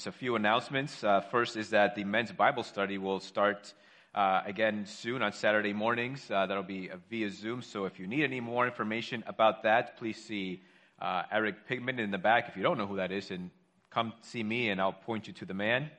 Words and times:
Just 0.00 0.06
a 0.06 0.12
few 0.12 0.34
announcements. 0.34 1.04
Uh, 1.04 1.20
first 1.20 1.58
is 1.58 1.68
that 1.68 1.94
the 1.94 2.04
men's 2.04 2.32
Bible 2.32 2.62
study 2.62 2.96
will 2.96 3.20
start 3.20 3.74
uh, 4.14 4.40
again 4.46 4.86
soon 4.86 5.20
on 5.20 5.34
Saturday 5.34 5.74
mornings. 5.74 6.30
Uh, 6.30 6.46
that'll 6.46 6.62
be 6.62 6.88
via 7.10 7.28
Zoom. 7.28 7.60
So 7.60 7.84
if 7.84 8.00
you 8.00 8.06
need 8.06 8.24
any 8.24 8.40
more 8.40 8.64
information 8.64 9.22
about 9.26 9.64
that, 9.64 9.98
please 9.98 10.16
see 10.16 10.62
uh, 11.02 11.24
Eric 11.30 11.68
Pigman 11.68 11.98
in 11.98 12.10
the 12.10 12.16
back. 12.16 12.48
If 12.48 12.56
you 12.56 12.62
don't 12.62 12.78
know 12.78 12.86
who 12.86 12.96
that 12.96 13.12
is, 13.12 13.30
and 13.30 13.50
come 13.90 14.14
see 14.22 14.42
me, 14.42 14.70
and 14.70 14.80
I'll 14.80 14.94
point 14.94 15.26
you 15.26 15.34
to 15.34 15.44
the 15.44 15.52
man. 15.52 15.90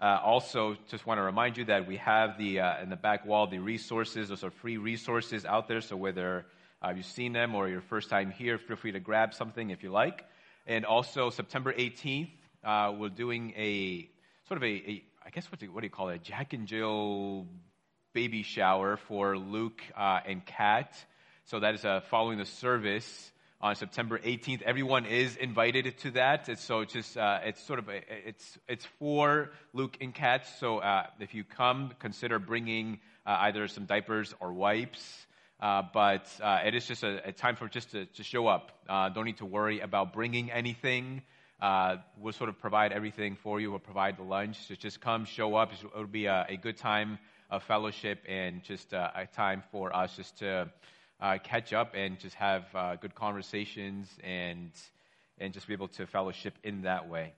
Uh, 0.00 0.20
also, 0.24 0.78
just 0.88 1.04
want 1.04 1.18
to 1.18 1.22
remind 1.22 1.58
you 1.58 1.66
that 1.66 1.86
we 1.86 1.98
have 1.98 2.38
the 2.38 2.60
uh, 2.60 2.82
in 2.82 2.88
the 2.88 2.96
back 2.96 3.26
wall 3.26 3.46
the 3.46 3.58
resources. 3.58 4.30
Those 4.30 4.42
are 4.42 4.50
free 4.50 4.78
resources 4.78 5.44
out 5.44 5.68
there. 5.68 5.82
So 5.82 5.96
whether 5.96 6.46
you've 6.96 7.04
seen 7.04 7.34
them 7.34 7.54
or 7.54 7.68
your 7.68 7.82
first 7.82 8.08
time 8.08 8.30
here, 8.30 8.56
feel 8.56 8.76
free 8.76 8.92
to 8.92 9.00
grab 9.00 9.34
something 9.34 9.68
if 9.68 9.82
you 9.82 9.90
like. 9.90 10.24
And 10.66 10.86
also, 10.86 11.28
September 11.28 11.74
18th, 11.74 12.30
we're 12.64 13.08
doing 13.08 13.52
a 13.56 14.08
sort 14.48 14.58
of 14.58 14.62
a, 14.64 14.66
a 14.66 15.04
I 15.26 15.30
guess 15.30 15.50
what 15.50 15.58
do, 15.58 15.72
what 15.72 15.80
do 15.80 15.86
you 15.86 15.90
call 15.90 16.10
it? 16.10 16.16
A 16.16 16.18
Jack 16.18 16.52
and 16.52 16.66
Jill 16.66 17.46
baby 18.12 18.42
shower 18.42 18.96
for 18.96 19.36
Luke 19.36 19.82
uh, 19.96 20.20
and 20.26 20.44
Kat. 20.44 20.94
So 21.46 21.60
that 21.60 21.74
is 21.74 21.84
uh, 21.84 22.00
following 22.10 22.38
the 22.38 22.46
service 22.46 23.32
on 23.60 23.74
September 23.74 24.18
18th. 24.18 24.62
Everyone 24.62 25.06
is 25.06 25.36
invited 25.36 25.96
to 25.98 26.10
that. 26.12 26.58
So 26.58 26.80
it's 26.80 26.92
just 26.92 27.16
uh, 27.16 27.40
it's 27.44 27.62
sort 27.66 27.78
of 27.78 27.88
a, 27.88 28.02
it's 28.28 28.58
it's 28.68 28.86
for 28.98 29.50
Luke 29.72 29.96
and 30.00 30.14
Kat. 30.14 30.46
So 30.60 30.78
uh, 30.78 31.06
if 31.20 31.34
you 31.34 31.42
come, 31.42 31.92
consider 31.98 32.38
bringing 32.38 33.00
uh, 33.26 33.36
either 33.40 33.66
some 33.66 33.86
diapers 33.86 34.34
or 34.40 34.52
wipes. 34.52 35.26
Uh, 35.58 35.82
but 35.94 36.26
it 36.64 36.74
is 36.74 36.86
just 36.86 37.02
a, 37.02 37.28
a, 37.28 37.32
time 37.32 37.56
for 37.56 37.68
just 37.68 37.92
to, 37.92 38.04
to 38.06 38.22
show 38.22 38.46
up. 38.46 38.70
don't 39.14 39.24
need 39.24 39.38
to 39.38 39.46
worry 39.46 39.80
about 39.80 40.12
bringing 40.12 40.50
anything. 40.50 41.22
Uh, 41.64 41.96
we'll 42.18 42.34
sort 42.34 42.50
of 42.50 42.58
provide 42.58 42.92
everything 42.92 43.36
for 43.36 43.58
you. 43.58 43.70
We'll 43.70 43.78
provide 43.78 44.18
the 44.18 44.22
lunch. 44.22 44.58
So 44.68 44.74
just 44.74 45.00
come, 45.00 45.24
show 45.24 45.54
up. 45.54 45.72
It'll 45.72 46.06
be 46.06 46.26
a, 46.26 46.44
a 46.46 46.56
good 46.58 46.76
time 46.76 47.18
of 47.48 47.62
fellowship 47.62 48.18
and 48.28 48.62
just 48.62 48.92
uh, 48.92 49.08
a 49.14 49.26
time 49.26 49.62
for 49.72 49.96
us 49.96 50.14
just 50.14 50.40
to 50.40 50.68
uh, 51.22 51.38
catch 51.42 51.72
up 51.72 51.94
and 51.94 52.18
just 52.20 52.34
have 52.34 52.64
uh, 52.74 52.96
good 52.96 53.14
conversations 53.14 54.10
and 54.22 54.72
and 55.38 55.54
just 55.54 55.66
be 55.66 55.72
able 55.72 55.88
to 55.88 56.06
fellowship 56.06 56.52
in 56.64 56.82
that 56.82 57.08
way. 57.08 57.32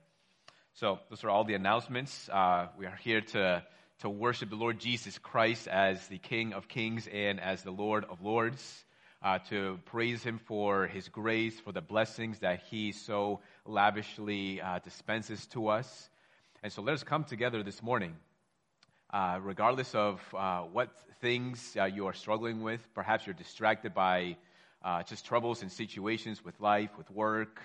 So 0.73 0.99
those 1.09 1.23
are 1.23 1.29
all 1.29 1.45
the 1.45 1.53
announcements. 1.53 2.27
Uh, 2.27 2.67
we 2.77 2.85
are 2.85 2.99
here 3.01 3.21
to 3.21 3.63
to 3.99 4.09
worship 4.09 4.49
the 4.49 4.57
Lord 4.57 4.77
Jesus 4.77 5.17
Christ 5.17 5.69
as 5.69 6.05
the 6.09 6.17
King 6.17 6.51
of 6.51 6.67
Kings 6.67 7.07
and 7.07 7.39
as 7.39 7.63
the 7.63 7.71
Lord 7.71 8.03
of 8.03 8.21
Lords 8.21 8.83
uh, 9.21 9.39
to 9.49 9.79
praise 9.85 10.23
Him 10.23 10.39
for 10.45 10.87
His 10.87 11.09
grace, 11.09 11.59
for 11.59 11.71
the 11.71 11.81
blessings 11.81 12.39
that 12.39 12.61
He 12.69 12.91
so 12.91 13.41
lavishly 13.65 14.61
uh, 14.61 14.79
dispenses 14.79 15.45
to 15.47 15.67
us. 15.67 16.09
And 16.63 16.71
so 16.71 16.81
let 16.81 16.93
us 16.93 17.03
come 17.03 17.23
together 17.23 17.63
this 17.63 17.81
morning, 17.81 18.15
uh, 19.11 19.39
regardless 19.41 19.93
of 19.95 20.21
uh, 20.35 20.61
what 20.61 20.89
things 21.21 21.75
uh, 21.79 21.85
you 21.85 22.07
are 22.07 22.13
struggling 22.13 22.61
with. 22.61 22.87
Perhaps 22.93 23.25
you're 23.25 23.33
distracted 23.33 23.93
by 23.93 24.37
uh, 24.83 25.03
just 25.03 25.25
troubles 25.25 25.61
and 25.61 25.71
situations 25.71 26.43
with 26.43 26.59
life, 26.59 26.91
with 26.97 27.09
work, 27.11 27.59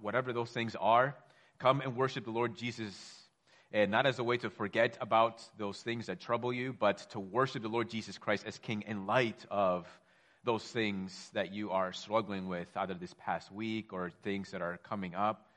whatever 0.00 0.32
those 0.32 0.50
things 0.50 0.76
are. 0.80 1.14
Come 1.58 1.80
and 1.80 1.96
worship 1.96 2.24
the 2.24 2.30
Lord 2.30 2.56
Jesus 2.56 2.94
and 3.72 3.90
not 3.90 4.06
as 4.06 4.18
a 4.18 4.24
way 4.24 4.36
to 4.38 4.50
forget 4.50 4.96
about 5.00 5.42
those 5.58 5.80
things 5.82 6.06
that 6.06 6.20
trouble 6.20 6.52
you, 6.52 6.72
but 6.72 6.98
to 7.10 7.20
worship 7.20 7.62
the 7.62 7.68
Lord 7.68 7.90
Jesus 7.90 8.16
Christ 8.16 8.44
as 8.46 8.58
King 8.58 8.84
in 8.86 9.06
light 9.06 9.44
of 9.50 9.86
those 10.44 10.62
things 10.62 11.30
that 11.34 11.52
you 11.52 11.70
are 11.70 11.92
struggling 11.92 12.48
with, 12.48 12.68
either 12.76 12.94
this 12.94 13.14
past 13.18 13.52
week 13.52 13.92
or 13.92 14.10
things 14.22 14.50
that 14.52 14.62
are 14.62 14.78
coming 14.78 15.14
up. 15.14 15.48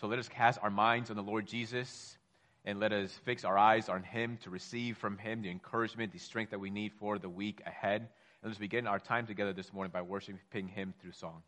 So 0.00 0.06
let 0.06 0.18
us 0.18 0.28
cast 0.28 0.58
our 0.62 0.70
minds 0.70 1.10
on 1.10 1.16
the 1.16 1.22
Lord 1.22 1.46
Jesus 1.46 2.16
and 2.64 2.78
let 2.80 2.92
us 2.92 3.12
fix 3.24 3.44
our 3.44 3.58
eyes 3.58 3.88
on 3.88 4.02
Him 4.02 4.38
to 4.42 4.50
receive 4.50 4.96
from 4.96 5.18
Him 5.18 5.42
the 5.42 5.50
encouragement, 5.50 6.12
the 6.12 6.18
strength 6.18 6.50
that 6.50 6.60
we 6.60 6.70
need 6.70 6.92
for 6.92 7.18
the 7.18 7.28
week 7.28 7.62
ahead. 7.66 8.02
And 8.42 8.50
let's 8.50 8.58
begin 8.58 8.86
our 8.86 8.98
time 8.98 9.26
together 9.26 9.52
this 9.52 9.72
morning 9.72 9.90
by 9.92 10.02
worshiping 10.02 10.68
Him 10.68 10.94
through 11.00 11.12
song. 11.12 11.42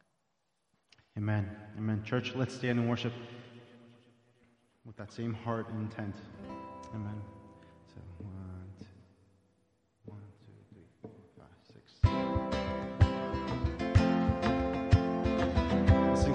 Amen. 1.17 1.49
Amen. 1.77 2.03
Church, 2.05 2.35
let's 2.35 2.55
stand 2.55 2.79
and 2.79 2.89
worship 2.89 3.13
with 4.85 4.97
that 4.97 5.13
same 5.13 5.35
heart 5.35 5.69
and 5.71 5.83
intent. 5.83 6.15
Amen. 6.95 7.40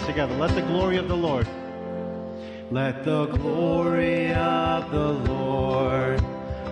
Together. 0.05 0.35
Let 0.35 0.53
the 0.53 0.61
glory 0.61 0.97
of 0.97 1.07
the 1.07 1.17
Lord. 1.17 1.47
Let 2.69 3.03
the 3.03 3.25
glory 3.25 4.31
of 4.33 4.91
the 4.91 5.11
Lord 5.31 6.21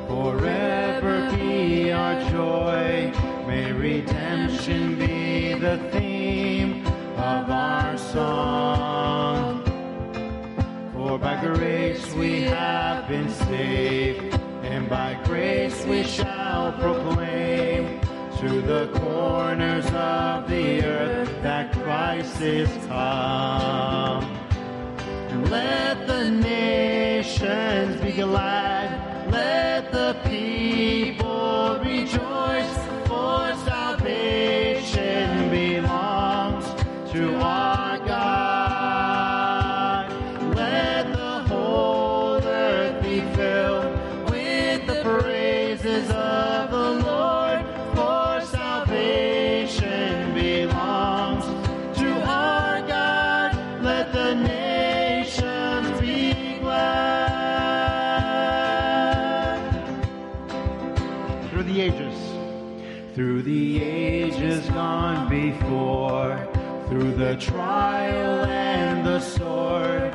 forever 0.07 1.31
be 1.35 1.91
our 1.91 2.21
joy. 2.29 3.11
May 3.47 3.71
redemption 3.71 4.99
be 4.99 5.53
the 5.53 5.77
theme 5.91 6.85
of 7.17 7.49
our 7.49 7.97
song. 7.97 9.63
For 10.94 11.17
by 11.17 11.41
grace 11.41 12.13
we 12.13 12.44
have 12.44 13.07
been 13.07 13.29
saved, 13.29 14.39
and 14.63 14.88
by 14.88 15.19
grace 15.25 15.83
we 15.85 16.03
shall 16.03 16.71
proclaim 16.73 18.00
to 18.39 18.61
the 18.61 18.89
corners 19.00 19.85
of 19.88 20.47
the 20.47 20.83
earth 20.83 21.22
Christ 22.13 22.41
is 22.41 22.69
come. 22.85 24.24
And 25.31 25.50
let 25.50 26.06
the 26.06 26.29
nations 26.29 28.00
be 28.01 28.12
glad, 28.12 29.31
let 29.31 29.91
the 29.91 30.16
people 30.24 31.22
before, 65.73 66.38
through 66.88 67.13
the 67.13 67.35
trial 67.38 68.45
and 68.45 69.06
the 69.06 69.19
sword, 69.19 70.13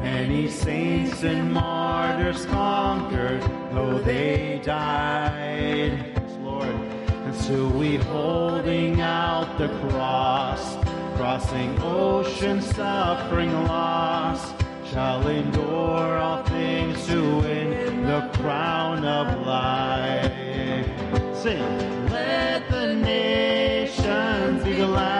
many 0.00 0.48
saints 0.48 1.24
and 1.24 1.52
martyrs 1.52 2.46
conquered, 2.46 3.42
though 3.72 3.98
they 3.98 4.60
died. 4.64 5.92
Lord. 6.42 6.74
And 7.26 7.34
so 7.34 7.66
we 7.68 7.96
holding 7.96 9.00
out 9.00 9.58
the 9.58 9.68
cross, 9.88 10.62
crossing 11.16 11.76
ocean, 11.82 12.62
suffering, 12.62 13.52
loss, 13.64 14.52
shall 14.90 15.26
endure 15.26 16.18
all 16.18 16.42
things 16.44 17.06
to 17.08 17.20
win 17.40 18.06
the 18.06 18.30
crown 18.34 19.04
of 19.04 19.26
life. 19.46 20.86
Sing 21.42 21.60
let 22.10 22.68
the 22.68 22.94
nations 22.94 23.49
be 24.80 24.86
glad. 24.86 25.19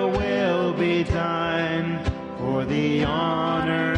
the 2.71 3.03
honor. 3.03 3.90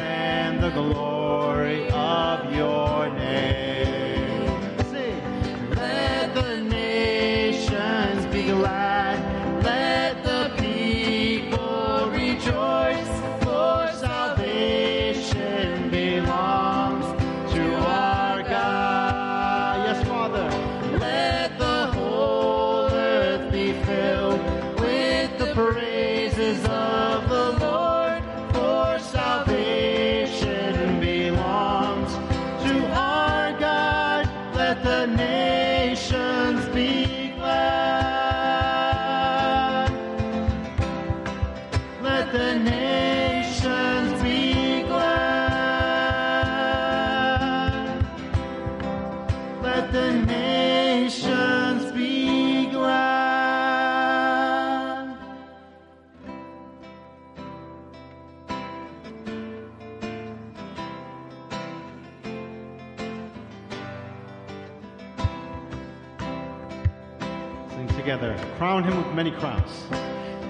Crown 68.73 68.85
him 68.85 68.97
with 68.97 69.13
many 69.13 69.29
crowns. 69.29 69.85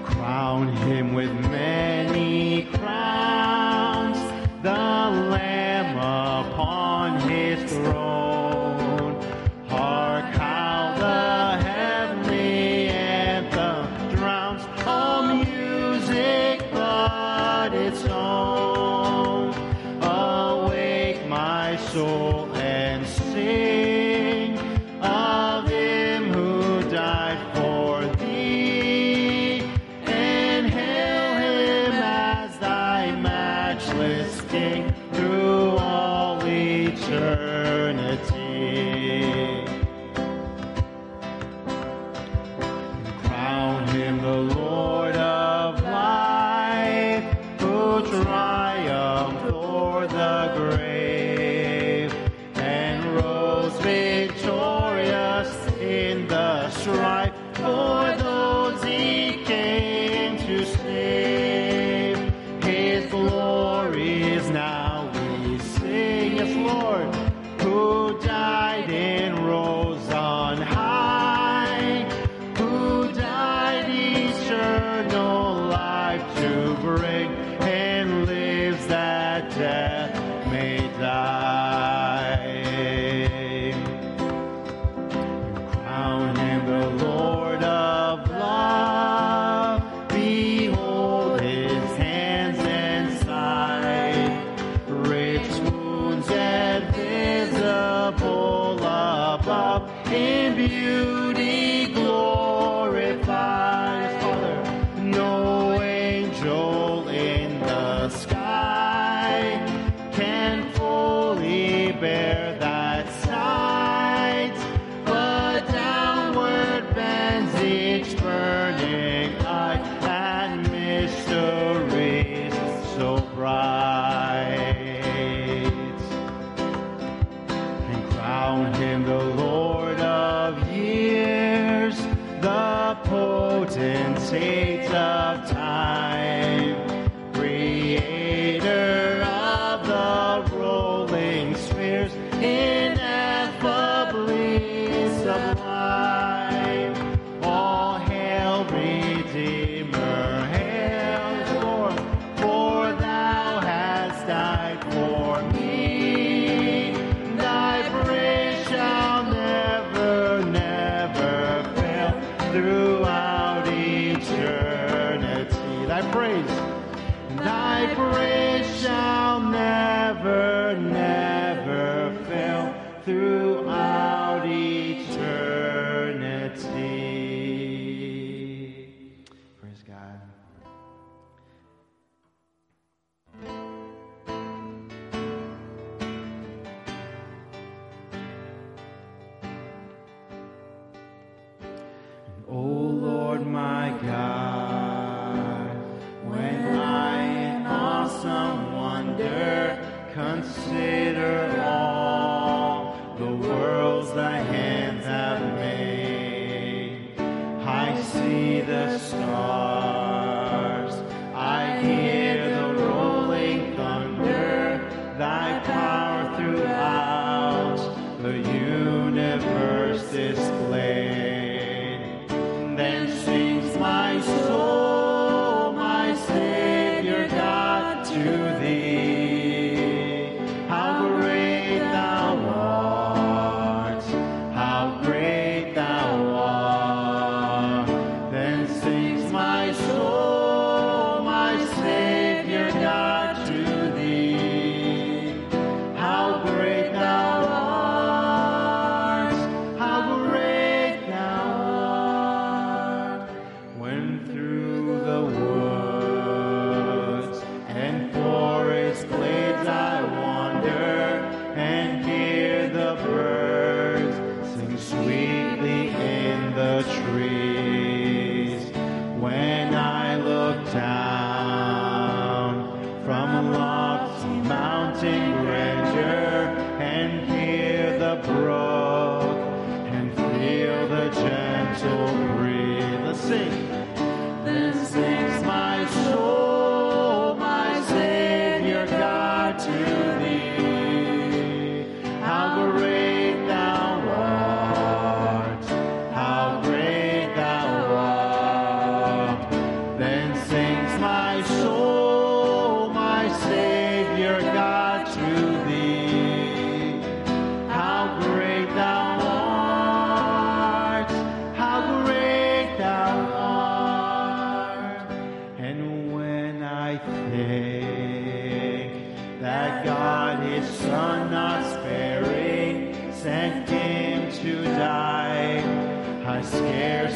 Crown 0.02 0.74
him 0.74 1.12
with 1.12 1.30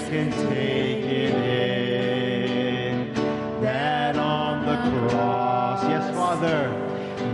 can 0.09 0.31
take 0.31 1.05
it 1.05 1.35
in 1.35 3.15
that 3.63 4.17
on 4.17 4.65
the 4.65 5.09
cross, 5.09 5.83
yes, 5.85 6.15
Father, 6.15 6.71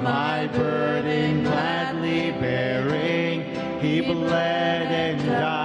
my 0.03 0.47
burden 0.49 1.43
gladly 1.43 2.31
bearing, 2.33 3.45
he 3.81 4.01
bled 4.01 4.91
and 4.91 5.27
died 5.27 5.64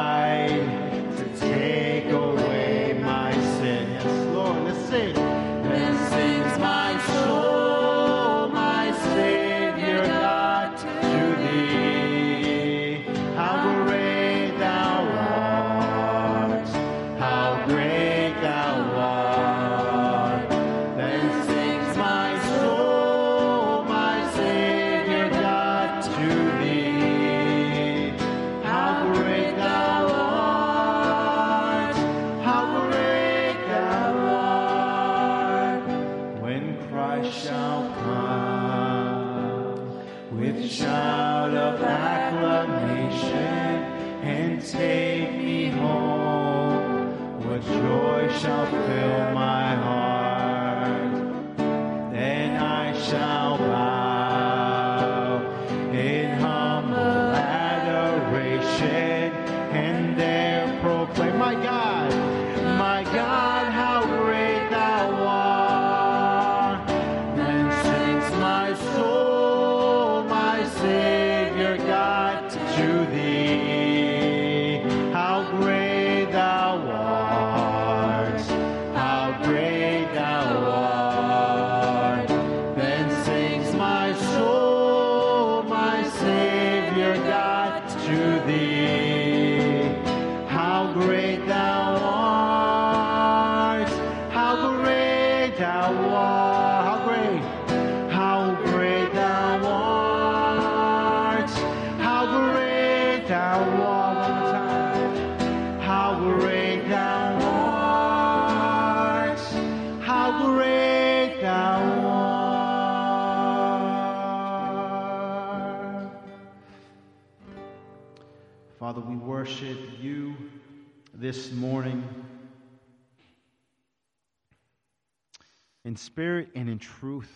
in 125.90 125.96
spirit 125.96 126.50
and 126.54 126.70
in 126.70 126.78
truth. 126.78 127.32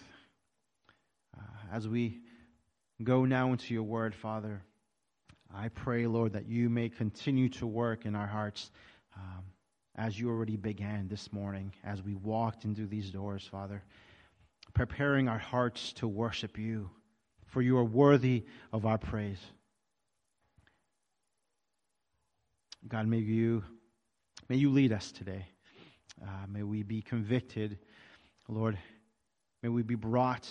Uh, 1.35 1.41
as 1.71 1.87
we 1.87 2.19
go 3.01 3.25
now 3.25 3.51
into 3.51 3.73
your 3.73 3.81
word, 3.81 4.13
Father, 4.13 4.61
I 5.51 5.69
pray, 5.69 6.05
Lord, 6.05 6.33
that 6.33 6.47
you 6.47 6.69
may 6.69 6.89
continue 6.89 7.49
to 7.49 7.65
work 7.65 8.05
in 8.05 8.13
our 8.13 8.27
hearts 8.27 8.69
um, 9.17 9.43
as 9.95 10.19
you 10.19 10.29
already 10.29 10.55
began 10.55 11.07
this 11.07 11.33
morning, 11.33 11.73
as 11.83 12.03
we 12.03 12.13
walked 12.13 12.63
into 12.63 12.85
these 12.85 13.09
doors, 13.09 13.43
Father, 13.51 13.81
preparing 14.75 15.27
our 15.27 15.39
hearts 15.39 15.91
to 15.93 16.07
worship 16.07 16.59
you, 16.59 16.91
for 17.47 17.59
you 17.59 17.75
are 17.79 17.83
worthy 17.83 18.45
of 18.71 18.85
our 18.85 18.99
praise. 18.99 19.41
God, 22.87 23.07
may 23.07 23.17
you, 23.17 23.63
may 24.47 24.57
you 24.57 24.69
lead 24.69 24.93
us 24.93 25.11
today. 25.11 25.47
Uh, 26.21 26.45
may 26.47 26.61
we 26.61 26.83
be 26.83 27.01
convicted, 27.01 27.79
Lord. 28.47 28.77
May 29.61 29.69
we 29.69 29.81
be 29.81 29.95
brought 29.95 30.47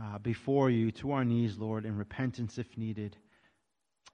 uh, 0.00 0.18
before 0.18 0.70
you 0.70 0.90
to 0.92 1.12
our 1.12 1.24
knees, 1.24 1.56
Lord, 1.58 1.84
in 1.84 1.96
repentance 1.96 2.58
if 2.58 2.76
needed. 2.76 3.16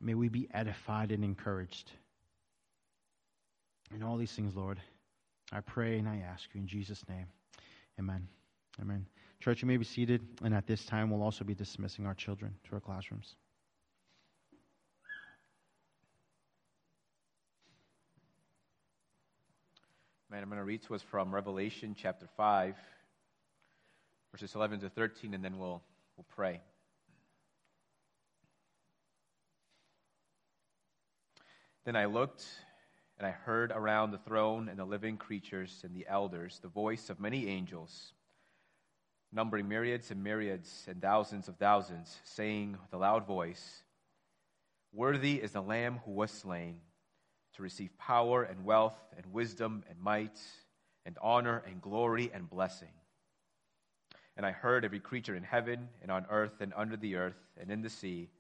May 0.01 0.15
we 0.15 0.29
be 0.29 0.49
edified 0.55 1.13
and 1.13 1.23
encouraged. 1.23 1.93
In 3.95 4.03
all 4.03 4.17
these 4.17 4.33
things, 4.33 4.57
Lord, 4.57 4.81
I 5.53 5.61
pray 5.61 5.99
and 5.99 6.09
I 6.09 6.19
ask 6.19 6.49
you 6.55 6.61
in 6.61 6.67
Jesus' 6.67 7.05
name. 7.09 7.27
Amen. 7.99 8.27
Amen. 8.81 9.07
Church, 9.41 9.63
you 9.63 9.69
may 9.69 9.77
be 9.77 9.85
seated, 9.85 10.23
and 10.43 10.55
at 10.55 10.67
this 10.67 10.85
time, 10.85 11.11
we'll 11.11 11.23
also 11.23 11.45
be 11.45 11.55
dismissing 11.55 12.07
our 12.07 12.15
children 12.15 12.55
to 12.65 12.75
our 12.75 12.81
classrooms. 12.81 13.35
Man, 20.31 20.43
I'm 20.43 20.49
going 20.49 20.59
to 20.59 20.65
read 20.65 20.83
to 20.85 20.95
us 20.95 21.03
from 21.03 21.35
Revelation 21.35 21.97
chapter 21.99 22.29
5, 22.37 22.77
verses 24.33 24.55
11 24.55 24.81
to 24.81 24.89
13, 24.89 25.35
and 25.35 25.45
then 25.45 25.59
we'll, 25.59 25.83
we'll 26.17 26.27
pray. 26.29 26.61
Then 31.85 31.97
I 31.97 32.05
looked, 32.05 32.45
and 33.19 33.27
I 33.27 33.31
heard 33.31 33.73
around 33.73 34.11
the 34.11 34.19
throne 34.19 34.69
and 34.69 34.79
the 34.79 34.85
living 34.85 35.17
creatures 35.17 35.81
and 35.85 35.95
the 35.95 36.07
elders 36.09 36.61
the 36.63 36.69
voice 36.69 37.11
of 37.11 37.21
many 37.21 37.49
angels, 37.49 38.13
numbering 39.33 39.69
myriads 39.69 40.11
and 40.11 40.23
myriads 40.23 40.87
and 40.89 41.01
thousands 41.01 41.49
of 41.49 41.57
thousands, 41.57 42.17
saying 42.25 42.77
with 42.83 42.93
a 42.93 42.99
loud 42.99 43.27
voice, 43.27 43.83
Worthy 44.93 45.37
is 45.37 45.53
the 45.53 45.63
Lamb 45.63 46.01
who 46.05 46.13
was 46.13 46.31
slain 46.31 46.81
to 47.55 47.63
receive 47.63 47.97
power 47.99 48.43
and 48.43 48.65
wealth 48.65 48.99
and 49.17 49.27
wisdom 49.33 49.85
and 49.89 49.99
might 50.01 50.39
and 51.05 51.17
honor 51.23 51.63
and 51.67 51.81
glory 51.81 52.31
and 52.33 52.49
blessing. 52.49 52.93
And 54.41 54.47
I 54.47 54.53
heard 54.53 54.87
every 54.87 55.01
creature 55.01 55.37
in 55.37 55.43
heaven 55.43 55.91
and 56.01 56.11
on 56.11 56.25
earth 56.31 56.63
and 56.63 56.73
under 56.75 56.97
the 56.97 57.17
earth 57.17 57.37
and 57.61 57.71
in 57.71 57.83
the 57.83 57.91
sea 57.91 58.31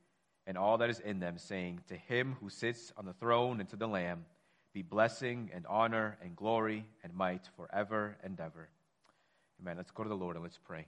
and 0.46 0.56
all 0.56 0.78
that 0.78 0.88
is 0.88 0.98
in 0.98 1.20
them, 1.20 1.36
saying, 1.36 1.80
To 1.88 1.94
him 1.94 2.38
who 2.40 2.48
sits 2.48 2.90
on 2.96 3.04
the 3.04 3.12
throne 3.12 3.60
and 3.60 3.68
to 3.68 3.76
the 3.76 3.86
Lamb 3.86 4.24
be 4.72 4.80
blessing 4.80 5.50
and 5.52 5.66
honor 5.66 6.16
and 6.22 6.34
glory 6.34 6.86
and 7.04 7.12
might 7.12 7.46
forever 7.54 8.16
and 8.24 8.40
ever. 8.40 8.70
Amen. 9.60 9.76
Let's 9.76 9.90
go 9.90 10.02
to 10.02 10.08
the 10.08 10.16
Lord 10.16 10.36
and 10.36 10.42
let's 10.42 10.56
pray. 10.56 10.86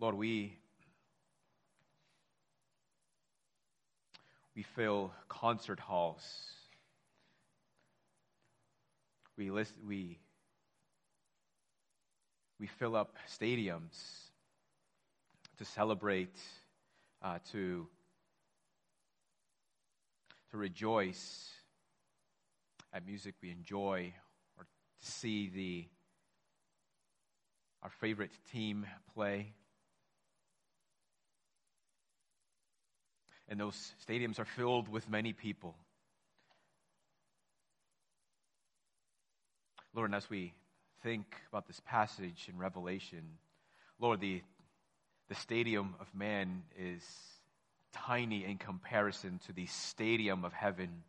Lord, 0.00 0.16
we 0.16 0.58
we 4.56 4.64
fill 4.64 5.12
concert 5.28 5.78
halls. 5.78 6.61
We 9.36 9.50
list, 9.50 9.74
we 9.86 10.18
we 12.60 12.66
fill 12.66 12.94
up 12.94 13.16
stadiums 13.28 13.98
to 15.58 15.64
celebrate, 15.64 16.38
uh, 17.22 17.38
to 17.52 17.86
to 20.50 20.56
rejoice 20.56 21.50
at 22.92 23.06
music 23.06 23.34
we 23.42 23.50
enjoy, 23.50 24.12
or 24.58 24.64
to 24.64 25.06
see 25.10 25.48
the 25.48 25.86
our 27.82 27.90
favorite 27.90 28.32
team 28.52 28.86
play. 29.14 29.54
and 33.52 33.60
those 33.60 33.92
stadiums 34.08 34.38
are 34.38 34.46
filled 34.46 34.88
with 34.88 35.10
many 35.10 35.34
people. 35.34 35.74
Lord, 39.94 40.14
as 40.14 40.28
we 40.28 40.54
think 41.02 41.26
about 41.50 41.66
this 41.66 41.80
passage 41.84 42.48
in 42.48 42.58
Revelation, 42.58 43.22
Lord, 43.98 44.20
the, 44.20 44.42
the 45.28 45.34
stadium 45.34 45.94
of 46.00 46.14
man 46.14 46.62
is 46.78 47.02
tiny 47.92 48.44
in 48.44 48.56
comparison 48.56 49.38
to 49.46 49.52
the 49.52 49.66
stadium 49.66 50.44
of 50.44 50.52
heaven 50.52 51.02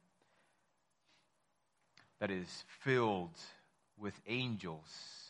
that 2.20 2.30
is 2.30 2.66
filled 2.82 3.40
with 3.98 4.20
angels 4.28 5.24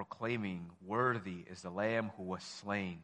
proclaiming, 0.00 0.70
Worthy 0.86 1.44
is 1.50 1.60
the 1.60 1.70
Lamb 1.70 2.10
who 2.16 2.22
was 2.22 2.42
slain 2.42 3.02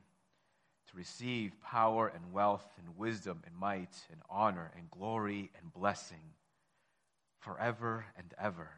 to 0.89 0.97
receive 0.97 1.53
power 1.61 2.09
and 2.09 2.33
wealth 2.33 2.67
and 2.79 2.97
wisdom 2.97 3.43
and 3.45 3.55
might 3.55 3.95
and 4.11 4.21
honor 4.31 4.73
and 4.77 4.91
glory 4.91 5.51
and 5.61 5.73
blessing 5.75 6.33
forever 7.41 8.07
and 8.17 8.33
ever. 8.41 8.71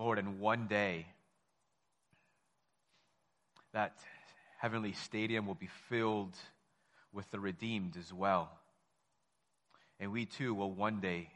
Lord, 0.00 0.18
in 0.18 0.40
one 0.40 0.66
day 0.66 1.04
that 3.74 3.98
heavenly 4.58 4.94
stadium 4.94 5.46
will 5.46 5.54
be 5.54 5.68
filled 5.90 6.34
with 7.12 7.30
the 7.30 7.38
redeemed 7.38 7.98
as 7.98 8.10
well. 8.10 8.50
And 9.98 10.10
we 10.10 10.24
too 10.24 10.54
will 10.54 10.72
one 10.72 11.00
day 11.00 11.28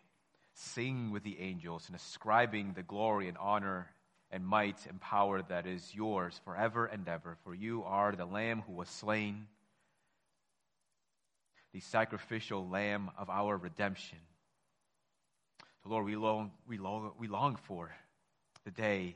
sing 0.55 1.11
with 1.11 1.25
the 1.25 1.41
angels 1.41 1.89
and 1.89 1.95
ascribing 1.95 2.73
the 2.73 2.83
glory 2.83 3.29
and 3.29 3.37
honor 3.37 3.91
and 4.31 4.47
might 4.47 4.87
and 4.89 4.99
power 4.99 5.43
that 5.43 5.67
is 5.67 5.95
yours 5.95 6.41
forever 6.47 6.87
and 6.87 7.07
ever. 7.07 7.37
For 7.45 7.55
you 7.55 7.85
are 7.85 8.13
the 8.13 8.25
Lamb 8.25 8.63
who 8.67 8.73
was 8.73 8.89
slain, 8.89 9.47
the 11.75 11.81
sacrificial 11.81 12.67
Lamb 12.67 13.11
of 13.19 13.29
our 13.29 13.59
redemption. 13.59 14.21
So, 15.83 15.91
Lord, 15.91 16.07
we 16.07 16.17
long, 16.17 16.53
we 16.67 16.79
long, 16.79 17.13
we 17.19 17.29
long 17.29 17.57
for 17.57 17.93
the 18.65 18.71
day 18.71 19.15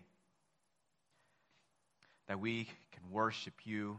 that 2.26 2.38
we 2.38 2.64
can 2.92 3.10
worship 3.10 3.54
you 3.64 3.98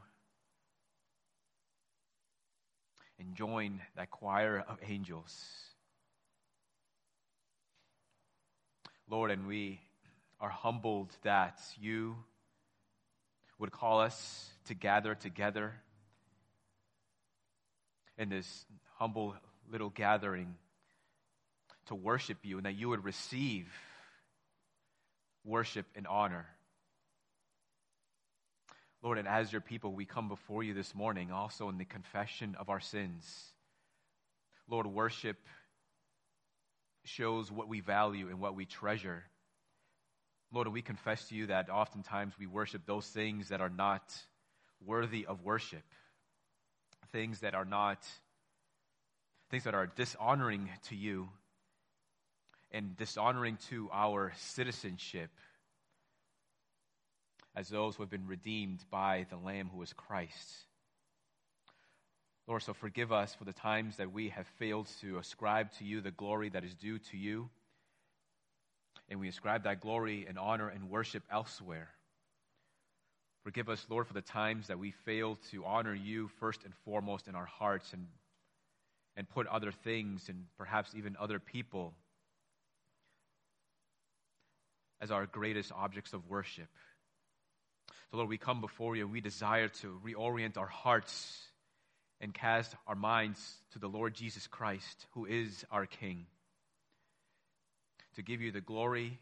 and 3.19 3.35
join 3.35 3.81
that 3.95 4.11
choir 4.11 4.63
of 4.67 4.77
angels. 4.87 5.43
Lord, 9.09 9.31
and 9.31 9.47
we 9.47 9.79
are 10.39 10.49
humbled 10.49 11.09
that 11.23 11.59
you 11.79 12.15
would 13.57 13.71
call 13.71 13.99
us 13.99 14.49
to 14.65 14.75
gather 14.75 15.15
together 15.15 15.73
in 18.17 18.29
this 18.29 18.65
humble 18.97 19.35
little 19.71 19.89
gathering 19.89 20.55
to 21.87 21.95
worship 21.95 22.37
you, 22.43 22.57
and 22.57 22.65
that 22.67 22.75
you 22.75 22.87
would 22.89 23.03
receive 23.03 23.67
worship 25.49 25.87
and 25.95 26.07
honor. 26.07 26.45
Lord, 29.01 29.17
and 29.17 29.27
as 29.27 29.51
your 29.51 29.61
people, 29.61 29.93
we 29.93 30.05
come 30.05 30.27
before 30.27 30.61
you 30.61 30.73
this 30.73 30.93
morning 30.93 31.31
also 31.31 31.69
in 31.69 31.77
the 31.77 31.85
confession 31.85 32.55
of 32.59 32.69
our 32.69 32.79
sins. 32.79 33.25
Lord, 34.69 34.85
worship 34.85 35.37
shows 37.05 37.51
what 37.51 37.67
we 37.67 37.79
value 37.79 38.27
and 38.27 38.39
what 38.39 38.55
we 38.55 38.65
treasure. 38.65 39.23
Lord, 40.51 40.67
we 40.67 40.81
confess 40.81 41.27
to 41.29 41.35
you 41.35 41.47
that 41.47 41.69
oftentimes 41.69 42.33
we 42.37 42.45
worship 42.45 42.85
those 42.85 43.07
things 43.07 43.49
that 43.49 43.61
are 43.61 43.69
not 43.69 44.15
worthy 44.85 45.25
of 45.25 45.43
worship, 45.43 45.83
things 47.11 47.39
that 47.39 47.55
are 47.55 47.65
not, 47.65 48.05
things 49.49 49.63
that 49.63 49.73
are 49.73 49.87
dishonoring 49.87 50.69
to 50.89 50.95
you 50.95 51.29
and 52.71 52.95
dishonoring 52.97 53.57
to 53.69 53.89
our 53.91 54.31
citizenship 54.37 55.29
as 57.55 57.69
those 57.69 57.95
who 57.95 58.03
have 58.03 58.09
been 58.09 58.27
redeemed 58.27 58.83
by 58.91 59.25
the 59.29 59.37
Lamb 59.37 59.69
who 59.73 59.81
is 59.81 59.93
Christ. 59.93 60.65
Lord, 62.47 62.63
so 62.63 62.73
forgive 62.73 63.11
us 63.11 63.35
for 63.35 63.43
the 63.43 63.53
times 63.53 63.97
that 63.97 64.11
we 64.11 64.29
have 64.29 64.47
failed 64.57 64.87
to 65.01 65.17
ascribe 65.17 65.71
to 65.77 65.83
you 65.83 66.01
the 66.01 66.11
glory 66.11 66.49
that 66.49 66.63
is 66.63 66.73
due 66.73 66.97
to 66.97 67.17
you. 67.17 67.49
And 69.07 69.19
we 69.19 69.27
ascribe 69.27 69.63
that 69.63 69.81
glory 69.81 70.25
and 70.27 70.37
honor 70.37 70.69
and 70.69 70.89
worship 70.89 71.23
elsewhere. 71.31 71.89
Forgive 73.43 73.69
us, 73.69 73.85
Lord, 73.89 74.07
for 74.07 74.13
the 74.13 74.21
times 74.21 74.67
that 74.67 74.79
we 74.79 74.91
fail 74.91 75.37
to 75.51 75.65
honor 75.65 75.93
you 75.93 76.27
first 76.39 76.63
and 76.65 76.73
foremost 76.85 77.27
in 77.27 77.35
our 77.35 77.45
hearts 77.45 77.93
and, 77.93 78.07
and 79.15 79.29
put 79.29 79.47
other 79.47 79.71
things 79.71 80.29
and 80.29 80.45
perhaps 80.57 80.93
even 80.95 81.15
other 81.19 81.39
people 81.39 81.93
as 85.01 85.11
our 85.11 85.25
greatest 85.25 85.71
objects 85.71 86.13
of 86.13 86.27
worship. 86.27 86.67
So, 88.11 88.17
Lord, 88.17 88.29
we 88.29 88.37
come 88.37 88.61
before 88.61 88.95
you 88.95 89.07
we 89.07 89.21
desire 89.21 89.67
to 89.67 89.99
reorient 90.05 90.57
our 90.57 90.67
hearts 90.67 91.41
and 92.21 92.33
cast 92.33 92.75
our 92.87 92.95
minds 92.95 93.39
to 93.73 93.79
the 93.79 93.87
Lord 93.87 94.13
Jesus 94.13 94.47
Christ, 94.47 95.05
who 95.11 95.25
is 95.25 95.65
our 95.71 95.85
King, 95.85 96.25
to 98.15 98.21
give 98.21 98.41
you 98.41 98.51
the 98.51 98.61
glory 98.61 99.19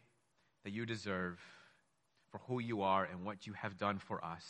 that 0.64 0.72
you 0.72 0.84
deserve 0.84 1.38
for 2.30 2.38
who 2.48 2.58
you 2.58 2.82
are 2.82 3.04
and 3.04 3.24
what 3.24 3.46
you 3.46 3.52
have 3.52 3.78
done 3.78 3.98
for 3.98 4.24
us. 4.24 4.44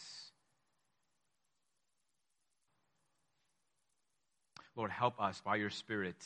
Lord, 4.74 4.90
help 4.90 5.20
us 5.20 5.40
by 5.44 5.56
your 5.56 5.70
Spirit 5.70 6.16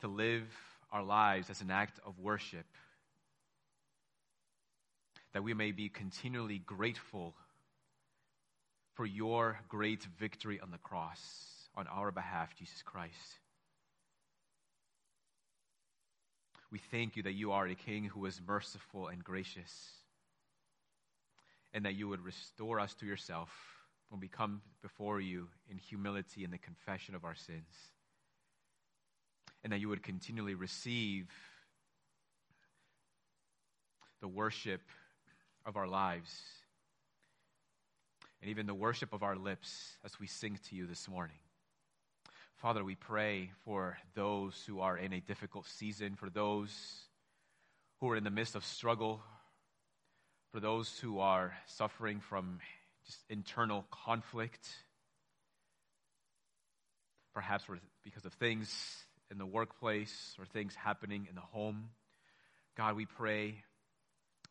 to 0.00 0.08
live 0.08 0.44
our 0.92 1.02
lives 1.02 1.50
as 1.50 1.60
an 1.60 1.70
act 1.70 1.98
of 2.06 2.18
worship, 2.18 2.66
that 5.32 5.42
we 5.44 5.54
may 5.54 5.72
be 5.72 5.88
continually 5.88 6.58
grateful 6.58 7.34
for 8.94 9.06
your 9.06 9.58
great 9.68 10.04
victory 10.18 10.60
on 10.60 10.70
the 10.70 10.78
cross 10.78 11.20
on 11.76 11.86
our 11.86 12.10
behalf, 12.10 12.54
Jesus 12.56 12.82
Christ. 12.82 13.14
We 16.72 16.78
thank 16.90 17.16
you 17.16 17.22
that 17.24 17.32
you 17.32 17.52
are 17.52 17.66
a 17.66 17.74
king 17.74 18.04
who 18.04 18.26
is 18.26 18.40
merciful 18.46 19.08
and 19.08 19.22
gracious. 19.24 19.72
and 21.72 21.84
that 21.84 21.94
you 21.94 22.08
would 22.08 22.24
restore 22.24 22.80
us 22.80 22.94
to 22.94 23.06
yourself 23.06 23.48
when 24.08 24.20
we 24.20 24.28
come 24.28 24.60
before 24.82 25.20
you 25.20 25.48
in 25.70 25.78
humility 25.78 26.44
and 26.44 26.52
the 26.52 26.58
confession 26.58 27.14
of 27.14 27.24
our 27.24 27.34
sins. 27.34 27.92
And 29.62 29.72
that 29.72 29.80
you 29.80 29.88
would 29.88 30.02
continually 30.02 30.54
receive 30.54 31.28
the 34.20 34.28
worship 34.28 34.80
of 35.70 35.76
our 35.76 35.86
lives 35.86 36.42
and 38.42 38.50
even 38.50 38.66
the 38.66 38.74
worship 38.74 39.12
of 39.12 39.22
our 39.22 39.36
lips 39.36 39.96
as 40.04 40.18
we 40.18 40.26
sing 40.26 40.58
to 40.68 40.74
you 40.74 40.84
this 40.84 41.08
morning. 41.08 41.36
Father, 42.56 42.82
we 42.82 42.96
pray 42.96 43.52
for 43.64 43.96
those 44.16 44.60
who 44.66 44.80
are 44.80 44.98
in 44.98 45.12
a 45.12 45.20
difficult 45.20 45.66
season, 45.68 46.16
for 46.16 46.28
those 46.28 46.72
who 48.00 48.10
are 48.10 48.16
in 48.16 48.24
the 48.24 48.32
midst 48.32 48.56
of 48.56 48.64
struggle, 48.64 49.22
for 50.50 50.58
those 50.58 50.98
who 50.98 51.20
are 51.20 51.54
suffering 51.66 52.18
from 52.18 52.58
just 53.06 53.20
internal 53.30 53.86
conflict, 53.92 54.66
perhaps 57.32 57.64
because 58.02 58.24
of 58.24 58.32
things 58.34 58.74
in 59.30 59.38
the 59.38 59.46
workplace 59.46 60.34
or 60.36 60.46
things 60.46 60.74
happening 60.74 61.28
in 61.28 61.36
the 61.36 61.40
home. 61.40 61.90
God, 62.76 62.96
we 62.96 63.06
pray 63.06 63.62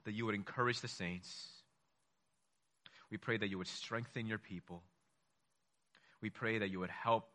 that 0.06 0.14
you 0.14 0.26
would 0.26 0.36
encourage 0.36 0.82
the 0.82 0.88
saints. 0.88 1.48
We 3.12 3.18
pray 3.18 3.38
that 3.38 3.50
you 3.50 3.58
would 3.58 3.68
strengthen 3.68 4.28
your 4.28 4.38
people. 4.38 4.84
We 6.22 6.30
pray 6.30 6.60
that 6.60 6.70
you 6.70 6.80
would 6.80 6.90
help 6.90 7.30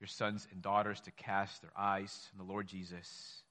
your 0.00 0.08
sons 0.08 0.46
and 0.52 0.60
daughters 0.60 1.00
to 1.02 1.10
cast 1.10 1.62
their 1.62 1.70
eyes 1.76 2.28
on 2.32 2.44
the 2.44 2.52
Lord 2.52 2.66
Jesus. 2.66 3.42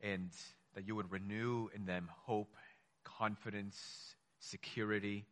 And 0.00 0.30
that 0.74 0.86
you 0.86 0.94
would 0.94 1.10
renew 1.10 1.68
in 1.74 1.84
them 1.84 2.08
hope, 2.24 2.54
confidence, 3.04 4.14
security, 4.38 5.26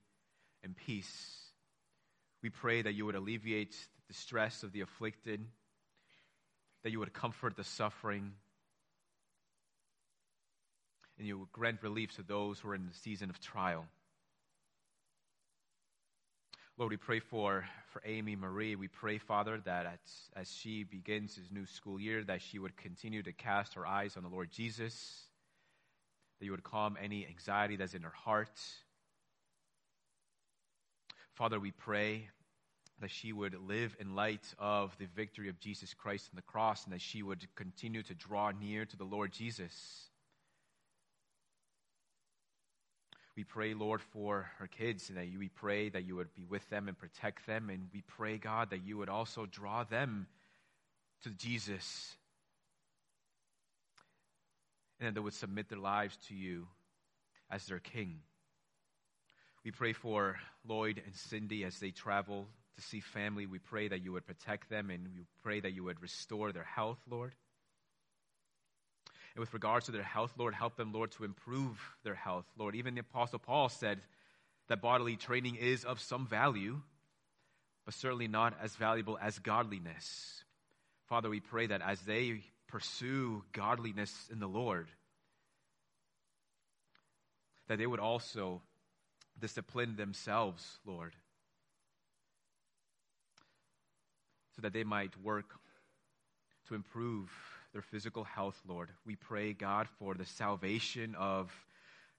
and 0.62 0.76
peace. 0.76 1.44
We 2.42 2.50
pray 2.50 2.82
that 2.82 2.94
you 2.94 3.06
would 3.06 3.14
alleviate 3.14 3.76
the 4.08 4.14
stress 4.14 4.62
of 4.62 4.72
the 4.72 4.80
afflicted, 4.80 5.46
that 6.84 6.92
you 6.92 7.00
would 7.00 7.12
comfort 7.12 7.56
the 7.56 7.64
suffering, 7.64 8.32
and 11.18 11.26
you 11.26 11.38
would 11.38 11.50
grant 11.50 11.82
relief 11.82 12.14
to 12.14 12.22
those 12.22 12.60
who 12.60 12.68
are 12.68 12.74
in 12.74 12.86
the 12.86 12.94
season 12.94 13.30
of 13.30 13.40
trial. 13.40 13.86
Lord, 16.76 16.90
we 16.90 16.96
pray 16.96 17.20
for, 17.20 17.64
for 17.92 18.02
Amy 18.04 18.36
Marie. 18.36 18.74
We 18.74 18.88
pray, 18.88 19.18
Father, 19.18 19.60
that 19.64 19.86
as, 19.86 19.98
as 20.36 20.52
she 20.52 20.82
begins 20.82 21.36
this 21.36 21.50
new 21.50 21.66
school 21.66 22.00
year, 22.00 22.22
that 22.24 22.42
she 22.42 22.58
would 22.58 22.76
continue 22.76 23.22
to 23.22 23.32
cast 23.32 23.74
her 23.74 23.86
eyes 23.86 24.16
on 24.16 24.22
the 24.22 24.28
Lord 24.28 24.50
Jesus, 24.50 25.22
that 26.38 26.44
you 26.44 26.50
would 26.50 26.64
calm 26.64 26.98
any 27.02 27.26
anxiety 27.26 27.76
that's 27.76 27.94
in 27.94 28.02
her 28.02 28.10
heart. 28.10 28.60
Father, 31.34 31.58
we 31.58 31.70
pray 31.70 32.28
that 33.00 33.10
she 33.10 33.32
would 33.32 33.56
live 33.66 33.96
in 33.98 34.14
light 34.14 34.54
of 34.58 34.96
the 34.98 35.06
victory 35.14 35.48
of 35.48 35.58
Jesus 35.58 35.94
Christ 35.94 36.28
on 36.32 36.36
the 36.36 36.42
cross 36.42 36.84
and 36.84 36.92
that 36.92 37.00
she 37.00 37.22
would 37.22 37.46
continue 37.56 38.02
to 38.04 38.14
draw 38.14 38.50
near 38.50 38.84
to 38.84 38.96
the 38.96 39.04
Lord 39.04 39.32
Jesus. 39.32 40.08
We 43.36 43.42
pray, 43.42 43.74
Lord, 43.74 44.00
for 44.00 44.48
her 44.58 44.68
kids, 44.68 45.08
and 45.08 45.18
that 45.18 45.26
we 45.36 45.48
pray 45.48 45.88
that 45.88 46.04
you 46.04 46.14
would 46.16 46.32
be 46.36 46.44
with 46.44 46.68
them 46.70 46.86
and 46.86 46.96
protect 46.96 47.46
them. 47.46 47.68
And 47.68 47.88
we 47.92 48.02
pray, 48.06 48.38
God, 48.38 48.70
that 48.70 48.84
you 48.84 48.96
would 48.98 49.08
also 49.08 49.44
draw 49.44 49.82
them 49.82 50.28
to 51.24 51.30
Jesus 51.30 52.16
and 55.00 55.08
that 55.08 55.14
they 55.14 55.20
would 55.20 55.34
submit 55.34 55.68
their 55.68 55.78
lives 55.78 56.16
to 56.28 56.34
you 56.34 56.68
as 57.50 57.66
their 57.66 57.80
king. 57.80 58.20
We 59.64 59.72
pray 59.72 59.94
for 59.94 60.36
Lloyd 60.66 61.02
and 61.04 61.16
Cindy 61.16 61.64
as 61.64 61.80
they 61.80 61.90
travel 61.90 62.46
to 62.76 62.82
see 62.82 63.00
family. 63.00 63.46
We 63.46 63.58
pray 63.58 63.88
that 63.88 64.02
you 64.02 64.12
would 64.12 64.26
protect 64.26 64.68
them 64.68 64.90
and 64.90 65.08
we 65.14 65.26
pray 65.42 65.60
that 65.60 65.72
you 65.72 65.84
would 65.84 66.02
restore 66.02 66.52
their 66.52 66.64
health, 66.64 66.98
Lord. 67.08 67.34
And 69.34 69.40
with 69.40 69.52
regards 69.52 69.86
to 69.86 69.92
their 69.92 70.02
health, 70.02 70.32
Lord, 70.38 70.54
help 70.54 70.76
them, 70.76 70.92
Lord, 70.92 71.10
to 71.12 71.24
improve 71.24 71.78
their 72.04 72.14
health. 72.14 72.44
Lord, 72.56 72.76
even 72.76 72.94
the 72.94 73.00
Apostle 73.00 73.40
Paul 73.40 73.68
said 73.68 74.00
that 74.68 74.80
bodily 74.80 75.16
training 75.16 75.56
is 75.56 75.84
of 75.84 76.00
some 76.00 76.26
value, 76.26 76.80
but 77.84 77.94
certainly 77.94 78.28
not 78.28 78.56
as 78.62 78.76
valuable 78.76 79.18
as 79.20 79.38
godliness. 79.38 80.44
Father, 81.08 81.28
we 81.28 81.40
pray 81.40 81.66
that 81.66 81.82
as 81.82 82.00
they 82.02 82.42
pursue 82.68 83.42
godliness 83.52 84.12
in 84.32 84.38
the 84.38 84.46
Lord, 84.48 84.88
that 87.68 87.78
they 87.78 87.86
would 87.86 88.00
also 88.00 88.62
discipline 89.38 89.96
themselves, 89.96 90.78
Lord, 90.86 91.12
so 94.56 94.62
that 94.62 94.72
they 94.72 94.84
might 94.84 95.12
work 95.22 95.46
to 96.68 96.74
improve 96.74 97.30
their 97.72 97.82
physical 97.82 98.24
health, 98.24 98.60
Lord. 98.66 98.88
We 99.04 99.16
pray, 99.16 99.52
God, 99.52 99.88
for 99.98 100.14
the 100.14 100.24
salvation 100.24 101.14
of 101.16 101.50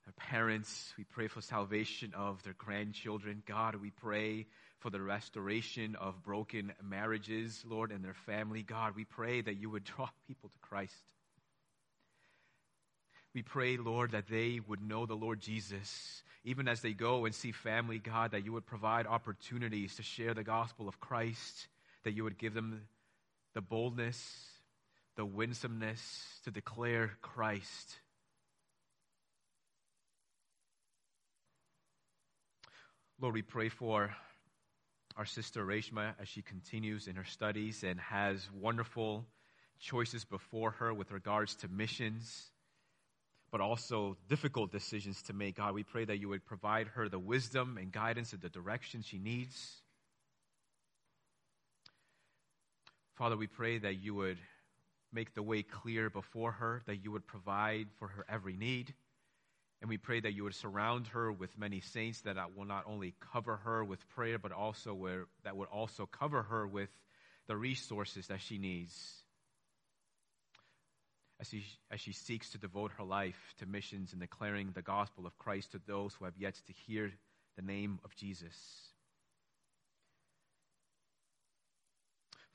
their 0.06 0.14
parents. 0.18 0.94
We 0.98 1.04
pray 1.04 1.28
for 1.28 1.42
salvation 1.42 2.14
of 2.16 2.44
their 2.44 2.54
grandchildren. 2.54 3.42
God, 3.48 3.76
we 3.76 3.90
pray 3.90 4.46
for 4.80 4.90
the 4.90 5.02
restoration 5.02 5.96
of 5.96 6.24
broken 6.24 6.74
marriages, 6.84 7.64
Lord, 7.66 7.92
and 7.92 8.04
their 8.04 8.14
family. 8.14 8.62
God, 8.62 8.96
we 8.96 9.06
pray 9.06 9.42
that 9.42 9.56
you 9.58 9.70
would 9.70 9.84
draw 9.96 10.10
people 10.28 10.50
to 10.50 10.60
Christ. 10.60 10.94
We 13.34 13.42
pray, 13.42 13.78
Lord, 13.78 14.12
that 14.12 14.30
they 14.30 14.62
would 14.66 14.82
know 14.82 15.06
the 15.06 15.16
Lord 15.16 15.42
Jesus. 15.42 16.24
Even 16.46 16.68
as 16.68 16.82
they 16.82 16.94
go 16.94 17.26
and 17.26 17.34
see 17.34 17.52
family, 17.52 17.98
God, 17.98 18.32
that 18.32 18.46
you 18.46 18.54
would 18.54 18.66
provide 18.66 19.08
opportunities 19.08 19.96
to 19.96 20.04
share 20.04 20.34
the 20.34 20.44
gospel 20.44 20.88
of 20.88 21.00
Christ, 21.00 21.68
that 22.06 22.14
you 22.14 22.24
would 22.24 22.38
give 22.38 22.54
them 22.54 22.88
the 23.54 23.62
boldness 23.62 24.48
the 25.16 25.26
winsomeness 25.26 26.40
to 26.44 26.52
declare 26.52 27.12
Christ. 27.22 28.00
Lord, 33.22 33.34
we 33.34 33.42
pray 33.42 33.70
for 33.70 34.14
our 35.16 35.26
sister 35.26 35.66
Reshma 35.66 36.14
as 36.22 36.28
she 36.28 36.42
continues 36.42 37.08
in 37.08 37.16
her 37.16 37.24
studies 37.24 37.84
and 37.84 37.98
has 38.00 38.50
wonderful 38.60 39.26
choices 39.80 40.26
before 40.26 40.72
her 40.72 40.94
with 40.94 41.12
regards 41.12 41.56
to 41.56 41.70
missions, 41.70 42.52
but 43.52 43.62
also 43.62 44.18
difficult 44.28 44.74
decisions 44.74 45.22
to 45.24 45.34
make. 45.34 45.56
God, 45.56 45.74
we 45.74 45.84
pray 45.84 46.04
that 46.04 46.20
you 46.20 46.28
would 46.28 46.46
provide 46.46 46.88
her 46.88 47.08
the 47.08 47.20
wisdom 47.20 47.78
and 47.80 47.90
guidance 47.90 48.34
and 48.34 48.42
the 48.42 48.50
direction 48.50 49.02
she 49.02 49.18
needs. 49.18 49.82
Father, 53.16 53.38
we 53.38 53.48
pray 53.48 53.78
that 53.78 54.02
you 54.02 54.14
would 54.16 54.38
make 55.14 55.34
the 55.34 55.44
way 55.44 55.64
clear 55.64 56.10
before 56.10 56.52
her, 56.54 56.82
that 56.86 57.04
you 57.04 57.12
would 57.12 57.26
provide 57.26 57.88
for 57.98 58.10
her 58.10 58.26
every 58.28 58.58
need. 58.58 58.94
And 59.82 59.90
we 59.90 59.98
pray 59.98 60.20
that 60.20 60.34
you 60.34 60.44
would 60.44 60.56
surround 60.56 61.08
her 61.08 61.32
with 61.32 61.58
many 61.58 61.80
saints 61.80 62.22
that 62.22 62.38
will 62.56 62.66
not 62.66 62.86
only 62.88 63.14
cover 63.34 63.58
her 63.58 63.84
with 63.84 64.08
prayer, 64.10 64.40
but 64.40 64.52
also 64.52 64.94
where, 64.94 65.26
that 65.44 65.56
would 65.56 65.70
also 65.70 66.06
cover 66.06 66.44
her 66.44 66.68
with 66.68 66.90
the 67.48 67.56
resources 67.56 68.28
that 68.28 68.42
she 68.42 68.58
needs 68.58 69.26
as 71.40 71.50
she, 71.50 71.64
as 71.92 72.00
she 72.00 72.14
seeks 72.14 72.50
to 72.52 72.58
devote 72.58 72.92
her 72.98 73.04
life 73.04 73.54
to 73.60 73.66
missions 73.66 74.12
and 74.12 74.22
declaring 74.22 74.72
the 74.74 74.82
gospel 74.82 75.26
of 75.26 75.38
Christ 75.38 75.72
to 75.72 75.82
those 75.86 76.14
who 76.14 76.26
have 76.26 76.38
yet 76.38 76.56
to 76.68 76.74
hear 76.74 77.12
the 77.56 77.62
name 77.62 78.00
of 78.04 78.16
Jesus. 78.16 78.56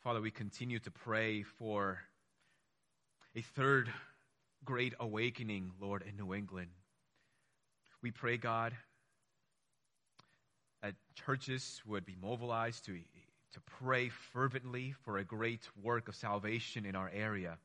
Father, 0.03 0.23
we 0.23 0.31
continue 0.31 0.79
to 0.79 0.91
pray 0.91 1.43
for 1.43 1.99
a 3.37 3.43
third 3.43 3.93
great 4.65 4.95
awakening, 4.99 5.73
Lord, 5.79 6.03
in 6.09 6.17
New 6.17 6.33
England. 6.33 6.71
We 8.03 8.11
pray, 8.11 8.39
God, 8.39 8.75
that 10.83 10.95
churches 11.15 11.83
would 11.87 12.07
be 12.07 12.17
mobilized 12.19 12.87
to, 12.87 12.93
to 12.95 13.61
pray 13.79 14.09
fervently 14.09 14.95
for 15.05 15.19
a 15.19 15.25
great 15.25 15.69
work 15.83 16.09
of 16.09 16.17
salvation 16.17 16.87
in 16.87 16.97
our 16.97 17.11
area. 17.15 17.59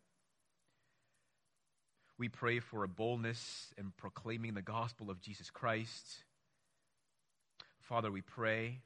We 2.17 2.27
pray 2.27 2.59
for 2.59 2.83
a 2.83 2.89
boldness 2.89 3.73
in 3.77 3.93
proclaiming 3.95 4.55
the 4.55 4.61
gospel 4.61 5.09
of 5.09 5.21
Jesus 5.21 5.49
Christ. 5.49 6.17
Father, 7.79 8.11
we 8.11 8.19
pray 8.19 8.81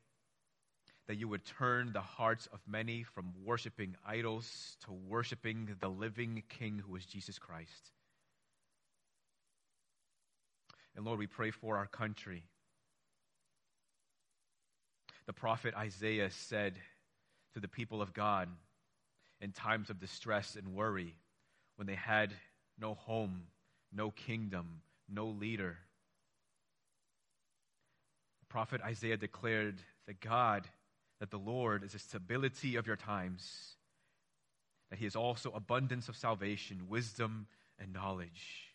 that 1.09 1.17
you 1.17 1.27
would 1.27 1.43
turn 1.43 1.91
the 1.91 2.01
hearts 2.01 2.47
of 2.53 2.59
many 2.67 3.01
from 3.01 3.33
worshiping 3.43 3.95
idols 4.07 4.77
to 4.85 4.91
worshiping 4.91 5.67
the 5.79 5.89
living 5.89 6.43
King 6.49 6.83
who 6.85 6.95
is 6.95 7.03
Jesus 7.03 7.39
Christ. 7.39 7.89
And 10.95 11.03
Lord, 11.03 11.17
we 11.17 11.25
pray 11.25 11.49
for 11.49 11.77
our 11.77 11.87
country. 11.87 12.43
The 15.25 15.33
prophet 15.33 15.73
Isaiah 15.75 16.29
said 16.29 16.75
to 17.55 17.59
the 17.59 17.67
people 17.67 18.03
of 18.03 18.13
God 18.13 18.47
in 19.41 19.51
times 19.51 19.89
of 19.89 19.99
distress 19.99 20.55
and 20.55 20.75
worry, 20.75 21.15
when 21.77 21.87
they 21.87 21.95
had 21.95 22.35
no 22.79 22.93
home, 22.93 23.45
no 23.91 24.11
kingdom, 24.11 24.81
no 25.11 25.25
leader. 25.25 25.79
Prophet 28.47 28.81
Isaiah 28.83 29.17
declared 29.17 29.79
that 30.05 30.19
God, 30.19 30.67
that 31.19 31.31
the 31.31 31.37
Lord 31.37 31.83
is 31.83 31.93
the 31.93 31.99
stability 31.99 32.75
of 32.75 32.87
your 32.87 32.95
times, 32.95 33.75
that 34.89 34.99
he 34.99 35.05
is 35.05 35.15
also 35.15 35.51
abundance 35.51 36.09
of 36.09 36.15
salvation, 36.15 36.87
wisdom, 36.87 37.47
and 37.77 37.93
knowledge. 37.93 38.73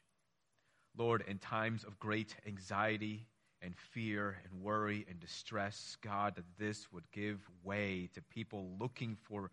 Lord, 0.97 1.25
in 1.27 1.39
times 1.39 1.85
of 1.85 1.99
great 1.99 2.37
anxiety 2.47 3.27
and 3.61 3.75
fear 3.77 4.37
and 4.45 4.63
worry 4.63 5.05
and 5.09 5.19
distress, 5.19 5.97
God, 6.03 6.37
that 6.37 6.45
this 6.59 6.87
would 6.93 7.11
give 7.13 7.41
way 7.63 8.11
to 8.15 8.23
people 8.23 8.77
looking 8.79 9.17
for, 9.25 9.51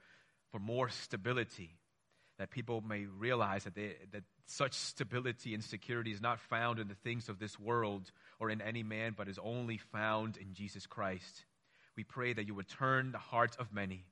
for 0.51 0.59
more 0.59 0.89
stability, 0.89 1.77
that 2.37 2.51
people 2.51 2.81
may 2.81 3.05
realize 3.05 3.63
that, 3.63 3.73
they, 3.73 3.95
that 4.11 4.23
such 4.45 4.73
stability 4.73 5.53
and 5.53 5.63
security 5.63 6.11
is 6.11 6.21
not 6.21 6.39
found 6.39 6.77
in 6.77 6.87
the 6.87 6.95
things 6.95 7.29
of 7.29 7.39
this 7.39 7.57
world 7.57 8.11
or 8.39 8.49
in 8.49 8.61
any 8.61 8.83
man, 8.83 9.13
but 9.17 9.27
is 9.27 9.39
only 9.41 9.77
found 9.77 10.37
in 10.37 10.53
Jesus 10.53 10.85
Christ. 10.85 11.45
We 11.95 12.03
pray 12.03 12.33
that 12.33 12.47
you 12.47 12.55
would 12.55 12.69
turn 12.69 13.11
the 13.11 13.17
hearts 13.17 13.57
of 13.57 13.73
many 13.73 14.05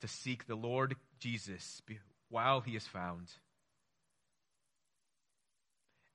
to 0.00 0.08
seek 0.08 0.46
the 0.46 0.56
Lord 0.56 0.96
Jesus 1.18 1.80
while 2.28 2.60
he 2.60 2.76
is 2.76 2.86
found, 2.86 3.28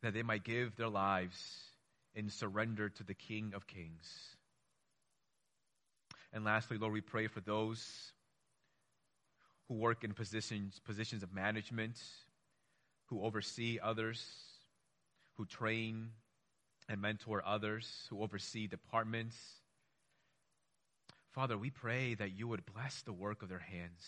that 0.01 0.13
they 0.13 0.23
might 0.23 0.43
give 0.43 0.75
their 0.75 0.89
lives 0.89 1.61
in 2.13 2.29
surrender 2.29 2.89
to 2.89 3.03
the 3.03 3.13
King 3.13 3.53
of 3.55 3.67
Kings. 3.67 4.35
And 6.33 6.43
lastly, 6.43 6.77
Lord, 6.77 6.93
we 6.93 7.01
pray 7.01 7.27
for 7.27 7.39
those 7.39 8.11
who 9.67 9.75
work 9.75 10.03
in 10.03 10.13
positions, 10.13 10.79
positions 10.85 11.23
of 11.23 11.33
management, 11.33 11.99
who 13.05 13.23
oversee 13.23 13.79
others, 13.81 14.23
who 15.37 15.45
train 15.45 16.09
and 16.87 17.01
mentor 17.01 17.41
others, 17.45 18.05
who 18.09 18.21
oversee 18.21 18.67
departments. 18.67 19.35
Father, 21.33 21.57
we 21.57 21.69
pray 21.69 22.15
that 22.15 22.31
you 22.37 22.47
would 22.47 22.65
bless 22.65 23.01
the 23.03 23.13
work 23.13 23.43
of 23.43 23.49
their 23.49 23.59
hands 23.59 24.03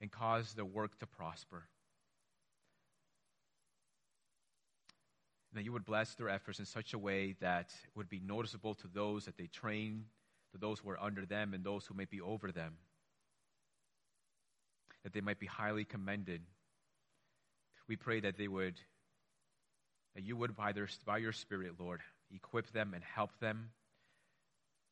and 0.00 0.10
cause 0.10 0.54
their 0.54 0.64
work 0.64 0.98
to 1.00 1.06
prosper. 1.06 1.64
That 5.54 5.64
you 5.64 5.72
would 5.72 5.84
bless 5.84 6.14
their 6.14 6.28
efforts 6.28 6.58
in 6.58 6.66
such 6.66 6.94
a 6.94 6.98
way 6.98 7.34
that 7.40 7.70
would 7.94 8.08
be 8.08 8.20
noticeable 8.24 8.74
to 8.74 8.88
those 8.92 9.24
that 9.24 9.36
they 9.36 9.46
train, 9.46 10.04
to 10.52 10.58
those 10.58 10.78
who 10.80 10.90
are 10.90 11.02
under 11.02 11.26
them, 11.26 11.52
and 11.54 11.64
those 11.64 11.86
who 11.86 11.94
may 11.94 12.04
be 12.04 12.20
over 12.20 12.52
them. 12.52 12.74
That 15.02 15.12
they 15.12 15.20
might 15.20 15.38
be 15.38 15.46
highly 15.46 15.84
commended. 15.84 16.42
We 17.88 17.96
pray 17.96 18.20
that 18.20 18.36
they 18.36 18.48
would, 18.48 18.80
that 20.14 20.24
you 20.24 20.36
would, 20.36 20.56
by, 20.56 20.72
their, 20.72 20.88
by 21.04 21.18
your 21.18 21.32
Spirit, 21.32 21.72
Lord, 21.78 22.00
equip 22.34 22.72
them 22.72 22.94
and 22.94 23.02
help 23.04 23.38
them 23.40 23.70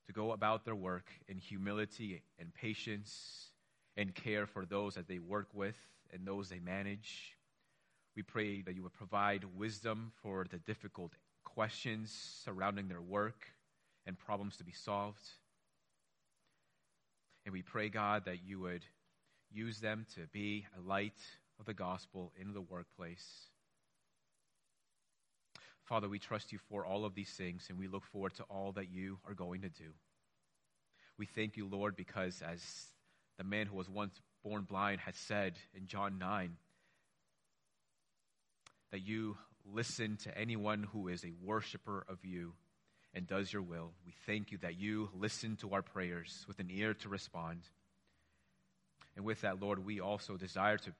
to 0.07 0.12
go 0.12 0.33
about 0.33 0.65
their 0.65 0.75
work 0.75 1.11
in 1.29 1.38
humility 1.38 2.23
and 2.38 2.53
patience 2.55 3.49
and 3.97 4.15
care 4.15 4.47
for 4.47 4.65
those 4.65 4.95
that 4.95 5.09
they 5.09 5.19
work 5.19 5.49
with 5.55 5.77
and 6.12 6.27
those 6.27 6.49
they 6.49 6.59
manage. 6.59 7.37
We 8.17 8.23
pray 8.23 8.62
that 8.62 8.75
you 8.75 8.83
would 8.83 8.93
provide 8.93 9.45
wisdom 9.57 10.12
for 10.23 10.47
the 10.51 10.59
difficult 10.59 11.12
questions 11.45 12.11
surrounding 12.45 12.88
their 12.88 13.01
work 13.01 13.47
and 14.07 14.19
problems 14.19 14.57
to 14.57 14.65
be 14.65 14.73
solved. 14.73 15.23
And 17.45 17.53
we 17.53 17.62
pray, 17.62 17.88
God, 17.88 18.25
that 18.27 18.45
you 18.45 18.61
would 18.61 18.85
use 19.51 19.81
them 19.81 20.07
to 20.15 20.27
be 20.33 20.67
a 20.77 20.81
light 20.88 21.19
of 21.59 21.67
the 21.67 21.75
gospel 21.75 22.33
in 22.41 22.53
the 22.53 22.61
workplace. 22.61 23.52
Father, 25.92 26.09
we 26.09 26.18
trust 26.18 26.52
you 26.52 26.59
for 26.70 26.87
all 26.87 27.05
of 27.05 27.14
these 27.14 27.28
things, 27.28 27.66
and 27.68 27.78
we 27.78 27.87
look 27.87 28.07
forward 28.07 28.35
to 28.37 28.44
all 28.44 28.72
that 28.72 28.90
you 28.90 29.18
are 29.28 29.35
going 29.35 29.61
to 29.61 29.68
do. 29.68 29.90
We 31.18 31.26
thank 31.26 31.59
you, 31.59 31.68
Lord, 31.68 31.96
because 31.96 32.40
as 32.40 32.62
the 33.37 33.44
man 33.44 33.66
who 33.66 33.76
was 33.76 33.90
once 33.90 34.18
born 34.42 34.62
blind 34.62 35.02
had 35.02 35.14
said 35.14 35.52
in 35.74 35.87
John 35.87 36.16
9, 36.18 36.57
that 38.90 39.00
you 39.00 39.37
listen 39.70 40.16
to 40.22 40.38
anyone 40.38 40.88
who 40.94 41.09
is 41.09 41.26
a 41.26 41.35
worshiper 41.44 42.07
of 42.09 42.24
you 42.24 42.55
and 43.12 43.26
does 43.26 43.52
your 43.52 43.61
will. 43.61 43.92
We 44.07 44.14
thank 44.24 44.50
you 44.50 44.57
that 44.62 44.81
you 44.81 45.11
listen 45.12 45.57
to 45.57 45.74
our 45.74 45.83
prayers 45.83 46.46
with 46.48 46.59
an 46.59 46.70
ear 46.70 46.94
to 46.94 47.11
respond. 47.11 47.61
And 49.14 49.26
with 49.26 49.42
that, 49.42 49.61
Lord, 49.61 49.85
we 49.85 50.00
also 50.00 50.38
desire 50.38 50.78
to 50.78 50.94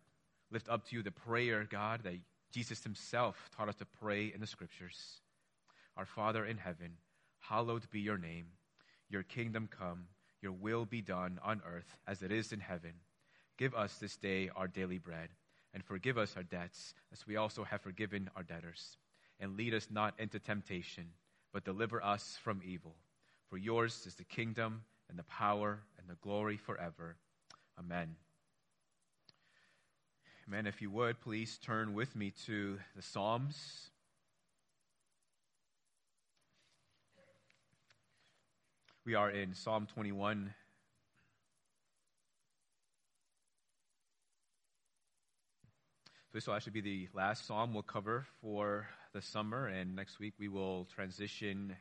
lift 0.51 0.69
up 0.69 0.85
to 0.89 0.97
you 0.97 1.03
the 1.03 1.13
prayer, 1.13 1.65
God, 1.65 2.03
that 2.05 2.19
Jesus 2.53 2.85
himself 2.85 3.51
taught 3.57 3.69
us 3.69 3.77
to 3.77 3.87
pray 3.87 4.31
in 4.33 4.41
the 4.41 4.47
scriptures. 4.47 5.21
Our 5.97 6.07
Father 6.07 6.45
in 6.45 6.59
heaven, 6.59 6.93
hallowed 7.41 7.91
be 7.91 8.01
your 8.01 8.19
name. 8.19 8.47
Your 9.09 9.23
kingdom 9.23 9.69
come, 9.69 10.05
your 10.41 10.53
will 10.53 10.85
be 10.85 11.01
done 11.01 11.41
on 11.43 11.63
earth 11.67 11.99
as 12.07 12.23
it 12.23 12.31
is 12.31 12.53
in 12.53 12.61
heaven. 12.61 12.93
Give 13.59 13.75
us 13.75 13.97
this 13.97 14.17
day 14.17 14.51
our 14.55 14.69
daily 14.69 14.99
bread 14.99 15.31
and 15.75 15.85
forgive 15.85 16.19
us 16.19 16.35
our 16.37 16.43
debts, 16.43 16.95
as 17.13 17.27
we 17.27 17.37
also 17.37 17.65
have 17.65 17.81
forgiven 17.81 18.29
our 18.37 18.43
debtors. 18.43 18.99
And 19.41 19.57
lead 19.57 19.75
us 19.75 19.89
not 19.91 20.15
into 20.19 20.39
temptation, 20.39 21.07
but 21.53 21.65
deliver 21.65 22.03
us 22.03 22.39
from 22.43 22.61
evil. 22.65 22.95
For 23.49 23.57
yours 23.57 24.05
is 24.07 24.15
the 24.15 24.25
kingdom, 24.25 24.83
and 25.09 25.19
the 25.19 25.25
power, 25.25 25.81
and 25.99 26.09
the 26.09 26.17
glory 26.23 26.57
forever. 26.57 27.17
Amen. 27.79 28.17
Amen. 30.49 30.67
If 30.67 30.83
you 30.83 30.91
would, 30.91 31.21
please 31.21 31.57
turn 31.59 31.95
with 31.95 32.17
me 32.17 32.33
to 32.47 32.79
the 32.97 33.03
Psalms. 33.03 33.91
We 39.07 39.15
are 39.15 39.31
in 39.31 39.55
Psalm 39.55 39.87
21. 39.95 40.53
This 46.33 46.47
will 46.47 46.55
actually 46.55 46.73
be 46.73 46.81
the 46.81 47.09
last 47.15 47.47
psalm 47.47 47.73
we'll 47.73 47.85
cover 47.85 48.27
for 48.41 48.89
the 49.13 49.23
summer, 49.23 49.67
and 49.67 49.95
next 49.95 50.19
week 50.19 50.35
we 50.41 50.49
will 50.49 50.87
transition 50.93 51.77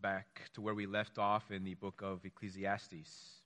back 0.00 0.50
to 0.54 0.60
where 0.60 0.74
we 0.74 0.86
left 0.86 1.18
off 1.18 1.52
in 1.52 1.62
the 1.62 1.74
book 1.74 2.00
of 2.02 2.24
Ecclesiastes. 2.24 3.43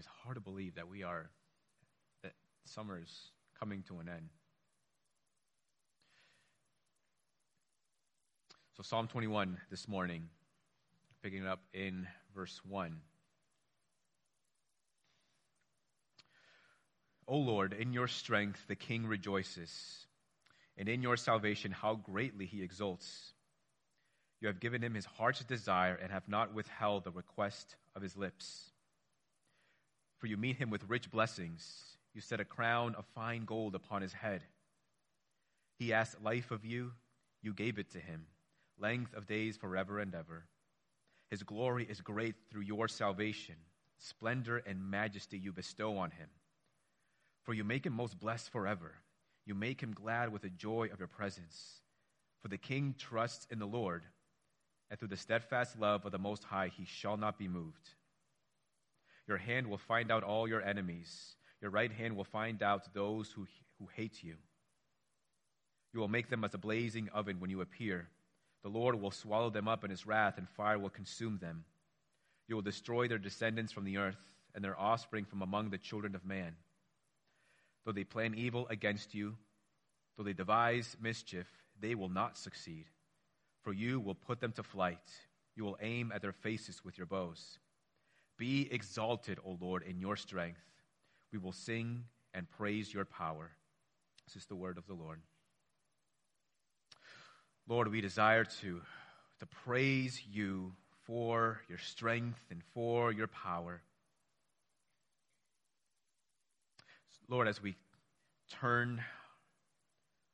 It's 0.00 0.08
hard 0.24 0.36
to 0.36 0.40
believe 0.40 0.76
that 0.76 0.88
we 0.88 1.02
are, 1.02 1.28
that 2.22 2.32
summer 2.64 2.98
is 2.98 3.14
coming 3.58 3.82
to 3.88 3.98
an 3.98 4.08
end. 4.08 4.30
So, 8.78 8.82
Psalm 8.82 9.08
21 9.08 9.58
this 9.70 9.86
morning, 9.86 10.30
picking 11.22 11.42
it 11.42 11.46
up 11.46 11.60
in 11.74 12.06
verse 12.34 12.58
1. 12.66 12.96
O 17.28 17.36
Lord, 17.36 17.74
in 17.74 17.92
your 17.92 18.08
strength 18.08 18.64
the 18.68 18.76
king 18.76 19.06
rejoices, 19.06 19.70
and 20.78 20.88
in 20.88 21.02
your 21.02 21.18
salvation 21.18 21.72
how 21.72 21.96
greatly 21.96 22.46
he 22.46 22.62
exults. 22.62 23.34
You 24.40 24.48
have 24.48 24.60
given 24.60 24.82
him 24.82 24.94
his 24.94 25.04
heart's 25.04 25.44
desire 25.44 25.98
and 26.02 26.10
have 26.10 26.26
not 26.26 26.54
withheld 26.54 27.04
the 27.04 27.10
request 27.10 27.76
of 27.94 28.00
his 28.00 28.16
lips. 28.16 28.69
For 30.20 30.26
you 30.26 30.36
meet 30.36 30.56
him 30.56 30.68
with 30.68 30.88
rich 30.88 31.10
blessings. 31.10 31.96
You 32.14 32.20
set 32.20 32.40
a 32.40 32.44
crown 32.44 32.94
of 32.94 33.06
fine 33.14 33.46
gold 33.46 33.74
upon 33.74 34.02
his 34.02 34.12
head. 34.12 34.42
He 35.78 35.94
asked 35.94 36.22
life 36.22 36.50
of 36.50 36.64
you, 36.64 36.92
you 37.42 37.54
gave 37.54 37.78
it 37.78 37.90
to 37.92 37.98
him, 37.98 38.26
length 38.78 39.14
of 39.14 39.26
days 39.26 39.56
forever 39.56 39.98
and 39.98 40.14
ever. 40.14 40.44
His 41.30 41.42
glory 41.42 41.86
is 41.88 42.02
great 42.02 42.34
through 42.50 42.62
your 42.62 42.86
salvation. 42.86 43.54
Splendor 43.96 44.58
and 44.58 44.90
majesty 44.90 45.38
you 45.38 45.52
bestow 45.52 45.96
on 45.96 46.10
him. 46.10 46.28
For 47.44 47.54
you 47.54 47.64
make 47.64 47.86
him 47.86 47.94
most 47.94 48.20
blessed 48.20 48.50
forever. 48.50 48.92
You 49.46 49.54
make 49.54 49.82
him 49.82 49.94
glad 49.94 50.32
with 50.32 50.42
the 50.42 50.50
joy 50.50 50.90
of 50.92 50.98
your 50.98 51.08
presence. 51.08 51.80
For 52.40 52.48
the 52.48 52.58
king 52.58 52.94
trusts 52.98 53.46
in 53.50 53.58
the 53.58 53.66
Lord, 53.66 54.04
and 54.90 54.98
through 54.98 55.08
the 55.08 55.16
steadfast 55.16 55.78
love 55.78 56.04
of 56.04 56.12
the 56.12 56.18
Most 56.18 56.44
High 56.44 56.68
he 56.68 56.84
shall 56.84 57.16
not 57.16 57.38
be 57.38 57.48
moved. 57.48 57.90
Your 59.26 59.36
hand 59.36 59.68
will 59.68 59.78
find 59.78 60.10
out 60.10 60.24
all 60.24 60.48
your 60.48 60.62
enemies. 60.62 61.36
Your 61.60 61.70
right 61.70 61.92
hand 61.92 62.16
will 62.16 62.24
find 62.24 62.62
out 62.62 62.92
those 62.94 63.30
who, 63.30 63.46
who 63.78 63.88
hate 63.94 64.22
you. 64.22 64.34
You 65.92 66.00
will 66.00 66.08
make 66.08 66.30
them 66.30 66.44
as 66.44 66.54
a 66.54 66.58
blazing 66.58 67.08
oven 67.12 67.40
when 67.40 67.50
you 67.50 67.60
appear. 67.60 68.08
The 68.62 68.68
Lord 68.68 69.00
will 69.00 69.10
swallow 69.10 69.50
them 69.50 69.68
up 69.68 69.84
in 69.84 69.90
his 69.90 70.06
wrath, 70.06 70.38
and 70.38 70.48
fire 70.48 70.78
will 70.78 70.90
consume 70.90 71.38
them. 71.38 71.64
You 72.48 72.54
will 72.56 72.62
destroy 72.62 73.08
their 73.08 73.18
descendants 73.18 73.72
from 73.72 73.84
the 73.84 73.98
earth, 73.98 74.20
and 74.54 74.64
their 74.64 74.78
offspring 74.78 75.24
from 75.24 75.42
among 75.42 75.70
the 75.70 75.78
children 75.78 76.14
of 76.14 76.24
man. 76.24 76.54
Though 77.84 77.92
they 77.92 78.04
plan 78.04 78.34
evil 78.34 78.66
against 78.68 79.14
you, 79.14 79.36
though 80.16 80.24
they 80.24 80.32
devise 80.32 80.96
mischief, 81.00 81.46
they 81.80 81.94
will 81.94 82.08
not 82.08 82.36
succeed. 82.36 82.86
For 83.62 83.72
you 83.72 84.00
will 84.00 84.14
put 84.14 84.40
them 84.40 84.52
to 84.52 84.62
flight. 84.62 84.98
You 85.56 85.64
will 85.64 85.78
aim 85.80 86.12
at 86.14 86.22
their 86.22 86.32
faces 86.32 86.84
with 86.84 86.98
your 86.98 87.06
bows. 87.06 87.58
Be 88.40 88.66
exalted, 88.72 89.38
O 89.44 89.58
Lord, 89.60 89.82
in 89.82 90.00
your 90.00 90.16
strength. 90.16 90.62
We 91.30 91.38
will 91.38 91.52
sing 91.52 92.04
and 92.32 92.50
praise 92.50 92.92
your 92.92 93.04
power. 93.04 93.50
This 94.26 94.34
is 94.34 94.46
the 94.46 94.56
word 94.56 94.78
of 94.78 94.86
the 94.86 94.94
Lord. 94.94 95.20
Lord, 97.68 97.88
we 97.88 98.00
desire 98.00 98.46
to, 98.46 98.80
to 99.40 99.46
praise 99.46 100.22
you 100.26 100.72
for 101.04 101.60
your 101.68 101.76
strength 101.76 102.42
and 102.50 102.62
for 102.72 103.12
your 103.12 103.26
power. 103.26 103.82
Lord, 107.28 107.46
as 107.46 107.62
we 107.62 107.76
turn 108.58 109.04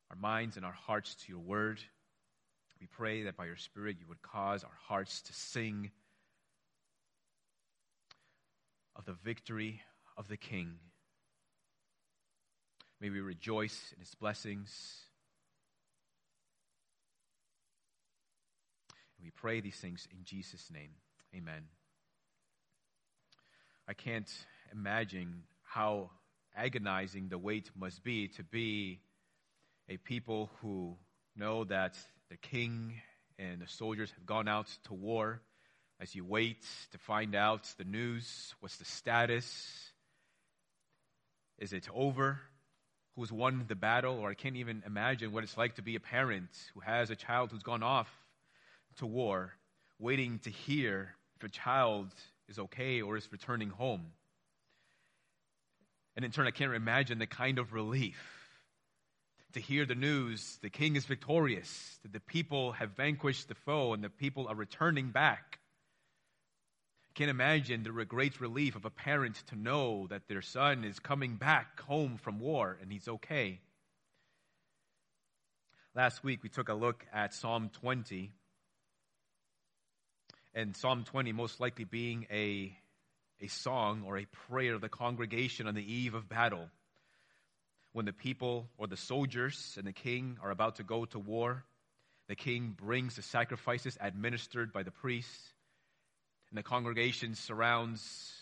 our 0.09 0.15
minds 0.15 0.55
and 0.55 0.65
our 0.65 0.71
hearts 0.71 1.13
to 1.15 1.33
your 1.33 1.41
word, 1.41 1.81
we 2.79 2.87
pray 2.87 3.23
that 3.23 3.35
by 3.35 3.47
your 3.47 3.57
Spirit 3.57 3.97
you 3.99 4.05
would 4.07 4.21
cause 4.21 4.63
our 4.63 4.77
hearts 4.87 5.21
to 5.23 5.33
sing 5.33 5.91
of 8.97 9.05
the 9.05 9.13
victory 9.13 9.81
of 10.17 10.27
the 10.27 10.37
King. 10.37 10.75
May 12.99 13.09
we 13.09 13.19
rejoice 13.19 13.93
in 13.93 13.99
his 13.99 14.15
blessings. 14.15 15.01
We 19.21 19.29
pray 19.29 19.61
these 19.61 19.75
things 19.75 20.07
in 20.11 20.23
Jesus' 20.23 20.71
name. 20.71 20.91
Amen. 21.35 21.63
I 23.87 23.93
can't 23.93 24.29
imagine 24.71 25.43
how 25.63 26.09
agonizing 26.55 27.29
the 27.29 27.37
wait 27.37 27.69
must 27.77 28.03
be 28.03 28.27
to 28.29 28.43
be 28.43 28.99
a 29.89 29.97
people 29.97 30.49
who 30.61 30.97
know 31.35 31.63
that 31.65 31.95
the 32.29 32.37
king 32.37 32.95
and 33.37 33.61
the 33.61 33.67
soldiers 33.67 34.11
have 34.11 34.25
gone 34.25 34.47
out 34.47 34.67
to 34.85 34.93
war. 34.93 35.41
As 35.99 36.13
you 36.13 36.23
wait 36.23 36.63
to 36.91 36.97
find 36.99 37.33
out 37.33 37.63
the 37.77 37.83
news, 37.83 38.53
what's 38.59 38.77
the 38.77 38.85
status? 38.85 39.91
Is 41.57 41.73
it 41.73 41.87
over? 41.93 42.39
Who's 43.15 43.31
won 43.31 43.65
the 43.67 43.75
battle? 43.75 44.19
Or 44.19 44.29
I 44.29 44.35
can't 44.35 44.57
even 44.57 44.83
imagine 44.85 45.31
what 45.31 45.43
it's 45.43 45.57
like 45.57 45.75
to 45.75 45.81
be 45.81 45.95
a 45.95 45.99
parent 45.99 46.49
who 46.75 46.81
has 46.81 47.09
a 47.09 47.15
child 47.15 47.51
who's 47.51 47.63
gone 47.63 47.81
off 47.81 48.09
to 48.97 49.07
war, 49.07 49.53
waiting 49.97 50.39
to 50.39 50.51
hear 50.51 51.15
if 51.35 51.43
a 51.43 51.49
child 51.49 52.07
is 52.47 52.59
okay 52.59 53.01
or 53.01 53.17
is 53.17 53.31
returning 53.31 53.69
home. 53.69 54.05
And 56.15 56.23
in 56.23 56.31
turn, 56.31 56.47
I 56.47 56.51
can't 56.51 56.73
imagine 56.73 57.17
the 57.17 57.27
kind 57.27 57.57
of 57.57 57.73
relief 57.73 58.19
to 59.53 59.59
hear 59.59 59.85
the 59.85 59.95
news 59.95 60.59
the 60.61 60.69
king 60.69 60.95
is 60.95 61.05
victorious, 61.05 61.99
that 62.03 62.13
the 62.13 62.19
people 62.19 62.73
have 62.73 62.91
vanquished 62.91 63.47
the 63.47 63.55
foe, 63.55 63.93
and 63.93 64.03
the 64.03 64.09
people 64.09 64.47
are 64.47 64.55
returning 64.55 65.09
back. 65.09 65.56
Can't 67.17 67.31
imagine 67.31 67.81
the 67.81 68.05
great 68.05 68.39
relief 68.39 68.75
of 68.75 68.85
a 68.85 68.91
parent 68.91 69.41
to 69.47 69.55
know 69.55 70.05
that 70.11 70.27
their 70.27 70.43
son 70.43 70.83
is 70.83 70.99
coming 70.99 71.35
back 71.35 71.81
home 71.81 72.17
from 72.17 72.39
war 72.39 72.77
and 72.79 72.91
he's 72.91 73.07
okay. 73.07 73.59
Last 75.95 76.23
week, 76.23 76.43
we 76.43 76.49
took 76.49 76.69
a 76.69 76.75
look 76.75 77.03
at 77.11 77.33
Psalm 77.33 77.71
20 77.81 78.31
and 80.53 80.75
Psalm 80.77 81.05
20 81.05 81.31
most 81.31 81.59
likely 81.59 81.85
being 81.85 82.27
a, 82.29 82.77
a 83.41 83.47
song 83.47 84.03
or 84.05 84.19
a 84.19 84.27
prayer 84.47 84.75
of 84.75 84.81
the 84.81 84.87
congregation 84.87 85.65
on 85.65 85.73
the 85.73 85.91
eve 85.91 86.13
of 86.13 86.29
battle. 86.29 86.69
When 87.93 88.05
the 88.05 88.13
people 88.13 88.69
or 88.77 88.85
the 88.85 88.95
soldiers 88.95 89.73
and 89.75 89.87
the 89.87 89.91
king 89.91 90.37
are 90.43 90.51
about 90.51 90.75
to 90.75 90.83
go 90.83 91.05
to 91.05 91.17
war, 91.17 91.63
the 92.27 92.35
king 92.35 92.75
brings 92.79 93.15
the 93.15 93.23
sacrifices 93.23 93.97
administered 93.99 94.71
by 94.71 94.83
the 94.83 94.91
priests, 94.91 95.53
and 96.49 96.57
the 96.57 96.63
congregation 96.63 97.35
surrounds 97.35 98.33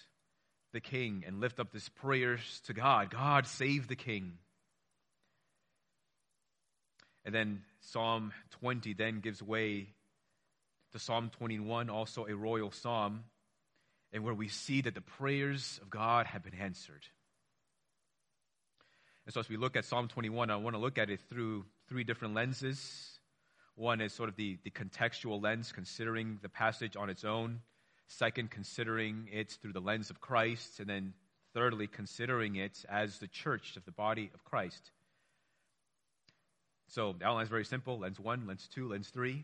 the 0.74 0.82
king 0.82 1.24
and 1.26 1.40
lift 1.40 1.60
up 1.60 1.72
these 1.72 1.90
prayers 1.90 2.62
to 2.66 2.74
God 2.74 3.10
God, 3.10 3.48
save 3.48 3.88
the 3.88 3.96
king. 3.96 4.34
And 7.24 7.34
then 7.34 7.64
Psalm 7.80 8.34
20 8.60 8.94
then 8.94 9.20
gives 9.20 9.42
way 9.42 9.88
to 10.92 11.00
Psalm 11.00 11.32
21, 11.38 11.90
also 11.90 12.26
a 12.28 12.36
royal 12.36 12.72
psalm, 12.72 13.24
and 14.14 14.24
where 14.24 14.34
we 14.34 14.48
see 14.48 14.82
that 14.82 14.94
the 14.94 15.02
prayers 15.02 15.80
of 15.82 15.90
God 15.90 16.28
have 16.28 16.44
been 16.44 16.54
answered. 16.54 17.06
And 19.26 19.34
so, 19.34 19.40
as 19.40 19.50
we 19.50 19.58
look 19.58 19.76
at 19.76 19.86
Psalm 19.86 20.08
21, 20.08 20.52
I 20.52 20.56
want 20.58 20.76
to 20.76 20.80
look 20.80 21.00
at 21.00 21.10
it 21.10 21.20
through 21.30 21.66
three 21.90 22.04
different 22.04 22.36
lenses. 22.36 23.20
One 23.76 24.00
is 24.02 24.14
sort 24.14 24.30
of 24.30 24.36
the, 24.36 24.58
the 24.64 24.70
contextual 24.70 25.42
lens, 25.42 25.72
considering 25.72 26.40
the 26.44 26.50
passage 26.50 26.96
on 26.96 27.10
its 27.10 27.26
own. 27.26 27.62
Second, 28.08 28.52
considering 28.52 29.28
it 29.32 29.58
through 29.62 29.74
the 29.74 29.82
lens 29.82 30.10
of 30.10 30.22
Christ. 30.22 30.80
And 30.80 30.90
then, 30.90 31.14
thirdly, 31.54 31.88
considering 31.88 32.56
it 32.56 32.86
as 32.90 33.20
the 33.20 33.28
church 33.28 33.78
of 33.78 33.86
the 33.86 33.92
body 33.92 34.30
of 34.34 34.44
Christ. 34.44 34.92
So, 36.88 37.16
the 37.18 37.26
outline 37.26 37.44
is 37.44 37.50
very 37.50 37.66
simple 37.66 38.00
lens 38.00 38.20
one, 38.20 38.48
lens 38.48 38.70
two, 38.72 38.90
lens 38.90 39.10
three. 39.10 39.44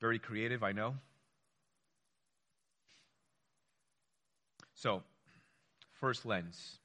Very 0.00 0.18
creative, 0.18 0.62
I 0.62 0.72
know. 0.72 0.94
So, 4.74 5.02
first 6.00 6.26
lens. 6.26 6.78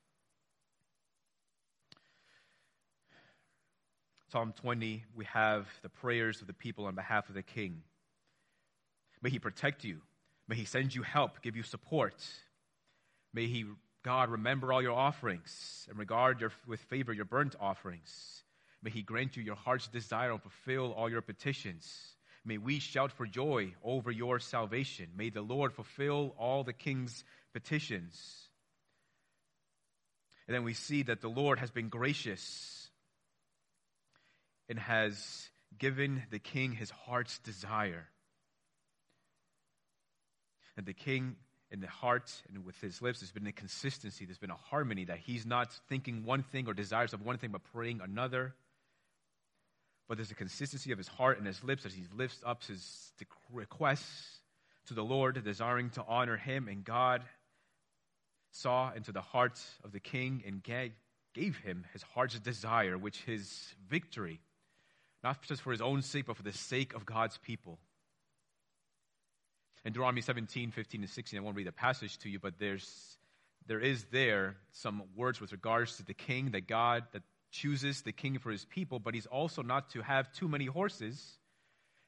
Psalm 4.31 4.53
20, 4.61 5.03
we 5.15 5.25
have 5.25 5.67
the 5.81 5.89
prayers 5.89 6.39
of 6.39 6.47
the 6.47 6.53
people 6.53 6.85
on 6.85 6.93
behalf 6.93 7.29
of 7.29 7.35
the 7.35 7.41
king. 7.41 7.81
May 9.23 9.31
he 9.31 9.39
protect 9.39 9.83
you. 9.83 10.01
May 10.49 10.55
he 10.55 10.65
send 10.65 10.95
you 10.95 11.03
help, 11.03 11.43
give 11.43 11.55
you 11.55 11.61
support. 11.61 12.15
May 13.35 13.45
he, 13.45 13.65
God, 14.03 14.31
remember 14.31 14.73
all 14.73 14.81
your 14.81 14.97
offerings 14.97 15.85
and 15.87 15.99
regard 15.99 16.41
your, 16.41 16.51
with 16.65 16.79
favor 16.81 17.13
your 17.13 17.25
burnt 17.25 17.55
offerings. 17.59 18.43
May 18.81 18.89
he 18.89 19.03
grant 19.03 19.37
you 19.37 19.43
your 19.43 19.55
heart's 19.55 19.87
desire 19.87 20.31
and 20.31 20.41
fulfill 20.41 20.91
all 20.93 21.07
your 21.07 21.21
petitions. 21.21 21.87
May 22.43 22.57
we 22.57 22.79
shout 22.79 23.11
for 23.11 23.27
joy 23.27 23.75
over 23.83 24.09
your 24.09 24.39
salvation. 24.39 25.09
May 25.15 25.29
the 25.29 25.43
Lord 25.43 25.71
fulfill 25.71 26.33
all 26.39 26.63
the 26.63 26.73
king's 26.73 27.23
petitions. 27.53 28.19
And 30.47 30.55
then 30.55 30.63
we 30.63 30.73
see 30.73 31.03
that 31.03 31.21
the 31.21 31.29
Lord 31.29 31.59
has 31.59 31.69
been 31.69 31.89
gracious 31.89 32.89
and 34.67 34.79
has 34.79 35.47
given 35.77 36.23
the 36.31 36.39
king 36.39 36.71
his 36.71 36.89
heart's 36.89 37.37
desire. 37.39 38.07
And 40.79 40.87
the 40.87 40.93
king 40.93 41.35
in 41.69 41.81
the 41.81 41.87
heart 41.87 42.33
and 42.51 42.65
with 42.65 42.79
his 42.81 42.99
lips, 42.99 43.19
there's 43.19 43.31
been 43.31 43.45
a 43.45 43.51
consistency, 43.51 44.25
there's 44.25 44.39
been 44.39 44.49
a 44.49 44.55
harmony 44.55 45.05
that 45.05 45.19
he's 45.19 45.45
not 45.45 45.71
thinking 45.87 46.25
one 46.25 46.41
thing 46.41 46.67
or 46.67 46.73
desires 46.73 47.13
of 47.13 47.23
one 47.23 47.37
thing 47.37 47.51
but 47.51 47.61
praying 47.71 48.01
another 48.03 48.55
but 50.09 50.17
there's 50.17 50.31
a 50.31 50.35
consistency 50.35 50.91
of 50.91 50.97
his 50.97 51.07
heart 51.07 51.37
and 51.37 51.45
his 51.45 51.63
lips 51.63 51.85
as 51.85 51.93
he 51.93 52.03
lifts 52.17 52.41
up 52.43 52.63
his 52.63 53.13
requests 53.53 54.39
to 54.87 54.95
the 54.95 55.03
Lord, 55.03 55.41
desiring 55.43 55.91
to 55.91 56.03
honor 56.07 56.35
him. 56.35 56.67
And 56.67 56.83
God 56.83 57.21
saw 58.49 58.91
into 58.91 59.11
the 59.11 59.21
heart 59.21 59.61
of 59.83 59.91
the 59.91 59.99
king 59.99 60.43
and 60.47 60.63
gave 60.63 61.57
him 61.59 61.85
his 61.93 62.01
heart's 62.01 62.39
desire, 62.39 62.97
which 62.97 63.21
his 63.21 63.75
victory, 63.87 64.39
not 65.23 65.43
just 65.43 65.61
for 65.61 65.71
his 65.71 65.81
own 65.81 66.01
sake, 66.01 66.25
but 66.25 66.37
for 66.37 66.43
the 66.43 66.53
sake 66.53 66.95
of 66.95 67.05
God's 67.05 67.37
people. 67.37 67.77
In 69.85 69.93
Deuteronomy 69.93 70.21
17, 70.21 70.71
15, 70.71 71.01
and 71.01 71.09
16, 71.09 71.39
I 71.39 71.41
won't 71.41 71.55
read 71.55 71.67
the 71.67 71.71
passage 71.71 72.17
to 72.19 72.29
you, 72.29 72.39
but 72.39 72.59
there's, 72.59 73.17
there 73.67 73.79
is 73.79 74.05
there 74.11 74.57
some 74.71 75.03
words 75.15 75.39
with 75.39 75.51
regards 75.51 75.97
to 75.97 76.05
the 76.05 76.13
king 76.13 76.51
that 76.51 76.67
God, 76.67 77.03
that 77.13 77.23
chooses 77.51 78.01
the 78.01 78.11
king 78.11 78.39
for 78.39 78.51
his 78.51 78.65
people, 78.65 78.99
but 78.99 79.13
he's 79.13 79.25
also 79.25 79.61
not 79.61 79.89
to 79.91 80.01
have 80.01 80.31
too 80.33 80.47
many 80.47 80.65
horses. 80.65 81.37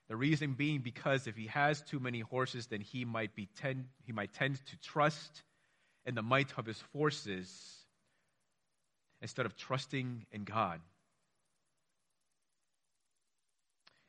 The 0.10 0.16
reason 0.18 0.54
being 0.54 0.82
because 0.82 1.28
if 1.28 1.36
he 1.38 1.48
has 1.48 1.82
too 1.82 2.00
many 2.00 2.20
horses, 2.20 2.68
then 2.68 2.82
he 2.82 3.06
might, 3.06 3.36
be 3.36 3.48
tend, 3.58 3.86
he 4.06 4.12
might 4.12 4.34
tend 4.34 4.64
to 4.66 4.78
trust 4.82 5.44
in 6.06 6.16
the 6.16 6.22
might 6.22 6.52
of 6.58 6.66
his 6.66 6.80
forces 6.92 7.50
instead 9.22 9.46
of 9.46 9.56
trusting 9.56 10.26
in 10.32 10.44
God. 10.44 10.82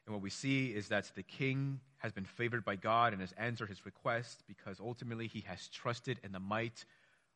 And 0.06 0.14
what 0.14 0.22
we 0.22 0.30
see 0.30 0.66
is 0.66 0.88
that 0.88 1.10
the 1.14 1.22
king 1.22 1.80
has 1.98 2.12
been 2.12 2.24
favored 2.24 2.64
by 2.64 2.76
God 2.76 3.12
and 3.12 3.20
has 3.20 3.32
answered 3.38 3.68
his 3.68 3.86
request 3.86 4.42
because 4.48 4.80
ultimately 4.80 5.28
he 5.28 5.40
has 5.42 5.68
trusted 5.68 6.18
in 6.24 6.32
the 6.32 6.40
might 6.40 6.84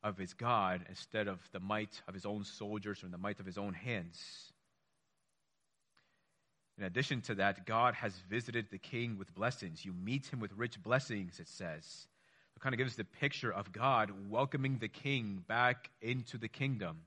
of 0.02 0.18
his 0.18 0.34
God 0.34 0.84
instead 0.88 1.28
of 1.28 1.38
the 1.52 1.60
might 1.60 2.02
of 2.08 2.14
his 2.14 2.26
own 2.26 2.44
soldiers 2.44 3.02
or 3.02 3.08
the 3.08 3.18
might 3.18 3.40
of 3.40 3.46
his 3.46 3.58
own 3.58 3.72
hands. 3.72 4.52
In 6.78 6.84
addition 6.84 7.22
to 7.22 7.36
that, 7.36 7.64
God 7.64 7.94
has 7.94 8.12
visited 8.28 8.66
the 8.70 8.78
king 8.78 9.16
with 9.16 9.34
blessings. 9.34 9.84
You 9.84 9.92
meet 9.92 10.26
him 10.26 10.40
with 10.40 10.52
rich 10.52 10.82
blessings, 10.82 11.40
it 11.40 11.48
says. 11.48 12.06
It 12.54 12.60
kind 12.60 12.74
of 12.74 12.78
gives 12.78 12.96
the 12.96 13.04
picture 13.04 13.52
of 13.52 13.72
God 13.72 14.10
welcoming 14.28 14.78
the 14.78 14.88
king 14.88 15.42
back 15.46 15.90
into 16.02 16.36
the 16.36 16.48
kingdom. 16.48 16.98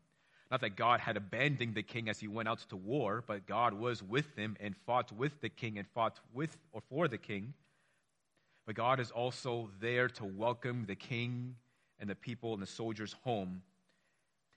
Not 0.51 0.61
that 0.61 0.75
God 0.75 0.99
had 0.99 1.15
abandoned 1.15 1.75
the 1.75 1.83
king 1.83 2.09
as 2.09 2.19
he 2.19 2.27
went 2.27 2.49
out 2.49 2.59
to 2.69 2.75
war, 2.75 3.23
but 3.25 3.45
God 3.45 3.73
was 3.73 4.01
with 4.01 4.35
him 4.35 4.57
and 4.59 4.75
fought 4.85 5.11
with 5.11 5.41
the 5.41 5.49
king 5.49 5.77
and 5.77 5.87
fought 5.93 6.19
with 6.33 6.57
or 6.71 6.81
for 6.89 7.07
the 7.07 7.19
king. 7.19 7.53
But 8.65 8.75
God 8.75 8.99
is 8.99 9.11
also 9.11 9.69
there 9.79 10.07
to 10.09 10.25
welcome 10.25 10.85
the 10.87 10.95
king 10.95 11.55
and 11.99 12.09
the 12.09 12.15
people 12.15 12.53
and 12.53 12.61
the 12.61 12.67
soldiers 12.67 13.15
home. 13.23 13.61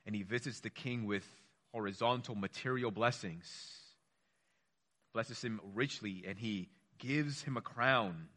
And 0.07 0.15
he 0.15 0.23
visits 0.23 0.61
the 0.61 0.71
king 0.71 1.05
with 1.05 1.27
horizontal 1.73 2.35
material 2.35 2.91
blessings, 2.91 3.47
blesses 5.13 5.43
him 5.43 5.61
richly, 5.75 6.25
and 6.27 6.39
he 6.39 6.69
gives 6.99 7.43
him 7.43 7.57
a 7.57 7.63
crown, 7.63 8.29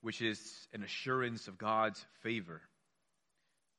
which 0.00 0.20
is 0.20 0.68
an 0.72 0.82
assurance 0.82 1.48
of 1.48 1.58
God's 1.58 2.04
favor. 2.22 2.60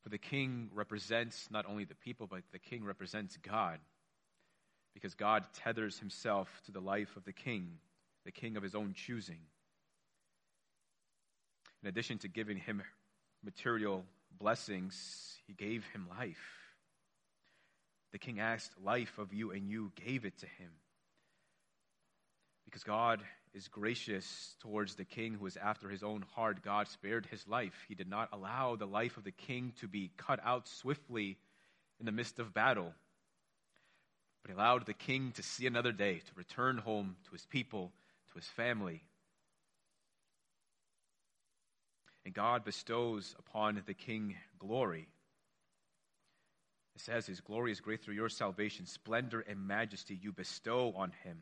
For 0.03 0.09
the 0.09 0.17
king 0.17 0.69
represents 0.73 1.49
not 1.51 1.65
only 1.67 1.83
the 1.83 1.95
people, 1.95 2.27
but 2.27 2.41
the 2.51 2.59
king 2.59 2.83
represents 2.83 3.37
God. 3.37 3.79
Because 4.93 5.13
God 5.13 5.45
tethers 5.53 5.99
himself 5.99 6.49
to 6.65 6.71
the 6.71 6.79
life 6.79 7.15
of 7.15 7.25
the 7.25 7.33
king, 7.33 7.77
the 8.25 8.31
king 8.31 8.57
of 8.57 8.63
his 8.63 8.75
own 8.75 8.93
choosing. 8.93 9.39
In 11.83 11.89
addition 11.89 12.17
to 12.19 12.27
giving 12.27 12.57
him 12.57 12.81
material 13.43 14.03
blessings, 14.37 15.37
he 15.47 15.53
gave 15.53 15.85
him 15.87 16.07
life. 16.17 16.37
The 18.11 18.19
king 18.19 18.39
asked 18.39 18.71
life 18.83 19.17
of 19.17 19.33
you, 19.33 19.51
and 19.51 19.69
you 19.69 19.91
gave 19.95 20.25
it 20.25 20.37
to 20.39 20.45
him. 20.45 20.71
Because 22.65 22.83
God 22.83 23.21
is 23.53 23.67
gracious 23.67 24.55
towards 24.61 24.95
the 24.95 25.05
king 25.05 25.33
who 25.33 25.45
is 25.45 25.57
after 25.57 25.89
his 25.89 26.03
own 26.03 26.23
heart, 26.35 26.63
God 26.63 26.87
spared 26.87 27.25
his 27.25 27.47
life. 27.47 27.73
He 27.87 27.95
did 27.95 28.09
not 28.09 28.29
allow 28.31 28.75
the 28.75 28.85
life 28.85 29.17
of 29.17 29.23
the 29.23 29.31
king 29.31 29.73
to 29.79 29.87
be 29.87 30.11
cut 30.17 30.39
out 30.43 30.67
swiftly 30.67 31.37
in 31.99 32.05
the 32.05 32.11
midst 32.11 32.39
of 32.39 32.53
battle, 32.53 32.93
but 34.43 34.53
allowed 34.53 34.85
the 34.85 34.93
king 34.93 35.31
to 35.33 35.43
see 35.43 35.65
another 35.65 35.91
day, 35.91 36.19
to 36.19 36.31
return 36.35 36.77
home 36.77 37.15
to 37.25 37.31
his 37.31 37.45
people, 37.47 37.91
to 38.31 38.35
his 38.35 38.47
family. 38.47 39.01
And 42.25 42.33
God 42.33 42.63
bestows 42.63 43.35
upon 43.39 43.81
the 43.85 43.93
king 43.93 44.35
glory. 44.59 45.07
It 46.95 47.01
says, 47.01 47.25
His 47.25 47.41
glory 47.41 47.71
is 47.71 47.79
great 47.79 48.03
through 48.03 48.15
your 48.15 48.29
salvation, 48.29 48.85
splendor 48.85 49.39
and 49.39 49.65
majesty 49.65 50.19
you 50.21 50.31
bestow 50.31 50.93
on 50.95 51.11
him. 51.23 51.41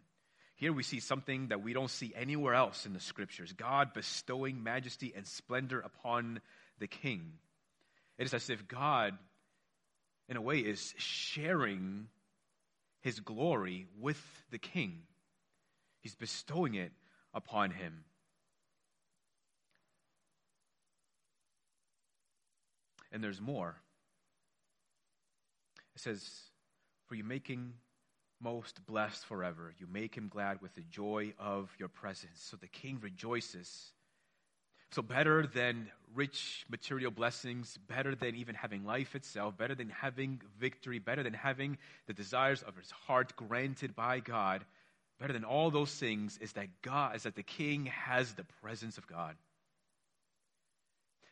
Here 0.57 0.73
we 0.73 0.81
see 0.81 0.99
something 0.99 1.49
that 1.49 1.61
we 1.61 1.73
don't 1.73 1.89
see 1.89 2.13
anywhere 2.15 2.55
else 2.55 2.87
in 2.87 2.93
the 2.93 2.99
scriptures 2.99 3.53
God 3.53 3.93
bestowing 3.93 4.63
majesty 4.63 5.13
and 5.15 5.25
splendor 5.25 5.79
upon 5.79 6.41
the 6.79 6.87
king. 6.87 7.33
It 8.17 8.25
is 8.25 8.33
as 8.33 8.49
if 8.49 8.67
God, 8.67 9.15
in 10.27 10.35
a 10.35 10.41
way, 10.41 10.57
is 10.57 10.95
sharing 10.97 12.07
his 13.01 13.19
glory 13.19 13.85
with 13.99 14.21
the 14.49 14.57
king, 14.57 15.03
he's 16.01 16.15
bestowing 16.15 16.73
it 16.73 16.91
upon 17.33 17.69
him. 17.69 18.03
And 23.11 23.23
there's 23.23 23.39
more. 23.39 23.75
It 25.95 26.01
says, 26.01 26.27
For 27.05 27.15
you 27.15 27.23
making 27.23 27.73
most 28.41 28.85
blessed 28.85 29.25
forever. 29.25 29.73
You 29.79 29.87
make 29.91 30.15
him 30.15 30.27
glad 30.27 30.61
with 30.61 30.73
the 30.75 30.81
joy 30.81 31.33
of 31.39 31.69
your 31.79 31.89
presence. 31.89 32.41
So 32.41 32.57
the 32.57 32.67
king 32.67 32.99
rejoices. 33.01 33.91
So, 34.91 35.01
better 35.01 35.45
than 35.45 35.89
rich 36.15 36.65
material 36.69 37.11
blessings, 37.11 37.77
better 37.89 38.15
than 38.15 38.35
even 38.35 38.55
having 38.55 38.85
life 38.85 39.15
itself, 39.15 39.57
better 39.57 39.75
than 39.75 39.89
having 39.89 40.41
victory, 40.59 40.97
better 40.97 41.23
than 41.23 41.33
having 41.33 41.77
the 42.05 42.13
desires 42.13 42.63
of 42.63 42.77
his 42.77 42.89
heart 42.89 43.35
granted 43.35 43.95
by 43.95 44.21
God, 44.21 44.63
better 45.19 45.33
than 45.33 45.43
all 45.43 45.71
those 45.71 45.93
things 45.93 46.37
is 46.37 46.53
that 46.53 46.81
God, 46.81 47.17
is 47.17 47.23
that 47.23 47.35
the 47.35 47.43
king 47.43 47.87
has 47.87 48.33
the 48.33 48.45
presence 48.61 48.97
of 48.97 49.07
God. 49.07 49.35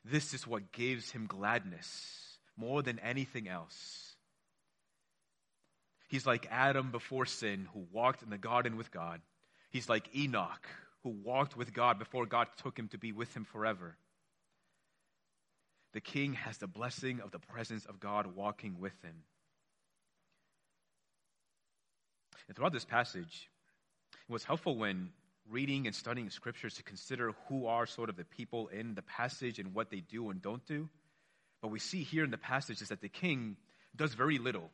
This 0.04 0.34
is 0.34 0.46
what 0.46 0.72
gives 0.72 1.12
him 1.12 1.26
gladness 1.26 2.38
more 2.58 2.82
than 2.82 3.00
anything 3.00 3.48
else. 3.48 4.05
He's 6.08 6.26
like 6.26 6.48
Adam 6.52 6.92
before 6.92 7.26
sin, 7.26 7.68
who 7.74 7.86
walked 7.92 8.22
in 8.22 8.30
the 8.30 8.38
garden 8.38 8.78
with 8.78 8.92
God. 8.92 9.22
He's 9.72 9.90
like 9.90 10.16
Enoch, 10.16 10.68
who 11.04 11.10
walked 11.10 11.58
with 11.58 11.74
God 11.74 12.00
before 12.00 12.26
God 12.26 12.48
took 12.62 12.78
him 12.78 12.88
to 12.90 12.98
be 12.98 13.12
with 13.12 13.36
him 13.36 13.46
forever. 13.46 13.98
The 15.94 16.02
king 16.02 16.34
has 16.34 16.58
the 16.58 16.68
blessing 16.68 17.22
of 17.22 17.32
the 17.32 17.40
presence 17.40 17.86
of 17.86 18.00
God 18.00 18.36
walking 18.36 18.80
with 18.80 18.94
him. 19.02 19.24
And 22.48 22.56
throughout 22.56 22.74
this 22.74 22.86
passage, 22.86 23.50
it 24.12 24.32
was 24.32 24.44
helpful 24.44 24.78
when 24.78 25.10
reading 25.50 25.88
and 25.88 25.96
studying 25.96 26.30
scriptures 26.30 26.76
to 26.76 26.84
consider 26.84 27.34
who 27.48 27.68
are 27.68 27.86
sort 27.86 28.10
of 28.10 28.18
the 28.18 28.26
people 28.26 28.68
in 28.68 28.96
the 28.96 29.02
passage 29.02 29.60
and 29.60 29.74
what 29.74 29.90
they 29.90 30.02
do 30.02 30.30
and 30.30 30.42
don't 30.42 30.66
do. 30.66 30.90
But 31.62 31.72
we 31.72 31.80
see 31.80 32.04
here 32.04 32.24
in 32.24 32.32
the 32.32 32.38
passage 32.38 32.82
is 32.82 32.90
that 32.90 33.02
the 33.02 33.10
king 33.10 33.58
does 33.96 34.14
very 34.14 34.38
little. 34.38 34.70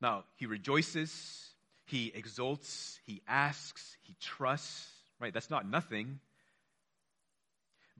Now, 0.00 0.24
he 0.36 0.46
rejoices, 0.46 1.50
he 1.84 2.12
exults, 2.14 2.98
he 3.04 3.20
asks, 3.28 3.96
he 4.02 4.14
trusts, 4.20 4.88
right? 5.18 5.32
That's 5.34 5.50
not 5.50 5.68
nothing. 5.68 6.20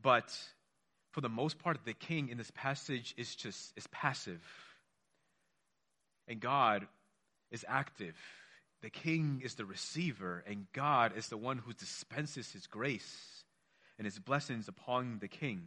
But 0.01 0.35
for 1.13 1.21
the 1.21 1.29
most 1.29 1.59
part, 1.59 1.79
the 1.85 1.93
king 1.93 2.29
in 2.29 2.39
this 2.39 2.51
passage 2.55 3.15
is 3.17 3.35
just 3.35 3.73
is 3.77 3.87
passive. 3.89 4.43
And 6.27 6.41
God 6.41 6.87
is 7.51 7.65
active. 7.69 8.17
The 8.83 8.91
king 8.91 9.43
is 9.45 9.57
the 9.57 9.67
receiver, 9.67 10.43
and 10.47 10.67
God 10.73 11.13
is 11.17 11.29
the 11.29 11.37
one 11.37 11.59
who 11.59 11.75
dispenses 11.75 12.53
his 12.53 12.67
grace 12.67 13.45
and 13.99 14.07
his 14.07 14.19
blessings 14.19 14.69
upon 14.69 15.19
the 15.19 15.29
king. 15.29 15.65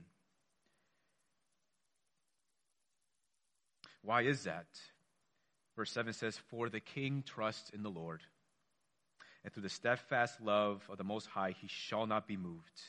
Why 4.01 4.23
is 4.23 4.45
that? 4.45 4.65
Verse 5.75 5.91
7 5.91 6.13
says, 6.13 6.37
For 6.49 6.69
the 6.69 6.79
king 6.79 7.23
trusts 7.25 7.69
in 7.71 7.83
the 7.83 7.89
Lord, 7.89 8.21
and 9.43 9.51
through 9.51 9.63
the 9.63 9.69
steadfast 9.69 10.39
love 10.41 10.83
of 10.89 10.97
the 10.97 11.03
Most 11.03 11.27
High, 11.27 11.55
he 11.59 11.67
shall 11.67 12.05
not 12.05 12.27
be 12.27 12.37
moved. 12.37 12.81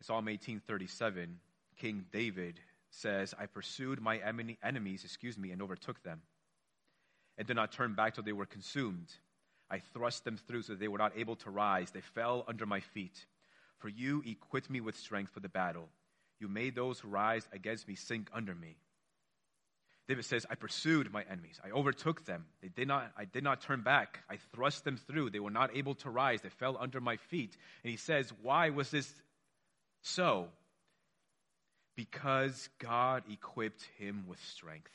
In 0.00 0.04
Psalm 0.04 0.24
1837, 0.26 1.38
King 1.76 2.06
David 2.12 2.60
says, 2.90 3.34
I 3.38 3.46
pursued 3.46 4.00
my 4.00 4.18
enemies, 4.62 5.04
excuse 5.04 5.36
me, 5.36 5.50
and 5.50 5.62
overtook 5.62 6.02
them, 6.02 6.22
and 7.36 7.46
did 7.46 7.56
not 7.56 7.72
turn 7.72 7.94
back 7.94 8.14
till 8.14 8.24
they 8.24 8.32
were 8.32 8.46
consumed. 8.46 9.12
I 9.70 9.80
thrust 9.80 10.24
them 10.24 10.38
through 10.38 10.62
so 10.62 10.72
that 10.72 10.80
they 10.80 10.88
were 10.88 10.98
not 10.98 11.12
able 11.16 11.36
to 11.36 11.50
rise. 11.50 11.90
They 11.90 12.00
fell 12.00 12.44
under 12.48 12.64
my 12.64 12.80
feet. 12.80 13.26
For 13.78 13.88
you 13.88 14.22
equipped 14.26 14.70
me 14.70 14.80
with 14.80 14.96
strength 14.96 15.30
for 15.30 15.40
the 15.40 15.48
battle. 15.48 15.88
You 16.40 16.48
made 16.48 16.74
those 16.74 16.98
who 16.98 17.08
rise 17.08 17.46
against 17.52 17.86
me 17.86 17.94
sink 17.94 18.28
under 18.32 18.54
me. 18.54 18.76
David 20.08 20.24
says, 20.24 20.46
I 20.48 20.54
pursued 20.54 21.12
my 21.12 21.22
enemies. 21.30 21.60
I 21.62 21.70
overtook 21.70 22.24
them. 22.24 22.46
They 22.62 22.68
did 22.68 22.88
not, 22.88 23.12
I 23.16 23.26
did 23.26 23.44
not 23.44 23.60
turn 23.60 23.82
back. 23.82 24.20
I 24.30 24.38
thrust 24.54 24.84
them 24.84 24.96
through. 24.96 25.28
They 25.30 25.38
were 25.38 25.50
not 25.50 25.76
able 25.76 25.94
to 25.96 26.08
rise. 26.08 26.40
They 26.40 26.48
fell 26.48 26.78
under 26.80 26.98
my 26.98 27.16
feet. 27.16 27.54
And 27.84 27.90
he 27.90 27.98
says, 27.98 28.32
Why 28.40 28.70
was 28.70 28.90
this 28.90 29.12
so? 30.00 30.48
Because 31.94 32.70
God 32.78 33.24
equipped 33.30 33.82
him 33.98 34.24
with 34.26 34.42
strength. 34.42 34.90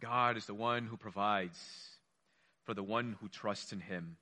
God 0.00 0.36
is 0.36 0.46
the 0.46 0.54
one 0.54 0.86
who 0.86 0.96
provides 0.96 1.58
for 2.64 2.74
the 2.74 2.82
one 2.82 3.16
who 3.20 3.28
trusts 3.28 3.72
in 3.72 3.80
him. 3.80 4.18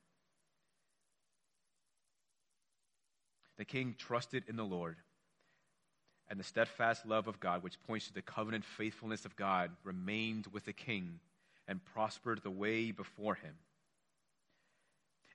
The 3.59 3.65
king 3.67 3.97
trusted 3.99 4.45
in 4.49 4.57
the 4.57 4.65
Lord 4.65 4.97
and 6.35 6.41
the 6.41 6.45
steadfast 6.45 7.07
love 7.07 7.29
of 7.29 7.39
God, 7.39 7.63
which 7.63 7.81
points 7.87 8.09
to 8.09 8.13
the 8.13 8.21
covenant 8.21 8.65
faithfulness 8.65 9.25
of 9.25 9.37
God, 9.37 9.71
remained 9.85 10.49
with 10.53 10.65
the 10.65 10.73
king 10.73 11.21
and 11.69 11.79
prospered 11.95 12.41
the 12.43 12.51
way 12.51 12.91
before 12.91 13.37
him. 13.37 13.55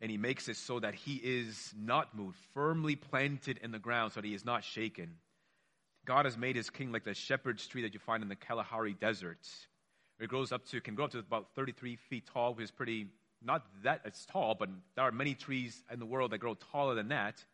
And 0.01 0.11
he 0.11 0.17
makes 0.17 0.49
it 0.49 0.57
so 0.57 0.77
that 0.81 0.93
he 0.95 1.15
is 1.15 1.73
not 1.79 2.17
moved, 2.17 2.37
firmly 2.53 2.97
planted 2.97 3.61
in 3.63 3.71
the 3.71 3.79
ground, 3.79 4.11
so 4.11 4.19
that 4.19 4.27
he 4.27 4.33
is 4.33 4.43
not 4.43 4.65
shaken. 4.65 5.11
God 6.03 6.25
has 6.25 6.37
made 6.37 6.57
his 6.57 6.69
king 6.69 6.91
like 6.91 7.05
the 7.05 7.13
shepherd's 7.13 7.65
tree 7.65 7.83
that 7.83 7.93
you 7.93 8.01
find 8.01 8.21
in 8.21 8.27
the 8.27 8.35
Kalahari 8.35 8.93
desert. 8.93 9.47
It 10.19 10.27
grows 10.27 10.51
up 10.51 10.65
to, 10.65 10.81
can 10.81 10.95
grow 10.95 11.05
up 11.05 11.11
to 11.11 11.19
about 11.19 11.47
33 11.55 11.95
feet 11.95 12.25
tall, 12.33 12.55
which 12.55 12.65
is 12.65 12.71
pretty, 12.71 13.07
not 13.41 13.65
that 13.83 14.01
it's 14.03 14.25
tall, 14.25 14.53
but 14.53 14.67
there 14.97 15.05
are 15.05 15.13
many 15.13 15.33
trees 15.33 15.81
in 15.89 15.99
the 15.99 16.05
world 16.05 16.31
that 16.31 16.39
grow 16.39 16.55
taller 16.55 16.93
than 16.93 17.07
that 17.07 17.45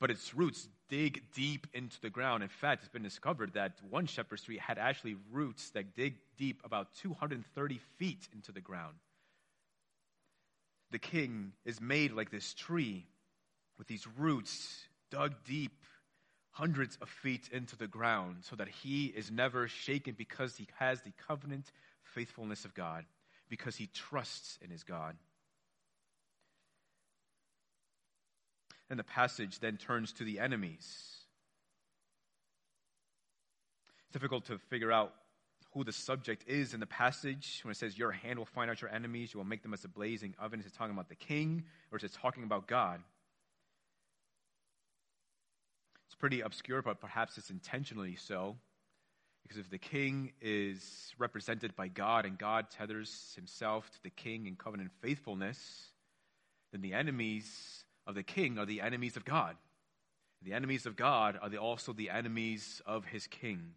but 0.00 0.10
its 0.10 0.34
roots 0.34 0.68
dig 0.88 1.22
deep 1.34 1.66
into 1.74 2.00
the 2.00 2.10
ground. 2.10 2.42
In 2.42 2.48
fact, 2.48 2.82
it's 2.82 2.92
been 2.92 3.02
discovered 3.02 3.54
that 3.54 3.72
one 3.90 4.06
shepherd's 4.06 4.42
tree 4.42 4.58
had 4.58 4.78
actually 4.78 5.16
roots 5.30 5.70
that 5.70 5.94
dig 5.94 6.14
deep 6.36 6.60
about 6.64 6.94
230 7.02 7.80
feet 7.98 8.28
into 8.32 8.52
the 8.52 8.60
ground. 8.60 8.94
The 10.90 10.98
king 10.98 11.52
is 11.64 11.80
made 11.80 12.12
like 12.12 12.30
this 12.30 12.54
tree 12.54 13.06
with 13.76 13.88
these 13.88 14.06
roots 14.16 14.88
dug 15.10 15.34
deep 15.44 15.84
hundreds 16.50 16.96
of 17.00 17.08
feet 17.08 17.48
into 17.52 17.76
the 17.76 17.86
ground 17.86 18.38
so 18.40 18.56
that 18.56 18.68
he 18.68 19.06
is 19.06 19.30
never 19.30 19.68
shaken 19.68 20.14
because 20.16 20.56
he 20.56 20.66
has 20.78 21.00
the 21.02 21.12
covenant 21.28 21.70
faithfulness 22.02 22.64
of 22.64 22.74
God, 22.74 23.04
because 23.48 23.76
he 23.76 23.86
trusts 23.88 24.58
in 24.62 24.70
his 24.70 24.82
God. 24.82 25.14
And 28.90 28.98
the 28.98 29.04
passage 29.04 29.60
then 29.60 29.76
turns 29.76 30.12
to 30.14 30.24
the 30.24 30.38
enemies. 30.38 30.86
It's 34.00 34.12
difficult 34.12 34.46
to 34.46 34.58
figure 34.58 34.90
out 34.90 35.12
who 35.74 35.84
the 35.84 35.92
subject 35.92 36.44
is 36.48 36.72
in 36.72 36.80
the 36.80 36.86
passage 36.86 37.60
when 37.62 37.72
it 37.72 37.76
says, 37.76 37.98
Your 37.98 38.10
hand 38.10 38.38
will 38.38 38.46
find 38.46 38.70
out 38.70 38.80
your 38.80 38.90
enemies, 38.90 39.34
you 39.34 39.38
will 39.38 39.44
make 39.44 39.62
them 39.62 39.74
as 39.74 39.84
a 39.84 39.88
blazing 39.88 40.34
oven. 40.38 40.60
Is 40.60 40.66
it 40.66 40.74
talking 40.74 40.94
about 40.94 41.08
the 41.08 41.14
king 41.14 41.64
or 41.92 41.98
is 41.98 42.04
it 42.04 42.12
talking 42.14 42.44
about 42.44 42.66
God? 42.66 43.00
It's 46.06 46.14
pretty 46.14 46.40
obscure, 46.40 46.80
but 46.80 47.00
perhaps 47.00 47.36
it's 47.36 47.50
intentionally 47.50 48.16
so. 48.16 48.56
Because 49.42 49.58
if 49.58 49.70
the 49.70 49.78
king 49.78 50.32
is 50.40 51.14
represented 51.18 51.76
by 51.76 51.88
God 51.88 52.24
and 52.24 52.38
God 52.38 52.70
tethers 52.70 53.32
himself 53.34 53.90
to 53.90 54.02
the 54.02 54.10
king 54.10 54.46
in 54.46 54.56
covenant 54.56 54.90
faithfulness, 55.00 55.88
then 56.72 56.80
the 56.80 56.94
enemies 56.94 57.84
of 58.08 58.14
the 58.14 58.22
king 58.22 58.58
are 58.58 58.66
the 58.66 58.80
enemies 58.80 59.16
of 59.16 59.24
God. 59.24 59.54
The 60.42 60.54
enemies 60.54 60.86
of 60.86 60.96
God 60.96 61.38
are 61.40 61.50
the, 61.50 61.58
also 61.58 61.92
the 61.92 62.10
enemies 62.10 62.80
of 62.86 63.04
his 63.04 63.26
king. 63.26 63.74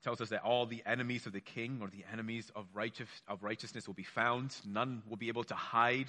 It 0.00 0.04
tells 0.04 0.20
us 0.20 0.28
that 0.28 0.44
all 0.44 0.66
the 0.66 0.82
enemies 0.86 1.26
of 1.26 1.32
the 1.32 1.40
king 1.40 1.80
or 1.82 1.88
the 1.88 2.04
enemies 2.12 2.50
of, 2.54 2.66
righteous, 2.72 3.08
of 3.26 3.42
righteousness 3.42 3.88
will 3.88 3.94
be 3.94 4.04
found. 4.04 4.54
None 4.64 5.02
will 5.08 5.16
be 5.16 5.28
able 5.28 5.44
to 5.44 5.54
hide, 5.54 6.08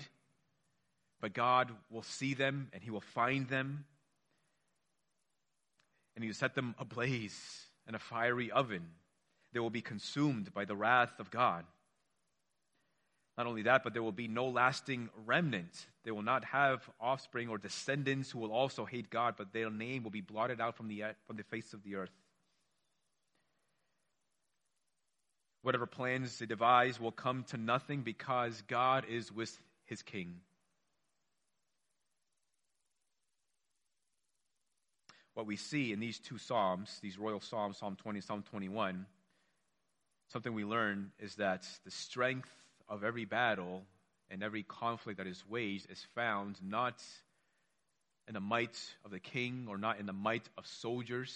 but 1.19 1.33
God 1.33 1.71
will 1.89 2.03
see 2.03 2.35
them 2.35 2.69
and 2.73 2.83
he 2.83 2.91
will 2.91 3.01
find 3.01 3.49
them 3.49 3.85
and 6.15 6.23
he 6.23 6.29
will 6.29 6.35
set 6.35 6.53
them 6.53 6.75
ablaze 6.77 7.65
in 7.87 7.95
a 7.95 7.99
fiery 7.99 8.51
oven. 8.51 8.85
They 9.51 9.59
will 9.59 9.69
be 9.69 9.81
consumed 9.81 10.53
by 10.53 10.65
the 10.65 10.75
wrath 10.75 11.19
of 11.19 11.31
God. 11.31 11.65
Not 13.37 13.47
only 13.47 13.63
that, 13.63 13.83
but 13.83 13.93
there 13.93 14.03
will 14.03 14.13
be 14.13 14.27
no 14.27 14.47
lasting 14.47 15.09
remnant. 15.25 15.87
They 16.03 16.11
will 16.11 16.21
not 16.21 16.45
have 16.45 16.89
offspring 17.01 17.49
or 17.49 17.57
descendants 17.57 18.31
who 18.31 18.39
will 18.39 18.53
also 18.53 18.85
hate 18.85 19.09
God, 19.09 19.35
but 19.37 19.51
their 19.51 19.69
name 19.69 20.03
will 20.03 20.11
be 20.11 20.21
blotted 20.21 20.61
out 20.61 20.77
from 20.77 20.87
the, 20.87 21.03
from 21.27 21.35
the 21.35 21.43
face 21.43 21.73
of 21.73 21.83
the 21.83 21.95
earth. 21.95 22.13
Whatever 25.63 25.85
plans 25.85 26.39
they 26.39 26.45
devise 26.45 26.99
will 26.99 27.11
come 27.11 27.43
to 27.49 27.57
nothing 27.57 28.01
because 28.01 28.63
God 28.67 29.05
is 29.09 29.31
with 29.31 29.57
his 29.83 30.01
king. 30.01 30.35
what 35.35 35.45
we 35.45 35.57
see 35.57 35.91
in 35.91 35.99
these 35.99 36.17
two 36.17 36.37
Psalms, 36.37 36.97
these 37.01 37.19
royal 37.19 37.41
Psalms, 37.41 37.77
Psalm 37.77 37.97
20, 37.97 38.21
Psalm 38.21 38.43
21, 38.49 39.05
something 40.29 40.53
we 40.53 40.63
learn 40.63 41.11
is 41.19 41.35
that 41.35 41.67
the 41.83 41.91
strength 41.91 42.49
of 42.87 43.03
every 43.03 43.25
battle 43.25 43.83
and 44.29 44.43
every 44.43 44.63
conflict 44.63 45.17
that 45.17 45.27
is 45.27 45.43
waged 45.47 45.89
is 45.91 46.05
found 46.15 46.57
not 46.63 47.01
in 48.27 48.33
the 48.33 48.39
might 48.39 48.77
of 49.03 49.11
the 49.11 49.19
king 49.19 49.67
or 49.69 49.77
not 49.77 49.99
in 49.99 50.05
the 50.05 50.13
might 50.13 50.47
of 50.57 50.65
soldiers, 50.65 51.33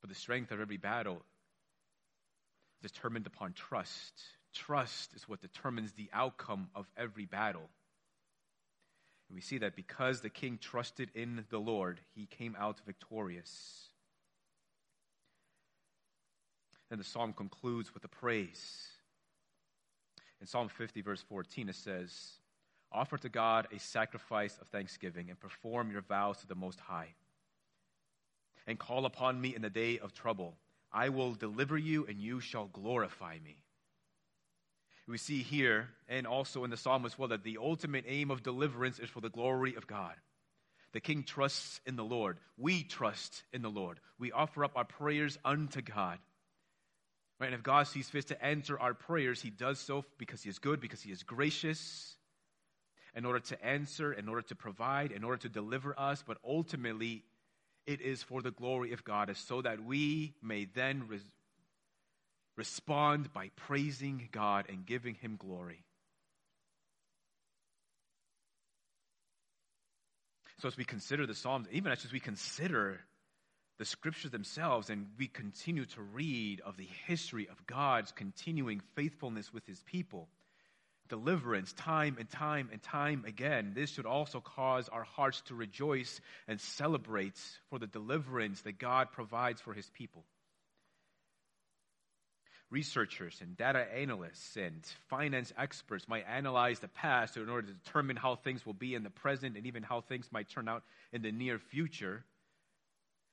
but 0.00 0.08
the 0.08 0.16
strength 0.16 0.52
of 0.52 0.60
every 0.60 0.76
battle 0.76 1.22
is 2.82 2.90
determined 2.90 3.26
upon 3.26 3.52
trust. 3.52 4.22
Trust 4.54 5.14
is 5.14 5.28
what 5.28 5.40
determines 5.40 5.92
the 5.92 6.08
outcome 6.12 6.68
of 6.74 6.86
every 6.96 7.26
battle. 7.26 7.68
And 9.28 9.36
we 9.36 9.42
see 9.42 9.58
that 9.58 9.76
because 9.76 10.20
the 10.20 10.30
king 10.30 10.58
trusted 10.60 11.10
in 11.14 11.44
the 11.50 11.58
Lord, 11.58 12.00
he 12.14 12.26
came 12.26 12.56
out 12.58 12.80
victorious. 12.84 13.88
And 16.90 16.98
the 16.98 17.04
psalm 17.04 17.32
concludes 17.32 17.94
with 17.94 18.04
a 18.04 18.08
praise. 18.08 18.88
In 20.40 20.46
Psalm 20.46 20.68
50, 20.68 21.02
verse 21.02 21.22
14, 21.28 21.68
it 21.68 21.74
says, 21.74 22.12
Offer 22.92 23.18
to 23.18 23.28
God 23.28 23.68
a 23.74 23.78
sacrifice 23.78 24.56
of 24.60 24.68
thanksgiving 24.68 25.30
and 25.30 25.38
perform 25.38 25.90
your 25.90 26.02
vows 26.02 26.38
to 26.38 26.46
the 26.46 26.54
Most 26.54 26.80
High. 26.80 27.14
And 28.66 28.78
call 28.78 29.06
upon 29.06 29.40
me 29.40 29.54
in 29.54 29.62
the 29.62 29.70
day 29.70 29.98
of 29.98 30.12
trouble. 30.12 30.56
I 30.92 31.10
will 31.10 31.34
deliver 31.34 31.78
you, 31.78 32.06
and 32.06 32.18
you 32.18 32.40
shall 32.40 32.66
glorify 32.66 33.38
me 33.44 33.62
we 35.10 35.18
see 35.18 35.42
here 35.42 35.88
and 36.08 36.26
also 36.26 36.64
in 36.64 36.70
the 36.70 36.76
psalm 36.76 37.04
as 37.04 37.18
well 37.18 37.28
that 37.28 37.42
the 37.42 37.58
ultimate 37.60 38.04
aim 38.06 38.30
of 38.30 38.42
deliverance 38.42 38.98
is 38.98 39.10
for 39.10 39.20
the 39.20 39.28
glory 39.28 39.74
of 39.74 39.86
God. 39.86 40.14
The 40.92 41.00
king 41.00 41.24
trusts 41.24 41.80
in 41.86 41.96
the 41.96 42.04
Lord. 42.04 42.38
We 42.56 42.82
trust 42.82 43.42
in 43.52 43.62
the 43.62 43.70
Lord. 43.70 44.00
We 44.18 44.32
offer 44.32 44.64
up 44.64 44.72
our 44.76 44.84
prayers 44.84 45.38
unto 45.44 45.82
God. 45.82 46.18
Right? 47.40 47.46
And 47.46 47.54
if 47.54 47.62
God 47.62 47.86
sees 47.86 48.08
fit 48.08 48.26
to 48.28 48.44
answer 48.44 48.78
our 48.78 48.92
prayers, 48.92 49.40
he 49.40 49.48
does 49.48 49.78
so 49.78 50.04
because 50.18 50.42
he 50.42 50.50
is 50.50 50.58
good, 50.58 50.78
because 50.78 51.00
he 51.00 51.10
is 51.10 51.22
gracious, 51.22 52.16
in 53.16 53.24
order 53.24 53.40
to 53.40 53.64
answer, 53.64 54.12
in 54.12 54.28
order 54.28 54.42
to 54.42 54.54
provide, 54.54 55.10
in 55.10 55.24
order 55.24 55.38
to 55.38 55.48
deliver 55.48 55.98
us. 55.98 56.22
But 56.24 56.36
ultimately, 56.46 57.24
it 57.86 58.02
is 58.02 58.22
for 58.22 58.42
the 58.42 58.50
glory 58.50 58.92
of 58.92 59.04
God, 59.04 59.34
so 59.36 59.62
that 59.62 59.82
we 59.82 60.34
may 60.42 60.66
then 60.66 61.08
respond 62.56 63.32
by 63.32 63.50
praising 63.56 64.28
God 64.30 64.66
and 64.68 64.84
giving 64.84 65.14
Him 65.14 65.36
glory. 65.38 65.82
So, 70.58 70.68
as 70.68 70.76
we 70.76 70.84
consider 70.84 71.26
the 71.26 71.34
Psalms, 71.34 71.68
even 71.72 71.90
as 71.90 72.12
we 72.12 72.20
consider 72.20 73.00
the 73.80 73.86
scriptures 73.86 74.30
themselves 74.30 74.90
and 74.90 75.06
we 75.18 75.26
continue 75.26 75.86
to 75.86 76.02
read 76.02 76.60
of 76.66 76.76
the 76.76 76.86
history 77.06 77.48
of 77.50 77.66
God's 77.66 78.12
continuing 78.12 78.82
faithfulness 78.94 79.54
with 79.54 79.66
His 79.66 79.82
people, 79.84 80.28
deliverance 81.08 81.72
time 81.72 82.18
and 82.20 82.28
time 82.28 82.68
and 82.72 82.82
time 82.82 83.24
again, 83.26 83.72
this 83.74 83.88
should 83.88 84.04
also 84.04 84.38
cause 84.38 84.90
our 84.90 85.02
hearts 85.02 85.40
to 85.46 85.54
rejoice 85.54 86.20
and 86.46 86.60
celebrate 86.60 87.40
for 87.70 87.78
the 87.78 87.86
deliverance 87.86 88.60
that 88.60 88.78
God 88.78 89.12
provides 89.12 89.62
for 89.62 89.72
His 89.72 89.88
people. 89.88 90.24
Researchers 92.70 93.38
and 93.40 93.56
data 93.56 93.86
analysts 93.96 94.58
and 94.58 94.84
finance 95.08 95.54
experts 95.56 96.06
might 96.06 96.26
analyze 96.28 96.80
the 96.80 96.88
past 96.88 97.38
in 97.38 97.48
order 97.48 97.68
to 97.68 97.72
determine 97.72 98.16
how 98.16 98.36
things 98.36 98.66
will 98.66 98.74
be 98.74 98.94
in 98.94 99.04
the 99.04 99.10
present 99.10 99.56
and 99.56 99.66
even 99.66 99.82
how 99.82 100.02
things 100.02 100.28
might 100.30 100.50
turn 100.50 100.68
out 100.68 100.82
in 101.14 101.22
the 101.22 101.32
near 101.32 101.58
future. 101.58 102.24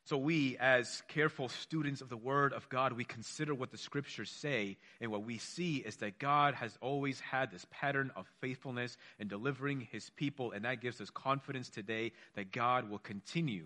So, 0.07 0.15
we, 0.15 0.55
as 0.57 1.03
careful 1.09 1.49
students 1.49 1.99
of 1.99 2.07
the 2.07 2.15
Word 2.15 2.53
of 2.53 2.69
God, 2.69 2.93
we 2.93 3.03
consider 3.03 3.53
what 3.53 3.71
the 3.71 3.77
Scriptures 3.77 4.29
say, 4.29 4.77
and 5.01 5.11
what 5.11 5.25
we 5.25 5.37
see 5.37 5.79
is 5.79 5.97
that 5.97 6.17
God 6.17 6.53
has 6.53 6.77
always 6.79 7.19
had 7.19 7.51
this 7.51 7.67
pattern 7.71 8.11
of 8.15 8.25
faithfulness 8.39 8.95
in 9.19 9.27
delivering 9.27 9.85
His 9.91 10.09
people, 10.11 10.53
and 10.53 10.63
that 10.63 10.79
gives 10.79 11.01
us 11.01 11.09
confidence 11.09 11.69
today 11.69 12.13
that 12.35 12.53
God 12.53 12.89
will 12.89 12.99
continue 12.99 13.65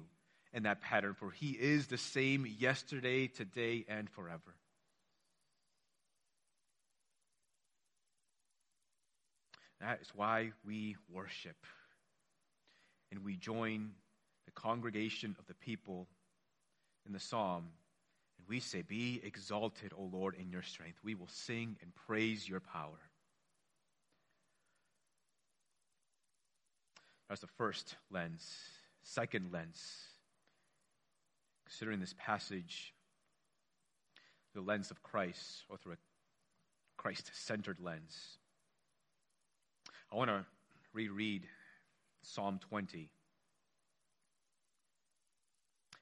in 0.52 0.64
that 0.64 0.82
pattern, 0.82 1.14
for 1.14 1.30
He 1.30 1.52
is 1.52 1.86
the 1.86 2.00
same 2.00 2.48
yesterday, 2.58 3.28
today, 3.28 3.86
and 3.88 4.10
forever. 4.10 4.56
That 9.80 10.00
is 10.02 10.10
why 10.16 10.54
we 10.66 10.96
worship. 11.08 11.68
And 13.12 13.24
we 13.24 13.36
join 13.36 13.92
the 14.48 14.52
congregation 14.60 15.36
of 15.38 15.46
the 15.46 15.54
people 15.54 16.08
in 17.06 17.14
the 17.14 17.20
psalm. 17.20 17.70
And 18.38 18.48
we 18.48 18.60
say, 18.60 18.82
Be 18.82 19.22
exalted, 19.24 19.94
O 19.98 20.04
Lord, 20.04 20.36
in 20.36 20.50
your 20.50 20.62
strength. 20.62 21.00
We 21.04 21.16
will 21.16 21.28
sing 21.28 21.78
and 21.82 21.94
praise 22.08 22.48
your 22.48 22.60
power. 22.60 23.00
That's 27.30 27.42
the 27.42 27.48
first 27.48 27.96
lens. 28.10 28.46
Second 29.04 29.52
lens, 29.52 29.82
considering 31.66 32.00
this 32.00 32.14
passage, 32.18 32.94
the 34.54 34.62
lens 34.62 34.92
of 34.92 35.02
Christ, 35.02 35.64
or 35.70 35.78
through 35.78 35.94
a 35.94 35.98
Christ 36.98 37.32
centered 37.34 37.80
lens. 37.80 38.38
I 40.12 40.18
want 40.18 40.30
to 40.30 40.46
reread 40.94 41.48
Psalm 42.22 42.60
20. 42.70 43.10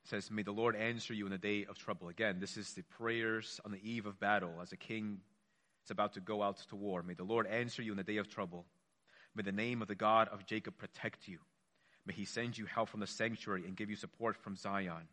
Says, 0.09 0.31
May 0.31 0.41
the 0.41 0.51
Lord 0.51 0.75
answer 0.75 1.13
you 1.13 1.25
in 1.25 1.31
the 1.31 1.37
day 1.37 1.65
of 1.69 1.77
trouble. 1.77 2.07
Again, 2.07 2.39
this 2.39 2.57
is 2.57 2.73
the 2.73 2.81
prayers 2.81 3.61
on 3.63 3.71
the 3.71 3.79
eve 3.87 4.07
of 4.07 4.19
battle 4.19 4.53
as 4.59 4.71
a 4.71 4.77
king 4.77 5.19
is 5.85 5.91
about 5.91 6.13
to 6.13 6.19
go 6.19 6.41
out 6.41 6.57
to 6.69 6.75
war. 6.75 7.03
May 7.03 7.13
the 7.13 7.23
Lord 7.23 7.45
answer 7.45 7.83
you 7.83 7.91
in 7.91 7.97
the 7.97 8.03
day 8.03 8.17
of 8.17 8.27
trouble. 8.27 8.65
May 9.35 9.43
the 9.43 9.51
name 9.51 9.83
of 9.83 9.87
the 9.87 9.93
God 9.93 10.27
of 10.29 10.47
Jacob 10.47 10.79
protect 10.79 11.27
you. 11.27 11.37
May 12.07 12.13
he 12.13 12.25
send 12.25 12.57
you 12.57 12.65
help 12.65 12.89
from 12.89 13.01
the 13.01 13.07
sanctuary 13.07 13.65
and 13.67 13.75
give 13.75 13.91
you 13.91 13.95
support 13.95 14.35
from 14.35 14.55
Zion. 14.55 15.07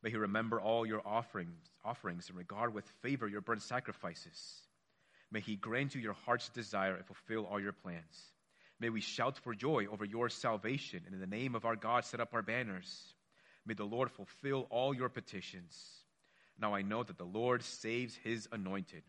May 0.00 0.10
he 0.10 0.16
remember 0.16 0.60
all 0.60 0.86
your 0.86 1.02
offerings, 1.04 1.68
offerings 1.84 2.28
and 2.28 2.38
regard 2.38 2.72
with 2.72 2.86
favor 3.02 3.26
your 3.26 3.40
burnt 3.40 3.62
sacrifices. 3.62 4.62
May 5.32 5.40
he 5.40 5.56
grant 5.56 5.96
you 5.96 6.00
your 6.00 6.12
heart's 6.12 6.50
desire 6.50 6.94
and 6.94 7.04
fulfill 7.04 7.46
all 7.46 7.60
your 7.60 7.72
plans. 7.72 8.32
May 8.78 8.90
we 8.90 9.00
shout 9.00 9.38
for 9.38 9.54
joy 9.54 9.86
over 9.90 10.04
your 10.04 10.28
salvation, 10.28 11.02
and 11.04 11.14
in 11.14 11.20
the 11.20 11.26
name 11.26 11.56
of 11.56 11.64
our 11.64 11.74
God 11.74 12.04
set 12.04 12.20
up 12.20 12.32
our 12.32 12.42
banners. 12.42 13.14
May 13.70 13.74
the 13.74 13.84
Lord 13.84 14.10
fulfill 14.10 14.66
all 14.68 14.92
your 14.92 15.08
petitions. 15.08 16.02
Now 16.58 16.74
I 16.74 16.82
know 16.82 17.04
that 17.04 17.18
the 17.18 17.24
Lord 17.24 17.62
saves 17.62 18.16
his 18.16 18.48
anointed. 18.50 19.04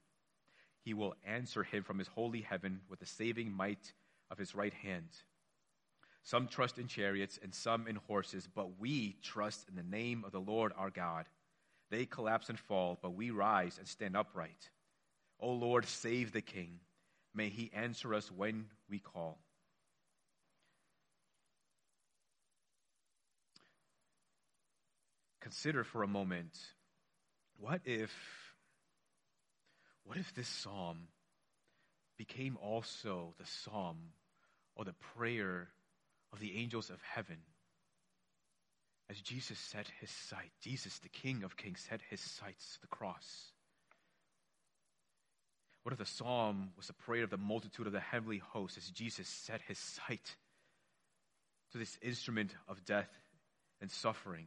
he 0.84 0.93
will 0.93 1.16
answer 1.26 1.64
him 1.64 1.82
from 1.82 1.97
his 1.97 2.07
holy 2.07 2.41
heaven 2.41 2.82
with 2.88 2.99
the 2.99 3.07
saving 3.07 3.51
might 3.51 3.93
of 4.30 4.38
his 4.38 4.53
right 4.53 4.74
hand. 4.74 5.09
Some 6.22 6.47
trust 6.47 6.78
in 6.78 6.86
chariots 6.86 7.39
and 7.41 7.55
some 7.55 7.88
in 7.88 7.95
horses, 7.95 8.47
but 8.53 8.80
we 8.80 9.16
trust 9.24 9.68
in 9.68 9.76
the 9.76 9.97
name 9.97 10.24
of 10.24 10.32
the 10.32 10.39
Lord 10.39 10.74
our 10.78 10.91
God. 10.91 11.26
They 11.89 12.05
collapse 12.05 12.49
and 12.49 12.59
fall, 12.59 12.99
but 13.01 13.16
we 13.16 13.32
rise 13.32 13.80
and 13.80 13.88
stand 13.88 14.16
upright. 14.16 14.70
O 15.39 15.51
Lord, 15.53 15.88
save 15.88 16.34
the 16.34 16.41
king. 16.41 16.82
May 17.34 17.49
he 17.49 17.72
answer 17.74 18.14
us 18.14 18.32
when 18.32 18.68
we 18.88 18.99
call. 18.99 19.39
Consider 25.52 25.84
for 25.84 26.02
a 26.02 26.08
moment 26.08 26.58
what 27.58 27.82
if 27.84 28.10
what 30.06 30.18
if 30.18 30.34
this 30.34 30.47
psalm 30.47 31.10
became 32.18 32.56
also 32.56 33.34
the 33.38 33.45
psalm 33.45 33.97
or 34.78 34.86
the 34.86 34.95
prayer 35.14 35.68
of 36.32 36.39
the 36.39 36.56
angels 36.56 36.89
of 36.89 37.02
heaven? 37.02 37.39
As 39.10 39.20
Jesus 39.20 39.60
set 39.60 39.88
his 39.99 40.10
sight, 40.10 40.52
Jesus, 40.62 40.99
the 40.99 41.10
King 41.10 41.43
of 41.43 41.58
Kings, 41.58 41.86
set 41.89 41.99
his 42.10 42.22
sights 42.22 42.76
to 42.76 42.82
the 42.84 42.88
cross. 42.88 43.52
What 45.84 45.91
if 45.91 45.99
the 45.99 46.06
psalm 46.06 46.70
was 46.78 46.89
a 46.89 46.93
prayer 46.93 47.26
of 47.26 47.30
the 47.30 47.36
multitude 47.36 47.88
of 47.88 47.93
the 47.93 47.99
heavenly 47.99 48.38
host 48.38 48.78
as 48.78 48.89
Jesus 48.89 49.28
set 49.28 49.60
his 49.68 49.78
sight 49.78 50.38
to 51.74 51.78
this 51.78 51.97
instrument 52.02 52.56
of 52.70 52.86
death 52.86 53.10
and 53.82 53.91
suffering? 53.91 54.45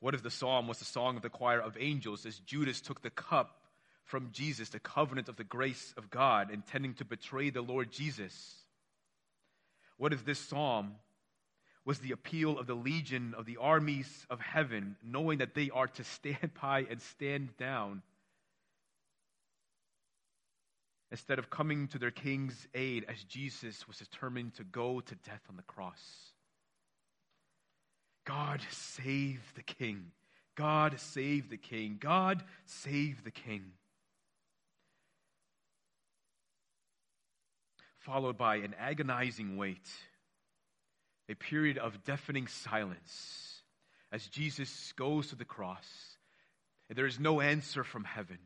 What 0.00 0.14
if 0.14 0.22
the 0.22 0.30
psalm 0.30 0.68
was 0.68 0.78
the 0.78 0.84
song 0.84 1.16
of 1.16 1.22
the 1.22 1.30
choir 1.30 1.60
of 1.60 1.76
angels 1.78 2.26
as 2.26 2.38
Judas 2.40 2.80
took 2.80 3.02
the 3.02 3.10
cup 3.10 3.56
from 4.04 4.30
Jesus, 4.32 4.68
the 4.68 4.80
covenant 4.80 5.28
of 5.28 5.36
the 5.36 5.44
grace 5.44 5.94
of 5.96 6.10
God, 6.10 6.50
intending 6.50 6.94
to 6.94 7.04
betray 7.04 7.50
the 7.50 7.62
Lord 7.62 7.90
Jesus? 7.90 8.56
What 9.96 10.12
if 10.12 10.24
this 10.24 10.38
psalm 10.38 10.96
was 11.84 11.98
the 11.98 12.12
appeal 12.12 12.58
of 12.58 12.66
the 12.66 12.74
legion 12.74 13.34
of 13.36 13.46
the 13.46 13.58
armies 13.58 14.26
of 14.30 14.40
heaven, 14.40 14.96
knowing 15.02 15.38
that 15.38 15.54
they 15.54 15.70
are 15.70 15.88
to 15.88 16.04
stand 16.04 16.50
by 16.62 16.86
and 16.90 17.00
stand 17.00 17.56
down? 17.56 18.02
Instead 21.10 21.38
of 21.38 21.48
coming 21.48 21.86
to 21.88 21.98
their 21.98 22.10
king's 22.10 22.66
aid 22.74 23.06
as 23.08 23.22
Jesus 23.24 23.86
was 23.86 23.98
determined 23.98 24.54
to 24.54 24.64
go 24.64 25.00
to 25.00 25.14
death 25.14 25.42
on 25.48 25.56
the 25.56 25.62
cross. 25.62 26.33
God 28.24 28.60
save 28.70 29.40
the 29.54 29.62
king. 29.62 30.12
God 30.54 30.98
save 30.98 31.50
the 31.50 31.56
king. 31.56 31.98
God 32.00 32.42
save 32.66 33.24
the 33.24 33.30
king. 33.30 33.72
Followed 37.98 38.36
by 38.36 38.56
an 38.56 38.74
agonizing 38.78 39.56
wait, 39.56 39.88
a 41.28 41.34
period 41.34 41.78
of 41.78 42.04
deafening 42.04 42.46
silence 42.46 43.62
as 44.12 44.26
Jesus 44.26 44.92
goes 44.92 45.28
to 45.28 45.36
the 45.36 45.44
cross. 45.44 45.86
And 46.88 46.98
there 46.98 47.06
is 47.06 47.18
no 47.18 47.40
answer 47.40 47.82
from 47.82 48.04
heaven. 48.04 48.38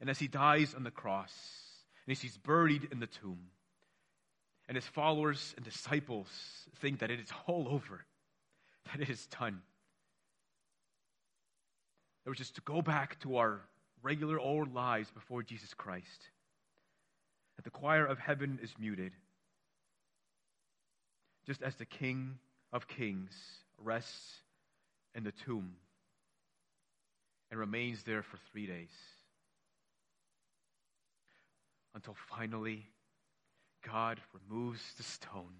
And 0.00 0.08
as 0.08 0.18
he 0.18 0.26
dies 0.26 0.74
on 0.74 0.84
the 0.84 0.90
cross, 0.90 1.32
and 2.06 2.12
as 2.12 2.20
he's 2.20 2.36
buried 2.38 2.88
in 2.90 2.98
the 2.98 3.06
tomb, 3.06 3.50
and 4.66 4.76
his 4.76 4.86
followers 4.86 5.52
and 5.56 5.64
disciples 5.64 6.28
think 6.80 7.00
that 7.00 7.10
it 7.10 7.20
is 7.20 7.28
all 7.46 7.68
over 7.68 8.04
that 8.92 9.00
it 9.00 9.10
is 9.10 9.26
done. 9.26 9.62
It 12.24 12.28
was 12.28 12.38
just 12.38 12.54
to 12.54 12.62
go 12.62 12.80
back 12.82 13.18
to 13.20 13.36
our 13.36 13.60
regular 14.02 14.38
old 14.38 14.74
lives 14.74 15.10
before 15.10 15.42
Jesus 15.42 15.74
Christ. 15.74 16.30
That 17.56 17.64
the 17.64 17.70
choir 17.70 18.04
of 18.04 18.18
heaven 18.18 18.58
is 18.62 18.74
muted, 18.78 19.12
just 21.46 21.62
as 21.62 21.76
the 21.76 21.84
King 21.84 22.38
of 22.72 22.88
Kings 22.88 23.34
rests 23.78 24.40
in 25.14 25.22
the 25.22 25.32
tomb 25.32 25.76
and 27.50 27.60
remains 27.60 28.02
there 28.02 28.22
for 28.22 28.38
three 28.50 28.66
days. 28.66 28.90
Until 31.94 32.16
finally, 32.28 32.86
God 33.86 34.20
removes 34.32 34.80
the 34.96 35.04
stone 35.04 35.54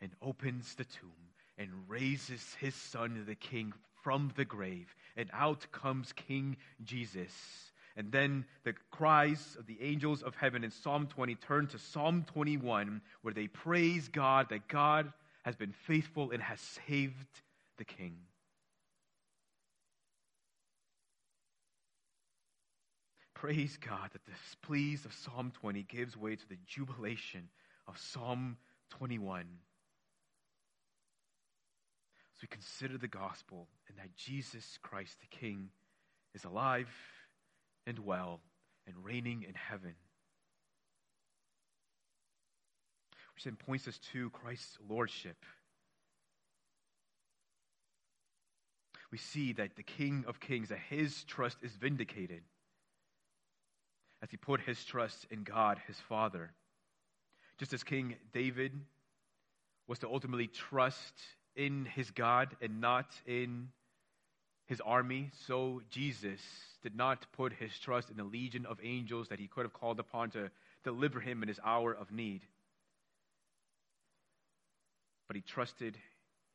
and 0.00 0.12
opens 0.22 0.74
the 0.74 0.84
tomb 0.84 1.23
and 1.58 1.70
raises 1.88 2.42
his 2.60 2.74
son, 2.74 3.24
the 3.26 3.34
king, 3.34 3.72
from 4.02 4.32
the 4.36 4.44
grave. 4.44 4.94
And 5.16 5.30
out 5.32 5.66
comes 5.72 6.12
King 6.12 6.56
Jesus. 6.82 7.32
And 7.96 8.10
then 8.10 8.44
the 8.64 8.74
cries 8.90 9.56
of 9.58 9.66
the 9.66 9.80
angels 9.80 10.22
of 10.22 10.34
heaven 10.34 10.64
in 10.64 10.70
Psalm 10.70 11.06
20 11.06 11.36
turn 11.36 11.66
to 11.68 11.78
Psalm 11.78 12.24
21, 12.32 13.00
where 13.22 13.34
they 13.34 13.46
praise 13.46 14.08
God 14.08 14.48
that 14.50 14.68
God 14.68 15.12
has 15.44 15.56
been 15.56 15.72
faithful 15.86 16.30
and 16.32 16.42
has 16.42 16.60
saved 16.60 17.28
the 17.78 17.84
king. 17.84 18.16
Praise 23.34 23.76
God 23.76 24.10
that 24.12 24.24
the 24.24 24.32
pleas 24.62 25.04
of 25.04 25.12
Psalm 25.12 25.52
20 25.60 25.82
gives 25.82 26.16
way 26.16 26.34
to 26.34 26.48
the 26.48 26.58
jubilation 26.66 27.48
of 27.86 27.98
Psalm 27.98 28.56
21 28.90 29.40
as 29.40 29.46
we 32.44 32.48
consider 32.48 32.98
the 32.98 33.08
gospel 33.08 33.68
and 33.88 33.96
that 33.96 34.14
Jesus 34.16 34.78
Christ 34.82 35.16
the 35.18 35.34
King 35.34 35.70
is 36.34 36.44
alive 36.44 36.90
and 37.86 37.98
well 38.00 38.40
and 38.86 38.94
reigning 39.02 39.46
in 39.48 39.54
heaven. 39.54 39.94
Which 43.34 43.44
then 43.44 43.56
points 43.56 43.88
us 43.88 43.98
to 44.12 44.28
Christ's 44.28 44.76
lordship. 44.86 45.38
We 49.10 49.16
see 49.16 49.54
that 49.54 49.76
the 49.76 49.82
King 49.82 50.26
of 50.28 50.38
Kings, 50.38 50.68
that 50.68 50.80
his 50.90 51.24
trust 51.24 51.56
is 51.62 51.72
vindicated 51.72 52.42
as 54.22 54.30
he 54.30 54.36
put 54.36 54.60
his 54.60 54.84
trust 54.84 55.26
in 55.30 55.44
God, 55.44 55.80
his 55.86 55.98
Father. 55.98 56.52
Just 57.56 57.72
as 57.72 57.82
King 57.82 58.16
David 58.34 58.72
was 59.86 60.00
to 60.00 60.08
ultimately 60.08 60.46
trust 60.46 61.14
in 61.56 61.84
his 61.84 62.10
God 62.10 62.56
and 62.60 62.80
not 62.80 63.06
in 63.26 63.68
his 64.66 64.80
army, 64.80 65.30
so 65.46 65.82
Jesus 65.90 66.40
did 66.82 66.96
not 66.96 67.26
put 67.32 67.52
his 67.52 67.78
trust 67.78 68.10
in 68.10 68.16
the 68.16 68.24
legion 68.24 68.66
of 68.66 68.78
angels 68.82 69.28
that 69.28 69.38
he 69.38 69.46
could 69.46 69.64
have 69.64 69.72
called 69.72 70.00
upon 70.00 70.30
to 70.30 70.50
deliver 70.84 71.20
him 71.20 71.42
in 71.42 71.48
his 71.48 71.60
hour 71.64 71.92
of 71.92 72.10
need. 72.10 72.42
But 75.26 75.36
he 75.36 75.42
trusted 75.42 75.96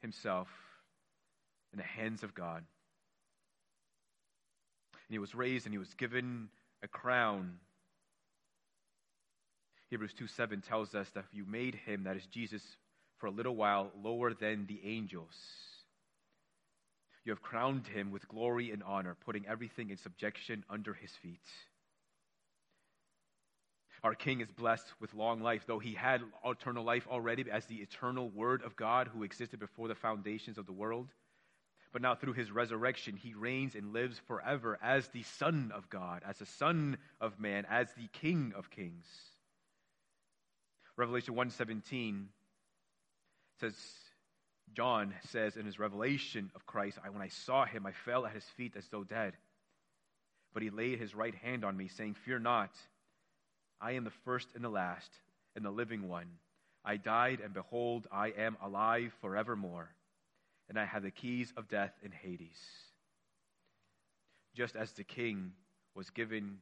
himself 0.01 0.47
in 1.71 1.77
the 1.77 1.83
hands 1.83 2.23
of 2.23 2.33
God. 2.33 2.63
And 4.93 5.13
he 5.13 5.19
was 5.19 5.33
raised 5.33 5.65
and 5.65 5.73
he 5.73 5.79
was 5.79 5.93
given 5.95 6.49
a 6.83 6.87
crown. 6.87 7.57
Hebrews 9.89 10.13
2 10.13 10.27
7 10.27 10.61
tells 10.61 10.93
us 10.93 11.09
that 11.15 11.25
you 11.31 11.45
made 11.45 11.75
him, 11.75 12.03
that 12.03 12.15
is 12.15 12.25
Jesus, 12.27 12.61
for 13.19 13.27
a 13.27 13.31
little 13.31 13.55
while 13.55 13.91
lower 14.01 14.33
than 14.33 14.65
the 14.65 14.81
angels. 14.83 15.35
You 17.25 17.31
have 17.31 17.41
crowned 17.41 17.85
him 17.87 18.11
with 18.11 18.27
glory 18.27 18.71
and 18.71 18.81
honor, 18.81 19.15
putting 19.25 19.45
everything 19.45 19.89
in 19.91 19.97
subjection 19.97 20.63
under 20.69 20.93
his 20.93 21.11
feet. 21.21 21.47
Our 24.03 24.15
King 24.15 24.39
is 24.39 24.49
blessed 24.49 24.87
with 25.01 25.13
long 25.13 25.41
life, 25.41 25.65
though 25.67 25.79
he 25.79 25.93
had 25.93 26.21
eternal 26.45 26.85
life 26.85 27.07
already 27.09 27.45
as 27.51 27.65
the 27.65 27.75
eternal 27.75 28.29
Word 28.29 28.63
of 28.63 28.77
God 28.77 29.09
who 29.09 29.23
existed 29.23 29.59
before 29.59 29.89
the 29.89 29.95
foundations 29.95 30.57
of 30.57 30.65
the 30.65 30.71
world. 30.71 31.09
But 31.91 32.01
now, 32.01 32.15
through 32.15 32.33
his 32.33 32.51
resurrection, 32.51 33.17
he 33.17 33.33
reigns 33.33 33.75
and 33.75 33.93
lives 33.93 34.19
forever 34.27 34.79
as 34.81 35.07
the 35.09 35.23
Son 35.23 35.71
of 35.75 35.89
God, 35.89 36.23
as 36.25 36.37
the 36.37 36.45
Son 36.45 36.97
of 37.19 37.39
Man, 37.39 37.65
as 37.69 37.91
the 37.93 38.07
King 38.13 38.53
of 38.55 38.69
Kings. 38.69 39.05
Revelation 40.95 41.33
1:17 41.33 42.27
says, 43.59 43.75
John 44.73 45.13
says 45.29 45.57
in 45.57 45.65
his 45.65 45.79
revelation 45.79 46.51
of 46.55 46.65
Christ, 46.65 46.97
I, 47.03 47.09
when 47.09 47.21
I 47.21 47.29
saw 47.29 47.65
him, 47.65 47.85
I 47.85 47.91
fell 47.91 48.25
at 48.25 48.33
his 48.33 48.45
feet 48.55 48.75
as 48.77 48.87
though 48.89 49.03
dead. 49.03 49.33
But 50.53 50.63
he 50.63 50.69
laid 50.69 50.99
his 50.99 51.15
right 51.15 51.35
hand 51.35 51.63
on 51.63 51.77
me, 51.77 51.87
saying, 51.87 52.15
Fear 52.25 52.39
not, 52.39 52.71
I 53.81 53.93
am 53.93 54.03
the 54.03 54.11
first 54.25 54.49
and 54.55 54.63
the 54.63 54.69
last, 54.69 55.11
and 55.55 55.63
the 55.63 55.71
living 55.71 56.07
one. 56.07 56.27
I 56.83 56.97
died, 56.97 57.39
and 57.43 57.53
behold, 57.53 58.07
I 58.11 58.29
am 58.29 58.57
alive 58.63 59.13
forevermore, 59.21 59.89
and 60.69 60.79
I 60.79 60.85
have 60.85 61.03
the 61.03 61.11
keys 61.11 61.53
of 61.57 61.69
death 61.69 61.93
and 62.03 62.13
Hades. 62.13 62.59
Just 64.55 64.75
as 64.75 64.91
the 64.91 65.03
king 65.03 65.51
was 65.95 66.09
given 66.09 66.57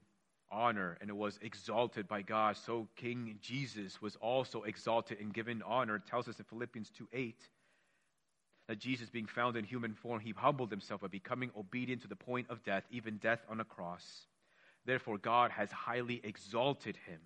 honor 0.52 0.98
and 1.02 1.10
it 1.10 1.16
was 1.16 1.38
exalted 1.42 2.08
by 2.08 2.22
God, 2.22 2.58
so 2.58 2.88
King 2.96 3.38
Jesus 3.42 4.02
was 4.02 4.16
also 4.18 4.64
exalted 4.64 5.20
and 5.20 5.34
given 5.34 5.62
honor. 5.66 5.96
It 5.96 6.08
tells 6.08 6.28
us 6.28 6.40
in 6.40 6.46
Philippians 6.46 6.90
2 6.98 7.08
8 7.14 7.36
that 8.68 8.80
Jesus, 8.80 9.10
being 9.10 9.28
found 9.28 9.56
in 9.56 9.64
human 9.64 9.94
form, 9.94 10.20
he 10.20 10.34
humbled 10.36 10.72
himself 10.72 11.02
by 11.02 11.08
becoming 11.08 11.52
obedient 11.58 12.02
to 12.02 12.08
the 12.08 12.16
point 12.16 12.50
of 12.50 12.64
death, 12.64 12.84
even 12.92 13.18
death 13.18 13.40
on 13.50 13.60
a 13.60 13.66
cross. 13.66 14.04
Therefore, 14.86 15.18
God 15.18 15.52
has 15.52 15.72
highly 15.72 16.20
exalted 16.24 16.98
him 17.06 17.20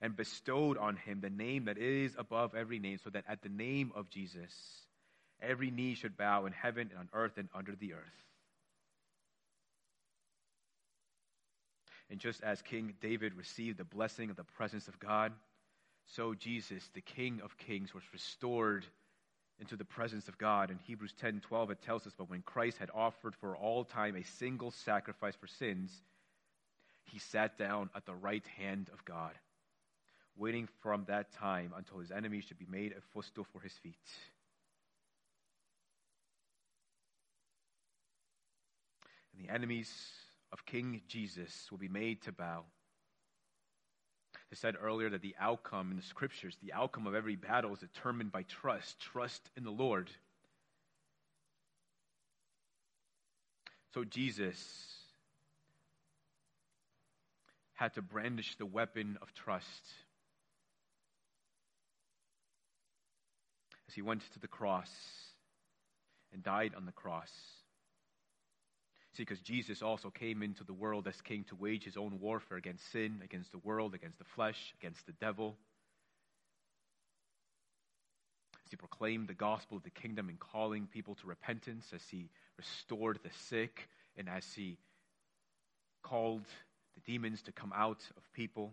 and 0.00 0.16
bestowed 0.16 0.76
on 0.76 0.96
him 0.96 1.20
the 1.20 1.30
name 1.30 1.66
that 1.66 1.78
is 1.78 2.14
above 2.18 2.54
every 2.54 2.78
name, 2.78 2.98
so 3.02 3.10
that 3.10 3.24
at 3.28 3.42
the 3.42 3.48
name 3.48 3.92
of 3.94 4.10
Jesus, 4.10 4.52
every 5.40 5.70
knee 5.70 5.94
should 5.94 6.16
bow 6.16 6.46
in 6.46 6.52
heaven 6.52 6.90
and 6.90 6.98
on 6.98 7.08
earth 7.12 7.38
and 7.38 7.48
under 7.54 7.74
the 7.74 7.94
earth. 7.94 8.23
And 12.10 12.20
just 12.20 12.42
as 12.42 12.62
King 12.62 12.94
David 13.00 13.34
received 13.34 13.78
the 13.78 13.84
blessing 13.84 14.30
of 14.30 14.36
the 14.36 14.44
presence 14.44 14.88
of 14.88 14.98
God, 14.98 15.32
so 16.06 16.34
Jesus, 16.34 16.90
the 16.92 17.00
King 17.00 17.40
of 17.42 17.56
kings, 17.56 17.94
was 17.94 18.02
restored 18.12 18.86
into 19.58 19.76
the 19.76 19.84
presence 19.84 20.28
of 20.28 20.36
God. 20.36 20.70
In 20.70 20.78
Hebrews 20.78 21.14
10 21.18 21.40
12, 21.40 21.70
it 21.70 21.82
tells 21.82 22.06
us, 22.06 22.12
But 22.16 22.28
when 22.28 22.42
Christ 22.42 22.78
had 22.78 22.90
offered 22.94 23.34
for 23.34 23.56
all 23.56 23.84
time 23.84 24.16
a 24.16 24.24
single 24.24 24.70
sacrifice 24.70 25.34
for 25.34 25.46
sins, 25.46 25.90
he 27.04 27.18
sat 27.18 27.56
down 27.58 27.90
at 27.94 28.06
the 28.06 28.14
right 28.14 28.46
hand 28.58 28.90
of 28.92 29.04
God, 29.04 29.32
waiting 30.36 30.68
from 30.82 31.04
that 31.06 31.32
time 31.32 31.72
until 31.76 31.98
his 31.98 32.10
enemies 32.10 32.44
should 32.44 32.58
be 32.58 32.66
made 32.68 32.92
a 32.92 33.00
footstool 33.12 33.46
for 33.52 33.60
his 33.60 33.72
feet. 33.72 33.94
And 39.32 39.46
the 39.46 39.52
enemies 39.52 39.92
of 40.54 40.64
King 40.64 41.02
Jesus 41.08 41.66
will 41.72 41.78
be 41.78 41.88
made 41.88 42.22
to 42.22 42.32
bow. 42.32 42.62
I 44.52 44.54
said 44.54 44.76
earlier 44.80 45.10
that 45.10 45.20
the 45.20 45.34
outcome 45.40 45.90
in 45.90 45.96
the 45.96 46.02
scriptures, 46.02 46.56
the 46.62 46.72
outcome 46.72 47.08
of 47.08 47.14
every 47.14 47.34
battle 47.34 47.72
is 47.72 47.80
determined 47.80 48.30
by 48.30 48.44
trust, 48.44 49.00
trust 49.00 49.42
in 49.56 49.64
the 49.64 49.72
Lord. 49.72 50.08
So 53.94 54.04
Jesus 54.04 54.56
had 57.72 57.94
to 57.94 58.02
brandish 58.02 58.54
the 58.56 58.66
weapon 58.66 59.18
of 59.20 59.34
trust 59.34 59.66
as 63.88 63.94
he 63.94 64.02
went 64.02 64.22
to 64.34 64.38
the 64.38 64.46
cross 64.46 64.90
and 66.32 66.44
died 66.44 66.74
on 66.76 66.86
the 66.86 66.92
cross. 66.92 67.32
See, 69.16 69.22
because 69.22 69.40
Jesus 69.40 69.80
also 69.80 70.10
came 70.10 70.42
into 70.42 70.64
the 70.64 70.72
world 70.72 71.06
as 71.06 71.20
king 71.20 71.44
to 71.44 71.54
wage 71.54 71.84
his 71.84 71.96
own 71.96 72.18
warfare 72.20 72.58
against 72.58 72.90
sin, 72.90 73.20
against 73.22 73.52
the 73.52 73.58
world, 73.58 73.94
against 73.94 74.18
the 74.18 74.24
flesh, 74.24 74.74
against 74.80 75.06
the 75.06 75.12
devil. 75.12 75.56
As 78.64 78.70
he 78.70 78.76
proclaimed 78.76 79.28
the 79.28 79.34
gospel 79.34 79.76
of 79.76 79.84
the 79.84 79.90
kingdom 79.90 80.28
and 80.28 80.40
calling 80.40 80.88
people 80.88 81.14
to 81.16 81.28
repentance, 81.28 81.92
as 81.94 82.02
he 82.10 82.28
restored 82.58 83.20
the 83.22 83.30
sick, 83.48 83.88
and 84.16 84.28
as 84.28 84.44
he 84.52 84.78
called 86.02 86.44
the 86.94 87.12
demons 87.12 87.42
to 87.42 87.52
come 87.52 87.72
out 87.74 88.02
of 88.16 88.32
people. 88.32 88.72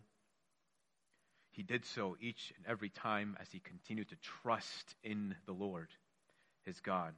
He 1.52 1.62
did 1.62 1.86
so 1.86 2.18
each 2.20 2.52
and 2.58 2.66
every 2.66 2.90
time 2.90 3.38
as 3.40 3.48
he 3.52 3.60
continued 3.60 4.10
to 4.10 4.16
trust 4.42 4.96
in 5.04 5.36
the 5.46 5.54
Lord, 5.54 5.90
his 6.64 6.80
God. 6.80 7.14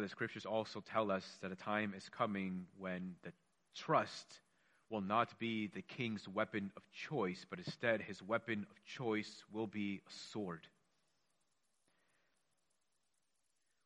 But 0.00 0.06
the 0.06 0.12
scriptures 0.12 0.46
also 0.46 0.80
tell 0.80 1.10
us 1.10 1.26
that 1.42 1.52
a 1.52 1.56
time 1.56 1.92
is 1.94 2.08
coming 2.08 2.64
when 2.78 3.16
the 3.22 3.34
trust 3.76 4.40
will 4.88 5.02
not 5.02 5.38
be 5.38 5.66
the 5.66 5.82
king's 5.82 6.26
weapon 6.26 6.72
of 6.74 6.82
choice, 6.90 7.44
but 7.50 7.58
instead 7.58 8.00
his 8.00 8.22
weapon 8.22 8.66
of 8.70 8.82
choice 8.82 9.44
will 9.52 9.66
be 9.66 10.00
a 10.08 10.10
sword. 10.32 10.66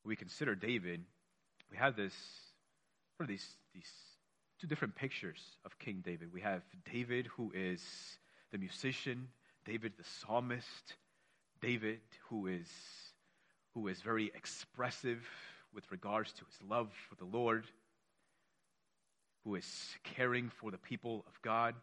We 0.05 0.15
consider 0.15 0.55
David, 0.55 1.01
we 1.69 1.79
have 1.79 1.97
this, 1.97 2.15
these, 3.27 3.57
these 3.75 3.91
two 4.61 4.69
different 4.69 4.95
pictures 4.95 5.41
of 5.65 5.77
King 5.81 6.01
David. 6.05 6.33
We 6.33 6.43
have 6.43 6.63
David, 6.93 7.27
who 7.27 7.51
is 7.53 7.83
the 8.53 8.59
musician, 8.59 9.27
David 9.65 9.95
the 9.99 10.05
psalmist, 10.05 10.95
David, 11.61 11.99
who 12.29 12.47
is, 12.47 12.69
who 13.73 13.89
is 13.89 14.01
very 14.01 14.31
expressive 14.33 15.27
with 15.75 15.91
regards 15.91 16.33
to 16.33 16.45
his 16.45 16.71
love 16.71 16.91
for 17.09 17.17
the 17.17 17.25
Lord, 17.25 17.65
who 19.45 19.55
is 19.57 19.97
caring 20.05 20.49
for 20.49 20.71
the 20.71 20.79
people 20.79 21.25
of 21.27 21.43
God. 21.43 21.75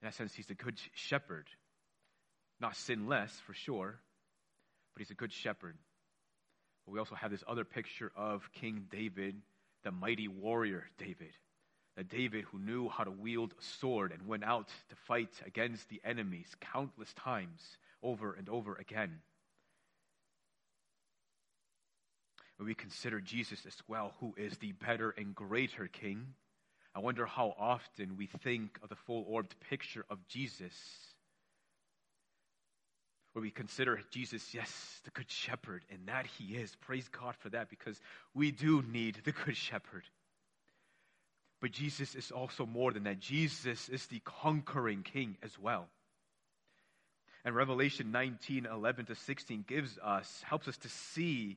In 0.00 0.06
that 0.06 0.14
sense, 0.14 0.34
he's 0.34 0.50
a 0.50 0.54
good 0.54 0.78
shepherd. 0.94 1.46
Not 2.60 2.76
sinless, 2.76 3.32
for 3.46 3.54
sure, 3.54 4.00
but 4.94 5.00
he's 5.00 5.10
a 5.10 5.14
good 5.14 5.32
shepherd. 5.32 5.76
But 6.84 6.92
we 6.92 6.98
also 6.98 7.14
have 7.14 7.30
this 7.30 7.44
other 7.46 7.64
picture 7.64 8.12
of 8.16 8.48
King 8.52 8.86
David, 8.90 9.36
the 9.82 9.90
mighty 9.90 10.28
warrior 10.28 10.84
David. 10.98 11.32
The 11.96 12.04
David 12.04 12.44
who 12.50 12.58
knew 12.58 12.88
how 12.88 13.04
to 13.04 13.10
wield 13.10 13.54
a 13.58 13.62
sword 13.62 14.12
and 14.12 14.26
went 14.26 14.42
out 14.42 14.68
to 14.88 14.96
fight 15.06 15.30
against 15.46 15.88
the 15.88 16.00
enemies 16.04 16.48
countless 16.60 17.12
times 17.14 17.60
over 18.02 18.32
and 18.32 18.48
over 18.48 18.74
again. 18.74 19.20
When 22.38 22.43
we 22.58 22.74
consider 22.74 23.20
Jesus 23.20 23.66
as 23.66 23.76
well, 23.88 24.14
who 24.20 24.34
is 24.36 24.56
the 24.58 24.72
better 24.72 25.10
and 25.10 25.34
greater 25.34 25.88
King, 25.88 26.34
I 26.94 27.00
wonder 27.00 27.26
how 27.26 27.54
often 27.58 28.16
we 28.16 28.26
think 28.26 28.78
of 28.82 28.88
the 28.88 28.94
full 28.94 29.24
orbed 29.28 29.56
picture 29.68 30.04
of 30.08 30.26
Jesus. 30.28 30.72
Where 33.32 33.42
we 33.42 33.50
consider 33.50 34.00
Jesus, 34.10 34.54
yes, 34.54 35.00
the 35.02 35.10
Good 35.10 35.28
Shepherd, 35.28 35.84
and 35.90 36.06
that 36.06 36.26
He 36.26 36.54
is. 36.54 36.76
Praise 36.76 37.08
God 37.08 37.34
for 37.40 37.48
that 37.48 37.68
because 37.68 38.00
we 38.32 38.52
do 38.52 38.82
need 38.82 39.18
the 39.24 39.32
Good 39.32 39.56
Shepherd. 39.56 40.04
But 41.60 41.72
Jesus 41.72 42.14
is 42.14 42.30
also 42.30 42.64
more 42.64 42.92
than 42.92 43.04
that. 43.04 43.18
Jesus 43.18 43.88
is 43.88 44.06
the 44.06 44.20
conquering 44.24 45.02
King 45.02 45.36
as 45.42 45.58
well. 45.58 45.88
And 47.44 47.56
Revelation 47.56 48.12
19 48.12 48.66
11 48.66 49.06
to 49.06 49.16
16 49.16 49.64
gives 49.66 49.98
us, 49.98 50.42
helps 50.46 50.68
us 50.68 50.76
to 50.78 50.88
see 50.88 51.56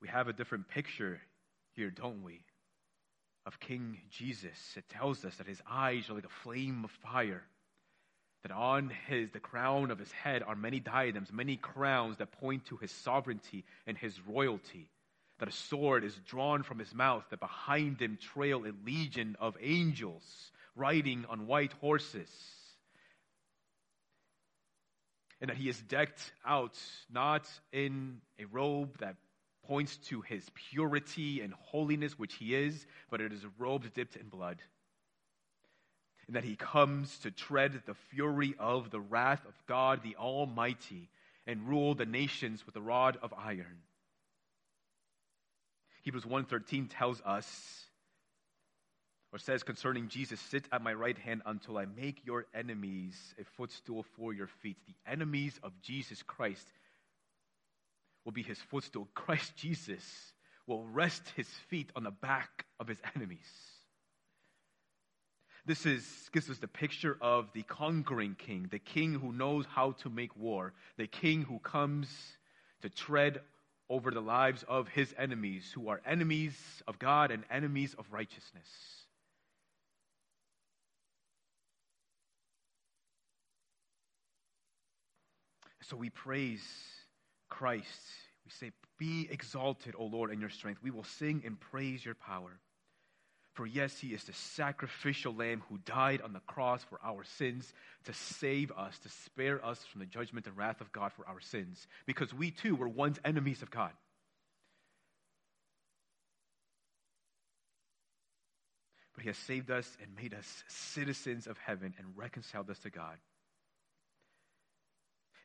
We 0.00 0.08
have 0.08 0.28
a 0.28 0.32
different 0.32 0.68
picture 0.68 1.20
here, 1.74 1.90
don't 1.90 2.22
we? 2.22 2.40
Of 3.46 3.60
King 3.60 3.98
Jesus. 4.10 4.58
It 4.76 4.88
tells 4.88 5.24
us 5.24 5.34
that 5.36 5.46
his 5.46 5.60
eyes 5.70 6.08
are 6.08 6.14
like 6.14 6.24
a 6.24 6.42
flame 6.42 6.84
of 6.84 6.90
fire. 6.90 7.42
That 8.42 8.52
on 8.52 8.90
his 9.06 9.30
the 9.30 9.40
crown 9.40 9.90
of 9.90 9.98
his 9.98 10.10
head 10.12 10.42
are 10.42 10.56
many 10.56 10.80
diadems, 10.80 11.30
many 11.30 11.56
crowns 11.56 12.16
that 12.18 12.32
point 12.32 12.66
to 12.66 12.78
his 12.78 12.90
sovereignty 12.90 13.64
and 13.86 13.98
his 13.98 14.18
royalty. 14.26 14.88
That 15.38 15.48
a 15.48 15.52
sword 15.52 16.04
is 16.04 16.14
drawn 16.26 16.62
from 16.62 16.78
his 16.78 16.94
mouth, 16.94 17.24
that 17.30 17.40
behind 17.40 18.00
him 18.00 18.18
trail 18.34 18.64
a 18.64 18.72
legion 18.84 19.36
of 19.40 19.56
angels 19.60 20.22
riding 20.74 21.26
on 21.28 21.46
white 21.46 21.72
horses. 21.80 22.30
And 25.40 25.48
that 25.48 25.56
he 25.56 25.68
is 25.68 25.80
decked 25.80 26.32
out 26.46 26.78
not 27.10 27.48
in 27.72 28.20
a 28.38 28.44
robe 28.44 28.98
that 28.98 29.16
points 29.66 29.96
to 30.08 30.20
his 30.20 30.46
purity 30.54 31.40
and 31.40 31.54
holiness, 31.54 32.18
which 32.18 32.34
he 32.34 32.54
is, 32.54 32.86
but 33.10 33.20
it 33.20 33.32
is 33.32 33.44
a 33.44 33.50
robe 33.58 33.92
dipped 33.94 34.16
in 34.16 34.28
blood. 34.28 34.62
And 36.26 36.36
that 36.36 36.44
he 36.44 36.56
comes 36.56 37.18
to 37.18 37.30
tread 37.30 37.82
the 37.86 37.94
fury 37.94 38.54
of 38.58 38.90
the 38.90 39.00
wrath 39.00 39.44
of 39.46 39.54
God 39.66 40.02
the 40.02 40.16
Almighty 40.16 41.08
and 41.46 41.68
rule 41.68 41.94
the 41.94 42.06
nations 42.06 42.64
with 42.64 42.76
a 42.76 42.80
rod 42.80 43.18
of 43.22 43.34
iron. 43.36 43.82
Hebrews 46.02 46.24
1:13 46.24 46.88
tells 46.88 47.20
us 47.22 47.86
or 49.32 49.38
says 49.38 49.62
concerning 49.62 50.08
Jesus, 50.08 50.40
Sit 50.40 50.64
at 50.72 50.82
my 50.82 50.92
right 50.92 51.16
hand 51.16 51.42
until 51.46 51.78
I 51.78 51.86
make 51.86 52.24
your 52.26 52.46
enemies 52.54 53.34
a 53.40 53.44
footstool 53.44 54.04
for 54.16 54.32
your 54.32 54.48
feet. 54.48 54.76
The 54.86 55.10
enemies 55.10 55.58
of 55.62 55.72
Jesus 55.82 56.22
Christ 56.22 56.66
will 58.24 58.32
be 58.32 58.42
his 58.42 58.58
footstool. 58.58 59.08
Christ 59.14 59.56
Jesus 59.56 60.02
will 60.66 60.84
rest 60.84 61.22
his 61.36 61.48
feet 61.68 61.90
on 61.96 62.04
the 62.04 62.10
back 62.10 62.66
of 62.78 62.88
his 62.88 62.98
enemies. 63.14 63.38
This 65.66 65.84
is, 65.84 66.04
gives 66.32 66.48
us 66.48 66.58
the 66.58 66.68
picture 66.68 67.18
of 67.20 67.52
the 67.52 67.62
conquering 67.62 68.34
king, 68.34 68.68
the 68.70 68.78
king 68.78 69.14
who 69.14 69.32
knows 69.32 69.66
how 69.66 69.92
to 69.92 70.08
make 70.10 70.34
war, 70.36 70.72
the 70.96 71.06
king 71.06 71.42
who 71.42 71.58
comes 71.58 72.08
to 72.82 72.88
tread 72.88 73.40
over 73.88 74.10
the 74.10 74.20
lives 74.20 74.64
of 74.68 74.88
his 74.88 75.14
enemies, 75.18 75.70
who 75.74 75.88
are 75.88 76.00
enemies 76.06 76.54
of 76.86 76.98
God 76.98 77.30
and 77.30 77.44
enemies 77.50 77.94
of 77.98 78.06
righteousness. 78.10 78.68
So 85.82 85.96
we 85.96 86.08
praise 86.08 86.62
Christ. 87.50 88.00
We 88.44 88.50
say, 88.50 88.72
Be 88.98 89.28
exalted, 89.30 89.94
O 89.98 90.04
Lord, 90.04 90.30
in 90.30 90.40
your 90.40 90.50
strength. 90.50 90.80
We 90.82 90.90
will 90.90 91.04
sing 91.04 91.42
and 91.44 91.60
praise 91.60 92.04
your 92.04 92.14
power. 92.14 92.58
For 93.54 93.66
yes, 93.66 93.98
he 93.98 94.14
is 94.14 94.24
the 94.24 94.32
sacrificial 94.32 95.34
lamb 95.34 95.62
who 95.68 95.78
died 95.84 96.22
on 96.22 96.32
the 96.32 96.40
cross 96.40 96.84
for 96.84 97.00
our 97.04 97.24
sins 97.24 97.72
to 98.04 98.14
save 98.14 98.70
us, 98.72 98.98
to 99.00 99.08
spare 99.08 99.64
us 99.64 99.84
from 99.84 100.00
the 100.00 100.06
judgment 100.06 100.46
and 100.46 100.56
wrath 100.56 100.80
of 100.80 100.92
God 100.92 101.12
for 101.12 101.28
our 101.28 101.40
sins, 101.40 101.86
because 102.06 102.32
we 102.32 102.52
too 102.52 102.76
were 102.76 102.88
once 102.88 103.18
enemies 103.24 103.60
of 103.60 103.70
God. 103.70 103.90
But 109.14 109.24
he 109.24 109.28
has 109.28 109.36
saved 109.36 109.70
us 109.70 109.96
and 110.00 110.16
made 110.16 110.32
us 110.32 110.64
citizens 110.68 111.46
of 111.46 111.58
heaven 111.58 111.92
and 111.98 112.06
reconciled 112.16 112.70
us 112.70 112.78
to 112.78 112.90
God. 112.90 113.18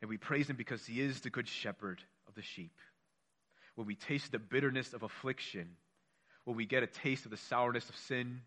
And 0.01 0.09
we 0.09 0.17
praise 0.17 0.49
him 0.49 0.55
because 0.55 0.85
he 0.85 1.01
is 1.01 1.21
the 1.21 1.29
good 1.29 1.47
shepherd 1.47 2.01
of 2.27 2.35
the 2.35 2.41
sheep. 2.41 2.73
When 3.75 3.87
we 3.87 3.95
taste 3.95 4.31
the 4.31 4.39
bitterness 4.39 4.93
of 4.93 5.03
affliction, 5.03 5.67
when 6.43 6.55
we 6.55 6.65
get 6.65 6.83
a 6.83 6.87
taste 6.87 7.25
of 7.25 7.31
the 7.31 7.37
sourness 7.37 7.89
of 7.89 7.95
sin, 7.95 8.41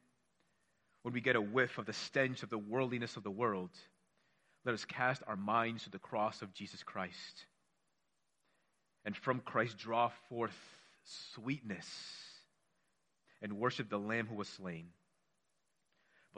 when 1.03 1.15
we 1.15 1.21
get 1.21 1.37
a 1.37 1.41
whiff 1.41 1.79
of 1.79 1.87
the 1.87 1.93
stench 1.93 2.43
of 2.43 2.51
the 2.51 2.59
worldliness 2.59 3.17
of 3.17 3.23
the 3.23 3.31
world, 3.31 3.71
let 4.65 4.75
us 4.75 4.85
cast 4.85 5.23
our 5.27 5.37
minds 5.37 5.85
to 5.85 5.91
the 5.91 5.99
cross 5.99 6.43
of 6.43 6.53
Jesus 6.53 6.83
Christ. 6.83 7.47
And 9.05 9.17
from 9.17 9.41
Christ 9.41 9.79
draw 9.79 10.11
forth 10.29 10.57
sweetness 11.35 11.89
and 13.41 13.55
worship 13.55 13.89
the 13.89 13.99
Lamb 13.99 14.27
who 14.27 14.35
was 14.35 14.49
slain. 14.49 14.89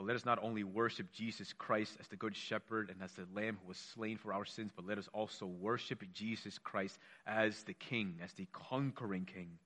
But 0.01 0.07
let 0.07 0.15
us 0.15 0.25
not 0.25 0.39
only 0.41 0.63
worship 0.63 1.11
Jesus 1.11 1.53
Christ 1.53 1.95
as 1.99 2.07
the 2.07 2.15
Good 2.15 2.35
Shepherd 2.35 2.89
and 2.89 3.03
as 3.03 3.11
the 3.11 3.27
Lamb 3.35 3.59
who 3.61 3.67
was 3.67 3.77
slain 3.77 4.17
for 4.17 4.33
our 4.33 4.45
sins, 4.45 4.71
but 4.75 4.87
let 4.87 4.97
us 4.97 5.07
also 5.13 5.45
worship 5.45 6.03
Jesus 6.11 6.57
Christ 6.57 6.97
as 7.27 7.61
the 7.65 7.75
King, 7.75 8.15
as 8.23 8.33
the 8.33 8.47
conquering 8.51 9.25
King. 9.25 9.59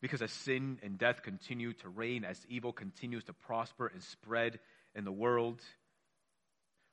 Because 0.00 0.22
as 0.22 0.32
sin 0.32 0.78
and 0.82 0.96
death 0.96 1.22
continue 1.22 1.74
to 1.74 1.90
reign, 1.90 2.24
as 2.24 2.40
evil 2.48 2.72
continues 2.72 3.24
to 3.24 3.34
prosper 3.34 3.88
and 3.88 4.02
spread 4.02 4.58
in 4.94 5.04
the 5.04 5.12
world, 5.12 5.60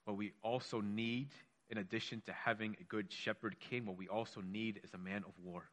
what 0.04 0.18
we 0.18 0.34
also 0.44 0.82
need, 0.82 1.30
in 1.70 1.78
addition 1.78 2.22
to 2.26 2.34
having 2.34 2.76
a 2.82 2.84
good 2.84 3.14
shepherd 3.14 3.56
king, 3.62 3.86
what 3.86 3.98
we 3.98 4.10
also 4.10 4.42
need 4.42 4.82
is 4.84 4.94
a 4.94 4.98
man 4.98 5.24
of 5.26 5.32
war. 5.42 5.70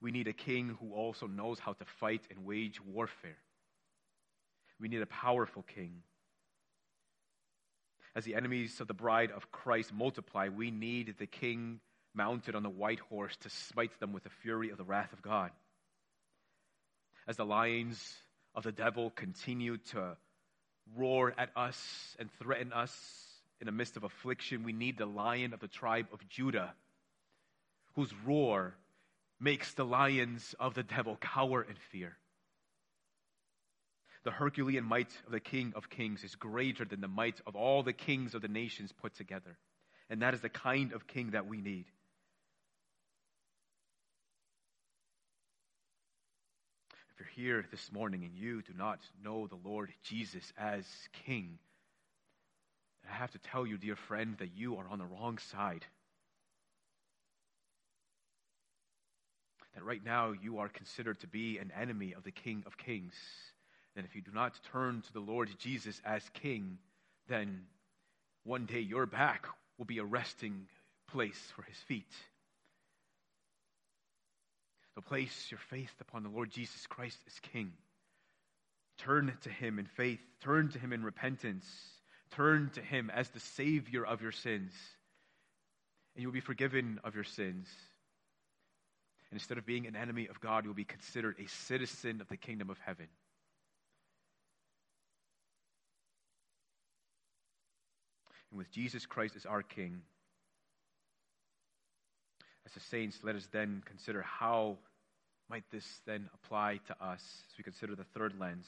We 0.00 0.10
need 0.10 0.26
a 0.26 0.32
king 0.32 0.76
who 0.80 0.92
also 0.94 1.28
knows 1.28 1.60
how 1.60 1.74
to 1.74 1.84
fight 2.00 2.22
and 2.30 2.44
wage 2.44 2.80
warfare. 2.84 3.38
We 4.80 4.88
need 4.88 5.02
a 5.02 5.06
powerful 5.06 5.62
king. 5.62 6.02
As 8.14 8.24
the 8.24 8.34
enemies 8.34 8.80
of 8.80 8.88
the 8.88 8.94
bride 8.94 9.30
of 9.30 9.50
Christ 9.52 9.92
multiply, 9.92 10.48
we 10.48 10.70
need 10.70 11.14
the 11.18 11.26
king 11.26 11.80
mounted 12.14 12.54
on 12.54 12.62
the 12.62 12.70
white 12.70 13.00
horse 13.00 13.36
to 13.38 13.50
smite 13.50 13.98
them 14.00 14.12
with 14.12 14.24
the 14.24 14.30
fury 14.30 14.70
of 14.70 14.78
the 14.78 14.84
wrath 14.84 15.12
of 15.12 15.22
God. 15.22 15.50
As 17.26 17.36
the 17.36 17.44
lions 17.44 18.16
of 18.54 18.62
the 18.62 18.72
devil 18.72 19.10
continue 19.10 19.76
to 19.92 20.16
roar 20.96 21.34
at 21.38 21.50
us 21.54 22.16
and 22.18 22.30
threaten 22.40 22.72
us 22.72 22.92
in 23.60 23.66
the 23.66 23.72
midst 23.72 23.96
of 23.96 24.04
affliction, 24.04 24.64
we 24.64 24.72
need 24.72 24.98
the 24.98 25.06
lion 25.06 25.52
of 25.52 25.60
the 25.60 25.68
tribe 25.68 26.06
of 26.12 26.26
Judah, 26.28 26.72
whose 27.94 28.12
roar 28.24 28.74
makes 29.38 29.74
the 29.74 29.84
lions 29.84 30.54
of 30.58 30.74
the 30.74 30.82
devil 30.82 31.16
cower 31.20 31.62
in 31.62 31.76
fear. 31.92 32.16
The 34.28 34.34
Herculean 34.34 34.84
might 34.84 35.08
of 35.24 35.32
the 35.32 35.40
King 35.40 35.72
of 35.74 35.88
Kings 35.88 36.22
is 36.22 36.34
greater 36.34 36.84
than 36.84 37.00
the 37.00 37.08
might 37.08 37.40
of 37.46 37.56
all 37.56 37.82
the 37.82 37.94
kings 37.94 38.34
of 38.34 38.42
the 38.42 38.48
nations 38.48 38.92
put 38.92 39.14
together. 39.14 39.56
And 40.10 40.20
that 40.20 40.34
is 40.34 40.42
the 40.42 40.50
kind 40.50 40.92
of 40.92 41.06
king 41.06 41.30
that 41.30 41.46
we 41.46 41.62
need. 41.62 41.86
If 47.10 47.18
you're 47.18 47.46
here 47.46 47.64
this 47.70 47.90
morning 47.90 48.22
and 48.22 48.34
you 48.34 48.60
do 48.60 48.74
not 48.76 48.98
know 49.24 49.46
the 49.46 49.66
Lord 49.66 49.94
Jesus 50.02 50.52
as 50.58 50.84
King, 51.24 51.58
I 53.10 53.14
have 53.14 53.30
to 53.30 53.38
tell 53.38 53.66
you, 53.66 53.78
dear 53.78 53.96
friend, 53.96 54.36
that 54.40 54.54
you 54.54 54.76
are 54.76 54.88
on 54.90 54.98
the 54.98 55.06
wrong 55.06 55.38
side. 55.38 55.86
That 59.74 59.84
right 59.84 60.04
now 60.04 60.34
you 60.38 60.58
are 60.58 60.68
considered 60.68 61.18
to 61.20 61.26
be 61.26 61.56
an 61.56 61.72
enemy 61.74 62.12
of 62.12 62.24
the 62.24 62.30
King 62.30 62.64
of 62.66 62.76
Kings. 62.76 63.14
And 63.98 64.06
if 64.06 64.14
you 64.14 64.22
do 64.22 64.30
not 64.32 64.52
turn 64.70 65.02
to 65.02 65.12
the 65.12 65.18
Lord 65.18 65.50
Jesus 65.58 66.00
as 66.04 66.22
King, 66.32 66.78
then 67.28 67.62
one 68.44 68.64
day 68.64 68.78
your 68.78 69.06
back 69.06 69.48
will 69.76 69.86
be 69.86 69.98
a 69.98 70.04
resting 70.04 70.66
place 71.10 71.52
for 71.56 71.62
his 71.62 71.76
feet. 71.78 72.12
So 74.94 75.00
place 75.00 75.48
your 75.50 75.58
faith 75.58 75.92
upon 76.00 76.22
the 76.22 76.28
Lord 76.28 76.48
Jesus 76.48 76.86
Christ 76.86 77.18
as 77.26 77.40
King. 77.40 77.72
Turn 78.98 79.36
to 79.42 79.50
him 79.50 79.80
in 79.80 79.86
faith, 79.86 80.20
turn 80.42 80.68
to 80.68 80.78
him 80.78 80.92
in 80.92 81.02
repentance, 81.02 81.66
turn 82.30 82.70
to 82.74 82.80
him 82.80 83.10
as 83.12 83.28
the 83.30 83.40
Savior 83.40 84.06
of 84.06 84.22
your 84.22 84.30
sins, 84.30 84.70
and 86.14 86.22
you'll 86.22 86.30
be 86.30 86.38
forgiven 86.38 87.00
of 87.02 87.16
your 87.16 87.24
sins. 87.24 87.66
And 89.32 89.40
instead 89.40 89.58
of 89.58 89.66
being 89.66 89.88
an 89.88 89.96
enemy 89.96 90.28
of 90.28 90.40
God, 90.40 90.64
you'll 90.64 90.74
be 90.74 90.84
considered 90.84 91.34
a 91.40 91.48
citizen 91.48 92.20
of 92.20 92.28
the 92.28 92.36
kingdom 92.36 92.70
of 92.70 92.78
heaven. 92.86 93.08
And 98.50 98.58
with 98.58 98.70
Jesus 98.70 99.06
Christ 99.06 99.36
as 99.36 99.46
our 99.46 99.62
King. 99.62 100.02
As 102.66 102.72
the 102.72 102.80
saints, 102.80 103.18
let 103.22 103.36
us 103.36 103.48
then 103.50 103.82
consider 103.86 104.22
how 104.22 104.78
might 105.48 105.64
this 105.70 105.86
then 106.06 106.28
apply 106.34 106.80
to 106.86 106.92
us 107.04 107.22
as 107.50 107.58
we 107.58 107.64
consider 107.64 107.94
the 107.94 108.04
third 108.04 108.38
lens. 108.38 108.66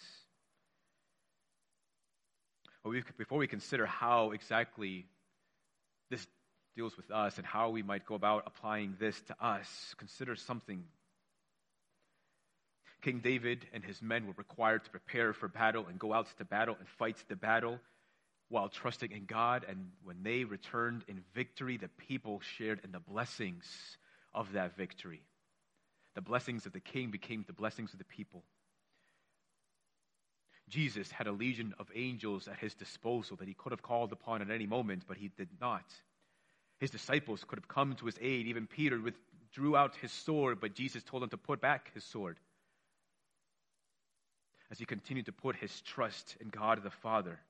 Well, 2.82 2.92
we, 2.92 3.02
before 3.18 3.38
we 3.38 3.46
consider 3.46 3.84
how 3.84 4.30
exactly 4.30 5.04
this 6.10 6.26
deals 6.76 6.96
with 6.96 7.10
us 7.10 7.36
and 7.36 7.46
how 7.46 7.68
we 7.70 7.82
might 7.82 8.06
go 8.06 8.14
about 8.14 8.44
applying 8.46 8.96
this 8.98 9.20
to 9.22 9.36
us, 9.44 9.94
consider 9.98 10.34
something. 10.34 10.82
King 13.02 13.20
David 13.20 13.66
and 13.72 13.84
his 13.84 14.00
men 14.00 14.26
were 14.26 14.34
required 14.36 14.84
to 14.84 14.90
prepare 14.90 15.32
for 15.32 15.48
battle 15.48 15.86
and 15.88 15.98
go 15.98 16.12
out 16.12 16.26
to 16.38 16.44
battle 16.44 16.76
and 16.78 16.88
fight 16.88 17.16
the 17.28 17.36
battle 17.36 17.78
while 18.50 18.68
trusting 18.68 19.12
in 19.12 19.24
God. 19.24 19.64
And 19.66 19.92
when 20.04 20.22
they 20.22 20.44
returned 20.44 21.04
in 21.08 21.22
victory, 21.34 21.78
the 21.78 21.88
people 21.88 22.40
shared 22.40 22.80
in 22.84 22.92
the 22.92 23.00
blessings 23.00 23.64
of 24.34 24.52
that 24.52 24.76
victory. 24.76 25.22
The 26.14 26.20
blessings 26.20 26.66
of 26.66 26.72
the 26.72 26.80
king 26.80 27.10
became 27.10 27.44
the 27.46 27.54
blessings 27.54 27.92
of 27.94 27.98
the 27.98 28.04
people. 28.04 28.42
Jesus 30.68 31.10
had 31.10 31.26
a 31.26 31.32
legion 31.32 31.74
of 31.78 31.90
angels 31.94 32.46
at 32.46 32.58
his 32.58 32.74
disposal 32.74 33.36
that 33.38 33.48
he 33.48 33.54
could 33.54 33.72
have 33.72 33.82
called 33.82 34.12
upon 34.12 34.42
at 34.42 34.50
any 34.50 34.66
moment, 34.66 35.04
but 35.08 35.16
he 35.16 35.30
did 35.36 35.48
not. 35.60 35.84
His 36.78 36.90
disciples 36.90 37.44
could 37.46 37.58
have 37.58 37.68
come 37.68 37.94
to 37.96 38.06
his 38.06 38.18
aid. 38.20 38.46
Even 38.46 38.66
Peter 38.66 39.00
drew 39.52 39.76
out 39.76 39.96
his 39.96 40.12
sword, 40.12 40.60
but 40.60 40.74
Jesus 40.74 41.02
told 41.02 41.22
him 41.22 41.28
to 41.30 41.36
put 41.36 41.60
back 41.60 41.90
his 41.94 42.04
sword 42.04 42.38
as 44.70 44.78
he 44.78 44.84
continued 44.84 45.26
to 45.26 45.32
put 45.32 45.56
his 45.56 45.80
trust 45.80 46.36
in 46.40 46.48
God 46.48 46.82
the 46.82 46.90
Father. 46.90 47.40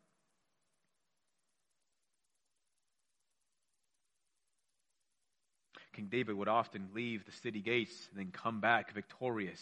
King 5.94 6.08
David 6.10 6.36
would 6.36 6.48
often 6.48 6.88
leave 6.94 7.24
the 7.24 7.32
city 7.32 7.60
gates 7.60 8.08
and 8.10 8.18
then 8.18 8.32
come 8.32 8.60
back 8.60 8.94
victorious 8.94 9.60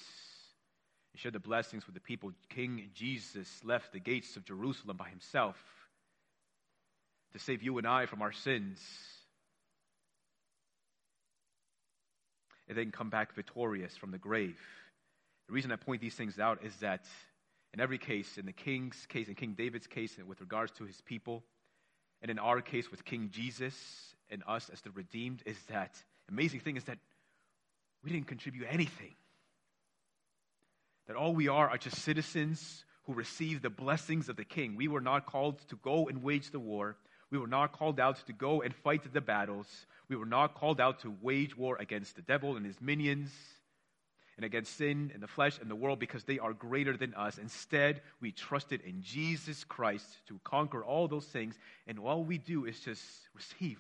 and 1.13 1.21
share 1.21 1.31
the 1.31 1.39
blessings 1.39 1.87
with 1.87 1.95
the 1.95 2.01
people. 2.01 2.33
King 2.51 2.91
Jesus 2.95 3.49
left 3.65 3.93
the 3.93 3.99
gates 3.99 4.37
of 4.37 4.45
Jerusalem 4.45 4.97
by 4.97 5.09
himself 5.09 5.57
to 7.33 7.39
save 7.39 7.63
you 7.63 7.79
and 7.79 7.87
I 7.87 8.07
from 8.07 8.23
our 8.23 8.33
sins. 8.33 8.79
And 12.69 12.77
then 12.77 12.91
come 12.91 13.09
back 13.09 13.35
victorious 13.35 13.97
from 13.97 14.11
the 14.11 14.19
grave. 14.19 14.61
The 15.47 15.55
reason 15.55 15.73
I 15.73 15.77
point 15.77 16.03
these 16.03 16.15
things 16.15 16.39
out 16.39 16.63
is 16.63 16.77
that 16.77 17.07
in 17.73 17.81
every 17.81 17.99
case, 17.99 18.39
in 18.39 18.47
the 18.47 18.53
king's 18.53 19.07
case, 19.09 19.29
in 19.29 19.35
King 19.35 19.55
David's 19.57 19.87
case, 19.87 20.19
with 20.27 20.41
regards 20.41 20.73
to 20.73 20.85
his 20.85 21.01
people, 21.03 21.45
and 22.21 22.31
in 22.31 22.39
our 22.39 22.61
case 22.61 22.91
with 22.91 23.05
King 23.05 23.31
Jesus 23.31 23.75
and 24.31 24.43
us 24.47 24.69
as 24.71 24.81
the 24.83 24.91
redeemed, 24.91 25.43
is 25.47 25.57
that 25.69 26.03
amazing 26.29 26.61
thing 26.61 26.77
is 26.77 26.85
that 26.85 26.99
we 28.03 28.11
didn't 28.11 28.27
contribute 28.27 28.67
anything. 28.71 29.15
That 31.07 31.17
all 31.17 31.35
we 31.35 31.49
are 31.49 31.69
are 31.69 31.79
just 31.79 32.03
citizens 32.03 32.85
who 33.05 33.15
receive 33.15 33.63
the 33.63 33.71
blessings 33.71 34.29
of 34.29 34.37
the 34.37 34.45
king. 34.45 34.77
We 34.77 34.89
were 34.89 35.01
not 35.01 35.27
called 35.27 35.59
to 35.69 35.77
go 35.77 36.09
and 36.09 36.23
wage 36.23 36.51
the 36.51 36.61
war. 36.61 36.97
We 37.31 37.39
were 37.39 37.47
not 37.47 37.73
called 37.73 37.99
out 37.99 38.25
to 38.27 38.33
go 38.33 38.63
and 38.63 38.75
fight 38.75 39.13
the 39.13 39.21
battles. 39.21 39.87
We 40.09 40.17
were 40.17 40.27
not 40.27 40.55
called 40.55 40.81
out 40.81 41.01
to 41.01 41.15
wage 41.23 41.57
war 41.57 41.77
against 41.81 42.17
the 42.17 42.23
devil 42.23 42.57
and 42.57 42.65
his 42.65 42.81
minions 42.81 43.31
and 44.37 44.45
against 44.45 44.77
sin 44.77 45.11
and 45.13 45.23
the 45.23 45.27
flesh 45.27 45.59
and 45.59 45.71
the 45.71 45.75
world 45.75 45.99
because 45.99 46.25
they 46.25 46.39
are 46.39 46.53
greater 46.53 46.97
than 46.97 47.13
us. 47.15 47.39
Instead, 47.39 48.03
we 48.21 48.31
trusted 48.31 48.81
in 48.83 49.03
Jesus 49.03 49.65
Christ 49.65 50.07
to 50.29 50.41
conquer 50.45 50.85
all 50.85 51.09
those 51.09 51.27
things, 51.27 51.59
and 51.87 51.99
all 51.99 52.23
we 52.23 52.39
do 52.39 52.65
is 52.65 52.79
just 52.79 53.03
receive. 53.35 53.79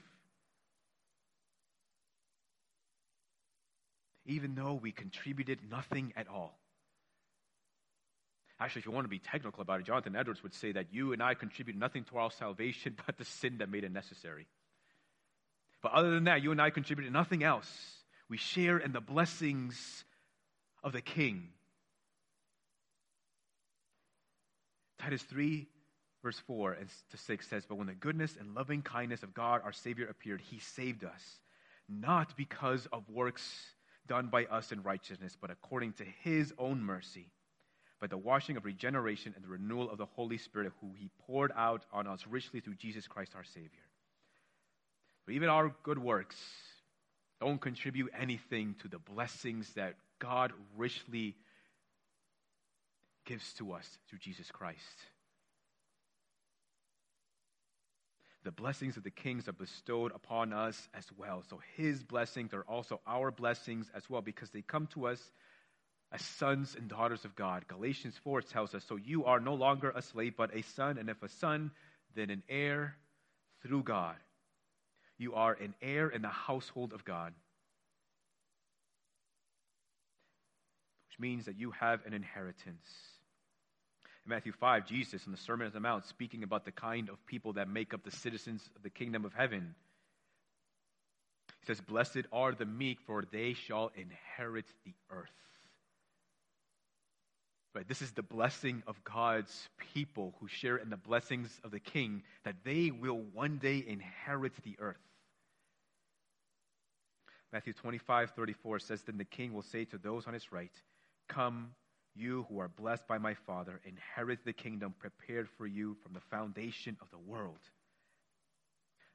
Even 4.28 4.54
though 4.54 4.74
we 4.74 4.92
contributed 4.92 5.58
nothing 5.68 6.12
at 6.16 6.28
all. 6.28 6.56
Actually, 8.60 8.80
if 8.80 8.86
you 8.86 8.92
want 8.92 9.04
to 9.04 9.08
be 9.08 9.18
technical 9.18 9.62
about 9.62 9.80
it, 9.80 9.86
Jonathan 9.86 10.14
Edwards 10.14 10.42
would 10.42 10.54
say 10.54 10.72
that 10.72 10.86
you 10.92 11.12
and 11.12 11.22
I 11.22 11.34
contribute 11.34 11.76
nothing 11.76 12.04
to 12.04 12.18
our 12.18 12.30
salvation 12.30 12.96
but 13.06 13.16
the 13.16 13.24
sin 13.24 13.58
that 13.58 13.68
made 13.68 13.84
it 13.84 13.92
necessary. 13.92 14.46
But 15.82 15.92
other 15.92 16.10
than 16.10 16.24
that, 16.24 16.42
you 16.42 16.52
and 16.52 16.60
I 16.60 16.70
contributed 16.70 17.12
nothing 17.12 17.42
else. 17.42 17.68
We 18.28 18.36
share 18.36 18.78
in 18.78 18.92
the 18.92 19.00
blessings 19.00 20.04
of 20.82 20.92
the 20.92 21.00
king. 21.00 21.48
Titus 24.98 25.22
3, 25.22 25.66
verse 26.22 26.38
4 26.40 26.72
and 26.72 26.88
to 27.12 27.16
6 27.16 27.48
says, 27.48 27.64
But 27.66 27.76
when 27.76 27.86
the 27.86 27.94
goodness 27.94 28.36
and 28.38 28.54
loving 28.54 28.82
kindness 28.82 29.22
of 29.22 29.32
God 29.32 29.62
our 29.64 29.72
Savior 29.72 30.08
appeared, 30.08 30.40
he 30.40 30.58
saved 30.58 31.04
us, 31.04 31.22
not 31.88 32.36
because 32.36 32.86
of 32.92 33.08
works 33.08 33.42
done 34.08 34.26
by 34.26 34.46
us 34.46 34.72
in 34.72 34.82
righteousness, 34.82 35.36
but 35.40 35.50
according 35.50 35.92
to 35.94 36.04
his 36.22 36.52
own 36.58 36.82
mercy 36.82 37.30
by 38.00 38.06
the 38.06 38.16
washing 38.16 38.56
of 38.56 38.64
regeneration 38.64 39.32
and 39.34 39.44
the 39.44 39.48
renewal 39.48 39.90
of 39.90 39.98
the 39.98 40.06
Holy 40.06 40.38
Spirit, 40.38 40.72
who 40.80 40.92
He 40.96 41.10
poured 41.26 41.52
out 41.56 41.84
on 41.92 42.06
us 42.06 42.24
richly 42.28 42.60
through 42.60 42.76
Jesus 42.76 43.06
Christ 43.08 43.32
our 43.34 43.44
Savior. 43.44 43.68
But 45.26 45.34
even 45.34 45.48
our 45.48 45.74
good 45.82 45.98
works 45.98 46.36
don't 47.40 47.60
contribute 47.60 48.10
anything 48.18 48.76
to 48.82 48.88
the 48.88 48.98
blessings 48.98 49.72
that 49.74 49.94
God 50.18 50.52
richly 50.76 51.34
gives 53.26 53.52
to 53.54 53.72
us 53.72 53.86
through 54.08 54.18
Jesus 54.20 54.50
Christ. 54.50 54.78
The 58.44 58.52
blessings 58.52 58.96
of 58.96 59.02
the 59.02 59.10
kings 59.10 59.48
are 59.48 59.52
bestowed 59.52 60.12
upon 60.14 60.52
us 60.52 60.88
as 60.94 61.04
well. 61.16 61.42
So 61.50 61.60
his 61.76 62.02
blessings 62.02 62.54
are 62.54 62.62
also 62.62 63.00
our 63.06 63.30
blessings 63.30 63.90
as 63.94 64.08
well 64.08 64.22
because 64.22 64.50
they 64.50 64.62
come 64.62 64.86
to 64.94 65.08
us 65.08 65.20
as 66.12 66.22
sons 66.22 66.74
and 66.78 66.88
daughters 66.88 67.24
of 67.24 67.34
God. 67.34 67.66
Galatians 67.68 68.14
4 68.22 68.42
tells 68.42 68.74
us, 68.74 68.84
So 68.84 68.96
you 68.96 69.24
are 69.24 69.40
no 69.40 69.54
longer 69.54 69.90
a 69.94 70.02
slave, 70.02 70.34
but 70.36 70.54
a 70.54 70.62
son, 70.62 70.98
and 70.98 71.10
if 71.10 71.22
a 71.22 71.28
son, 71.28 71.72
then 72.14 72.30
an 72.30 72.42
heir 72.48 72.96
through 73.62 73.82
God. 73.82 74.16
You 75.18 75.34
are 75.34 75.52
an 75.54 75.74
heir 75.82 76.08
in 76.08 76.22
the 76.22 76.28
household 76.28 76.92
of 76.92 77.04
God, 77.04 77.34
which 81.08 81.18
means 81.18 81.46
that 81.46 81.58
you 81.58 81.72
have 81.72 82.06
an 82.06 82.14
inheritance. 82.14 83.17
Matthew 84.28 84.52
5, 84.52 84.86
Jesus, 84.86 85.24
in 85.24 85.32
the 85.32 85.38
Sermon 85.38 85.66
on 85.66 85.72
the 85.72 85.80
Mount, 85.80 86.04
speaking 86.04 86.42
about 86.42 86.64
the 86.64 86.72
kind 86.72 87.08
of 87.08 87.24
people 87.26 87.54
that 87.54 87.68
make 87.68 87.94
up 87.94 88.04
the 88.04 88.10
citizens 88.10 88.68
of 88.76 88.82
the 88.82 88.90
kingdom 88.90 89.24
of 89.24 89.32
heaven, 89.32 89.74
he 91.60 91.66
says, 91.66 91.80
Blessed 91.80 92.26
are 92.32 92.52
the 92.52 92.66
meek, 92.66 92.98
for 93.06 93.24
they 93.30 93.54
shall 93.54 93.90
inherit 93.96 94.66
the 94.84 94.92
earth. 95.10 95.30
Right? 97.74 97.88
This 97.88 98.02
is 98.02 98.12
the 98.12 98.22
blessing 98.22 98.82
of 98.86 99.02
God's 99.04 99.68
people 99.94 100.34
who 100.40 100.48
share 100.48 100.76
in 100.76 100.90
the 100.90 100.96
blessings 100.96 101.60
of 101.64 101.70
the 101.70 101.80
king, 101.80 102.22
that 102.44 102.56
they 102.64 102.90
will 102.90 103.22
one 103.32 103.58
day 103.58 103.84
inherit 103.86 104.52
the 104.62 104.76
earth. 104.78 104.96
Matthew 107.52 107.72
25, 107.72 108.32
34 108.32 108.78
says, 108.78 109.02
Then 109.02 109.16
the 109.16 109.24
king 109.24 109.54
will 109.54 109.62
say 109.62 109.84
to 109.86 109.98
those 109.98 110.26
on 110.26 110.34
his 110.34 110.52
right, 110.52 110.72
Come, 111.28 111.70
you 112.18 112.46
who 112.48 112.60
are 112.60 112.68
blessed 112.68 113.06
by 113.06 113.18
my 113.18 113.34
Father, 113.34 113.80
inherit 113.84 114.44
the 114.44 114.52
kingdom 114.52 114.94
prepared 114.98 115.48
for 115.56 115.66
you 115.66 115.96
from 116.02 116.12
the 116.12 116.20
foundation 116.20 116.96
of 117.00 117.10
the 117.10 117.18
world. 117.18 117.60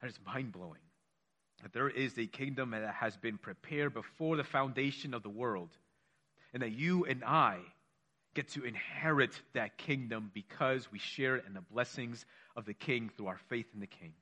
That 0.02 0.10
is 0.10 0.20
mind 0.26 0.52
blowing. 0.52 0.82
That 1.62 1.74
there 1.74 1.90
is 1.90 2.18
a 2.18 2.26
kingdom 2.26 2.72
that 2.72 2.96
has 2.96 3.16
been 3.18 3.38
prepared 3.38 3.94
before 3.94 4.38
the 4.38 4.44
foundation 4.44 5.14
of 5.14 5.24
the 5.24 5.30
world, 5.30 5.70
and 6.54 6.62
that 6.64 6.72
you 6.72 7.06
and 7.06 7.24
I 7.24 7.60
get 8.34 8.50
to 8.50 8.66
inherit 8.66 9.40
that 9.54 9.78
kingdom 9.78 10.32
because 10.34 10.92
we 10.92 11.00
share 11.00 11.38
in 11.38 11.54
the 11.54 11.62
blessings 11.62 12.26
of 12.56 12.66
the 12.66 12.74
king 12.74 13.10
through 13.16 13.28
our 13.28 13.40
faith 13.50 13.68
in 13.74 13.80
the 13.80 13.88
king. 13.88 14.14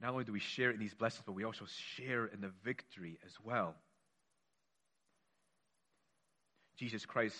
Not 0.00 0.12
only 0.12 0.24
do 0.24 0.32
we 0.32 0.40
share 0.40 0.70
in 0.70 0.78
these 0.78 0.94
blessings, 0.94 1.22
but 1.24 1.32
we 1.32 1.44
also 1.44 1.64
share 1.96 2.26
in 2.26 2.40
the 2.40 2.50
victory 2.62 3.18
as 3.24 3.32
well. 3.42 3.74
Jesus 6.76 7.06
Christ 7.06 7.36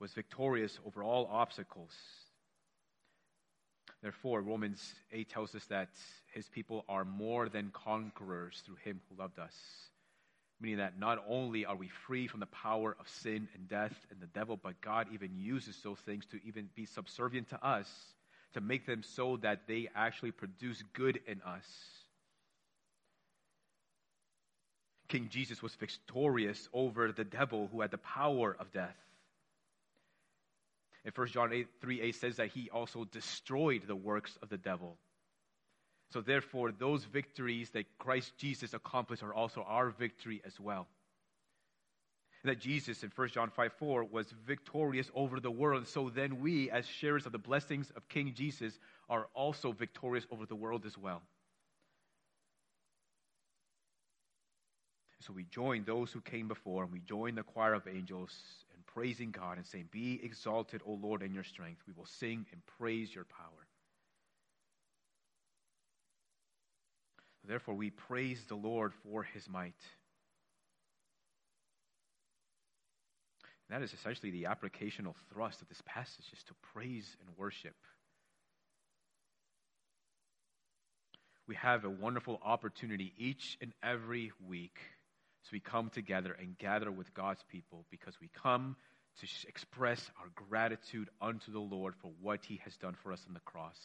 was 0.00 0.12
victorious 0.12 0.78
over 0.86 1.02
all 1.02 1.28
obstacles. 1.30 1.92
Therefore, 4.02 4.42
Romans 4.42 4.94
8 5.12 5.28
tells 5.30 5.54
us 5.54 5.64
that 5.66 5.88
his 6.32 6.48
people 6.48 6.84
are 6.88 7.04
more 7.04 7.48
than 7.48 7.70
conquerors 7.72 8.62
through 8.66 8.76
him 8.84 9.00
who 9.08 9.20
loved 9.20 9.38
us 9.38 9.54
meaning 10.60 10.78
that 10.78 10.98
not 10.98 11.22
only 11.28 11.66
are 11.66 11.76
we 11.76 11.88
free 12.06 12.26
from 12.26 12.40
the 12.40 12.46
power 12.46 12.96
of 12.98 13.08
sin 13.08 13.48
and 13.54 13.68
death 13.68 13.94
and 14.10 14.20
the 14.20 14.26
devil, 14.26 14.58
but 14.60 14.80
God 14.80 15.08
even 15.12 15.36
uses 15.36 15.78
those 15.82 15.98
things 15.98 16.24
to 16.26 16.40
even 16.46 16.68
be 16.74 16.86
subservient 16.86 17.50
to 17.50 17.66
us, 17.66 17.88
to 18.54 18.60
make 18.60 18.86
them 18.86 19.02
so 19.02 19.36
that 19.38 19.66
they 19.66 19.88
actually 19.94 20.30
produce 20.30 20.82
good 20.92 21.20
in 21.26 21.42
us. 21.42 21.66
King 25.08 25.28
Jesus 25.30 25.62
was 25.62 25.74
victorious 25.74 26.68
over 26.72 27.12
the 27.12 27.24
devil 27.24 27.68
who 27.70 27.80
had 27.80 27.90
the 27.90 27.98
power 27.98 28.56
of 28.58 28.72
death. 28.72 28.96
And 31.04 31.14
1 31.14 31.28
John 31.28 31.52
8, 31.52 31.66
3 31.80 32.00
8 32.00 32.14
says 32.14 32.36
that 32.36 32.48
he 32.48 32.70
also 32.70 33.04
destroyed 33.04 33.82
the 33.86 33.96
works 33.96 34.38
of 34.42 34.48
the 34.48 34.56
devil. 34.56 34.96
So, 36.12 36.20
therefore, 36.20 36.72
those 36.72 37.04
victories 37.04 37.70
that 37.70 37.86
Christ 37.98 38.32
Jesus 38.38 38.72
accomplished 38.72 39.22
are 39.22 39.34
also 39.34 39.62
our 39.62 39.90
victory 39.90 40.40
as 40.46 40.58
well. 40.58 40.86
And 42.42 42.50
that 42.50 42.60
Jesus 42.60 43.02
in 43.02 43.10
1 43.14 43.28
John 43.30 43.50
5 43.50 43.72
4 43.78 44.04
was 44.04 44.32
victorious 44.46 45.10
over 45.14 45.40
the 45.40 45.50
world. 45.50 45.88
So 45.88 46.10
then 46.10 46.40
we, 46.40 46.70
as 46.70 46.86
sharers 46.86 47.26
of 47.26 47.32
the 47.32 47.38
blessings 47.38 47.90
of 47.96 48.08
King 48.08 48.32
Jesus, 48.34 48.78
are 49.08 49.28
also 49.34 49.72
victorious 49.72 50.26
over 50.30 50.44
the 50.44 50.54
world 50.54 50.84
as 50.86 50.96
well. 50.96 51.22
So 55.26 55.32
we 55.32 55.44
join 55.44 55.84
those 55.84 56.12
who 56.12 56.20
came 56.20 56.48
before, 56.48 56.82
and 56.82 56.92
we 56.92 57.00
join 57.00 57.34
the 57.34 57.42
choir 57.42 57.72
of 57.72 57.88
angels 57.88 58.30
in 58.74 58.82
praising 58.86 59.30
God 59.30 59.56
and 59.56 59.66
saying, 59.66 59.88
Be 59.90 60.20
exalted, 60.22 60.82
O 60.86 60.98
Lord, 61.00 61.22
in 61.22 61.32
your 61.32 61.44
strength. 61.44 61.80
We 61.86 61.94
will 61.96 62.06
sing 62.06 62.44
and 62.52 62.60
praise 62.78 63.14
your 63.14 63.24
power. 63.24 63.66
Therefore, 67.46 67.74
we 67.74 67.90
praise 67.90 68.42
the 68.48 68.54
Lord 68.54 68.92
for 69.02 69.22
his 69.22 69.48
might. 69.48 69.72
And 73.68 73.80
that 73.80 73.82
is 73.82 73.94
essentially 73.94 74.30
the 74.30 74.44
applicational 74.44 75.14
thrust 75.32 75.62
of 75.62 75.68
this 75.68 75.82
passage 75.86 76.26
is 76.34 76.42
to 76.44 76.54
praise 76.74 77.16
and 77.20 77.30
worship. 77.38 77.74
We 81.46 81.54
have 81.56 81.84
a 81.84 81.90
wonderful 81.90 82.40
opportunity 82.44 83.14
each 83.18 83.56
and 83.60 83.72
every 83.82 84.32
week 84.46 84.78
as 85.44 85.52
we 85.52 85.60
come 85.60 85.90
together 85.90 86.34
and 86.38 86.58
gather 86.58 86.90
with 86.90 87.12
God's 87.14 87.42
people 87.50 87.84
because 87.90 88.14
we 88.20 88.30
come 88.42 88.76
to 89.20 89.26
express 89.48 90.10
our 90.20 90.28
gratitude 90.48 91.08
unto 91.20 91.52
the 91.52 91.60
Lord 91.60 91.94
for 92.00 92.10
what 92.20 92.44
he 92.44 92.60
has 92.64 92.76
done 92.76 92.96
for 93.02 93.12
us 93.12 93.22
on 93.28 93.34
the 93.34 93.40
cross. 93.40 93.78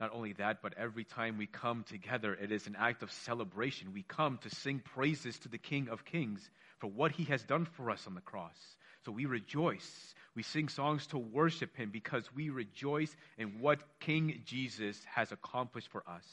Not 0.00 0.10
only 0.14 0.32
that, 0.34 0.62
but 0.62 0.74
every 0.78 1.04
time 1.04 1.38
we 1.38 1.46
come 1.46 1.84
together, 1.88 2.34
it 2.34 2.50
is 2.50 2.66
an 2.66 2.76
act 2.78 3.02
of 3.02 3.12
celebration. 3.12 3.92
We 3.92 4.02
come 4.02 4.38
to 4.42 4.50
sing 4.50 4.80
praises 4.94 5.38
to 5.40 5.48
the 5.48 5.58
King 5.58 5.88
of 5.90 6.04
Kings 6.04 6.48
for 6.78 6.88
what 6.88 7.12
he 7.12 7.24
has 7.24 7.42
done 7.44 7.66
for 7.76 7.90
us 7.90 8.06
on 8.06 8.14
the 8.14 8.20
cross. 8.20 8.56
So 9.04 9.12
we 9.12 9.26
rejoice. 9.26 10.14
We 10.34 10.42
sing 10.42 10.68
songs 10.68 11.06
to 11.08 11.18
worship 11.18 11.76
him 11.76 11.90
because 11.92 12.24
we 12.34 12.50
rejoice 12.50 13.14
in 13.36 13.60
what 13.60 13.82
King 14.00 14.42
Jesus 14.44 14.98
has 15.14 15.30
accomplished 15.30 15.88
for 15.90 16.02
us. 16.08 16.24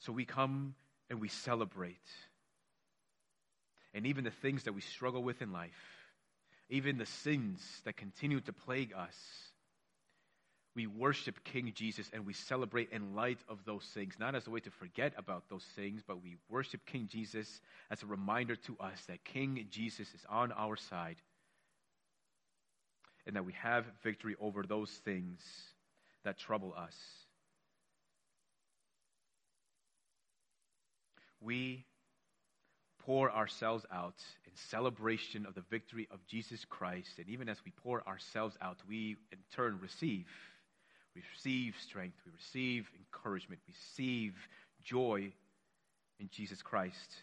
So 0.00 0.12
we 0.12 0.24
come 0.24 0.74
and 1.10 1.20
we 1.20 1.28
celebrate. 1.28 1.96
And 3.94 4.06
even 4.06 4.24
the 4.24 4.30
things 4.30 4.64
that 4.64 4.74
we 4.74 4.80
struggle 4.80 5.22
with 5.22 5.42
in 5.42 5.52
life, 5.52 5.70
even 6.70 6.98
the 6.98 7.06
sins 7.06 7.60
that 7.84 7.96
continue 7.96 8.40
to 8.40 8.52
plague 8.52 8.92
us, 8.92 9.16
we 10.74 10.86
worship 10.86 11.42
King 11.42 11.72
Jesus 11.74 12.08
and 12.12 12.24
we 12.24 12.34
celebrate 12.34 12.92
in 12.92 13.16
light 13.16 13.40
of 13.48 13.64
those 13.64 13.84
things, 13.94 14.14
not 14.20 14.36
as 14.36 14.46
a 14.46 14.50
way 14.50 14.60
to 14.60 14.70
forget 14.70 15.12
about 15.16 15.48
those 15.48 15.64
things, 15.74 16.02
but 16.06 16.22
we 16.22 16.36
worship 16.48 16.86
King 16.86 17.08
Jesus 17.10 17.60
as 17.90 18.02
a 18.02 18.06
reminder 18.06 18.54
to 18.54 18.76
us 18.78 19.02
that 19.08 19.24
King 19.24 19.66
Jesus 19.70 20.06
is 20.14 20.24
on 20.28 20.52
our 20.52 20.76
side 20.76 21.16
and 23.26 23.34
that 23.34 23.44
we 23.44 23.54
have 23.54 23.84
victory 24.04 24.36
over 24.40 24.62
those 24.62 24.90
things 25.04 25.40
that 26.24 26.38
trouble 26.38 26.74
us. 26.76 26.94
We 31.40 31.84
pour 32.98 33.30
ourselves 33.30 33.86
out 33.90 34.22
in 34.44 34.52
celebration 34.54 35.46
of 35.46 35.54
the 35.54 35.62
victory 35.70 36.08
of 36.10 36.26
Jesus 36.26 36.64
Christ. 36.64 37.18
And 37.18 37.28
even 37.28 37.48
as 37.48 37.64
we 37.64 37.72
pour 37.82 38.06
ourselves 38.06 38.56
out, 38.60 38.76
we 38.86 39.16
in 39.32 39.38
turn 39.54 39.78
receive. 39.80 40.26
We 41.14 41.22
receive 41.32 41.74
strength, 41.80 42.18
we 42.26 42.32
receive 42.32 42.90
encouragement, 42.98 43.60
we 43.66 43.72
receive 43.72 44.34
joy 44.82 45.32
in 46.20 46.28
Jesus 46.30 46.62
Christ. 46.62 47.22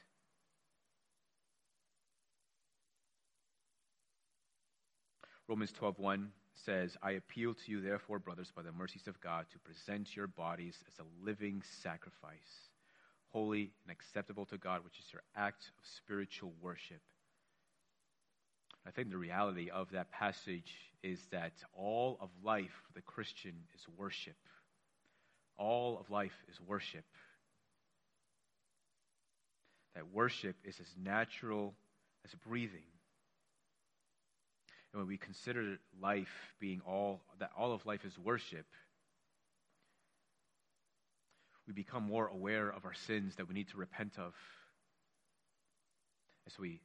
Romans 5.47 5.71
12:1 5.73 6.31
says, 6.55 6.97
"I 7.03 7.11
appeal 7.11 7.53
to 7.53 7.71
you 7.71 7.79
therefore, 7.79 8.17
brothers, 8.17 8.51
by 8.51 8.63
the 8.63 8.71
mercies 8.71 9.07
of 9.07 9.19
God, 9.21 9.47
to 9.51 9.59
present 9.59 10.15
your 10.15 10.27
bodies 10.27 10.83
as 10.87 10.97
a 10.97 11.03
living 11.23 11.61
sacrifice, 11.61 12.71
holy 13.35 13.73
and 13.83 13.91
acceptable 13.91 14.45
to 14.45 14.57
God, 14.57 14.85
which 14.85 14.97
is 14.97 15.11
your 15.11 15.21
act 15.35 15.69
of 15.77 15.85
spiritual 15.85 16.53
worship." 16.61 17.01
I 18.85 18.91
think 18.91 19.09
the 19.09 19.17
reality 19.17 19.69
of 19.69 19.91
that 19.91 20.09
passage 20.09 20.71
is 21.03 21.19
that 21.31 21.51
all 21.73 22.17
of 22.21 22.29
life 22.43 22.71
for 22.87 22.93
the 22.93 23.01
Christian 23.01 23.67
is 23.73 23.85
worship. 23.89 24.37
All 25.57 25.99
of 25.99 26.09
life 26.09 26.35
is 26.47 26.61
worship. 26.61 27.05
That 29.95 30.07
worship 30.07 30.55
is 30.63 30.79
as 30.79 30.95
natural 30.95 31.75
as 32.23 32.33
breathing. 32.35 32.87
And 34.91 35.01
when 35.01 35.07
we 35.07 35.17
consider 35.17 35.77
life 35.99 36.55
being 36.59 36.79
all, 36.81 37.21
that 37.39 37.51
all 37.57 37.73
of 37.73 37.85
life 37.85 38.05
is 38.05 38.17
worship, 38.17 38.65
we 41.67 41.73
become 41.73 42.03
more 42.03 42.27
aware 42.27 42.69
of 42.69 42.85
our 42.85 42.93
sins 42.93 43.35
that 43.35 43.47
we 43.47 43.53
need 43.53 43.69
to 43.69 43.77
repent 43.77 44.13
of. 44.17 44.33
As 46.47 46.59
we 46.59 46.81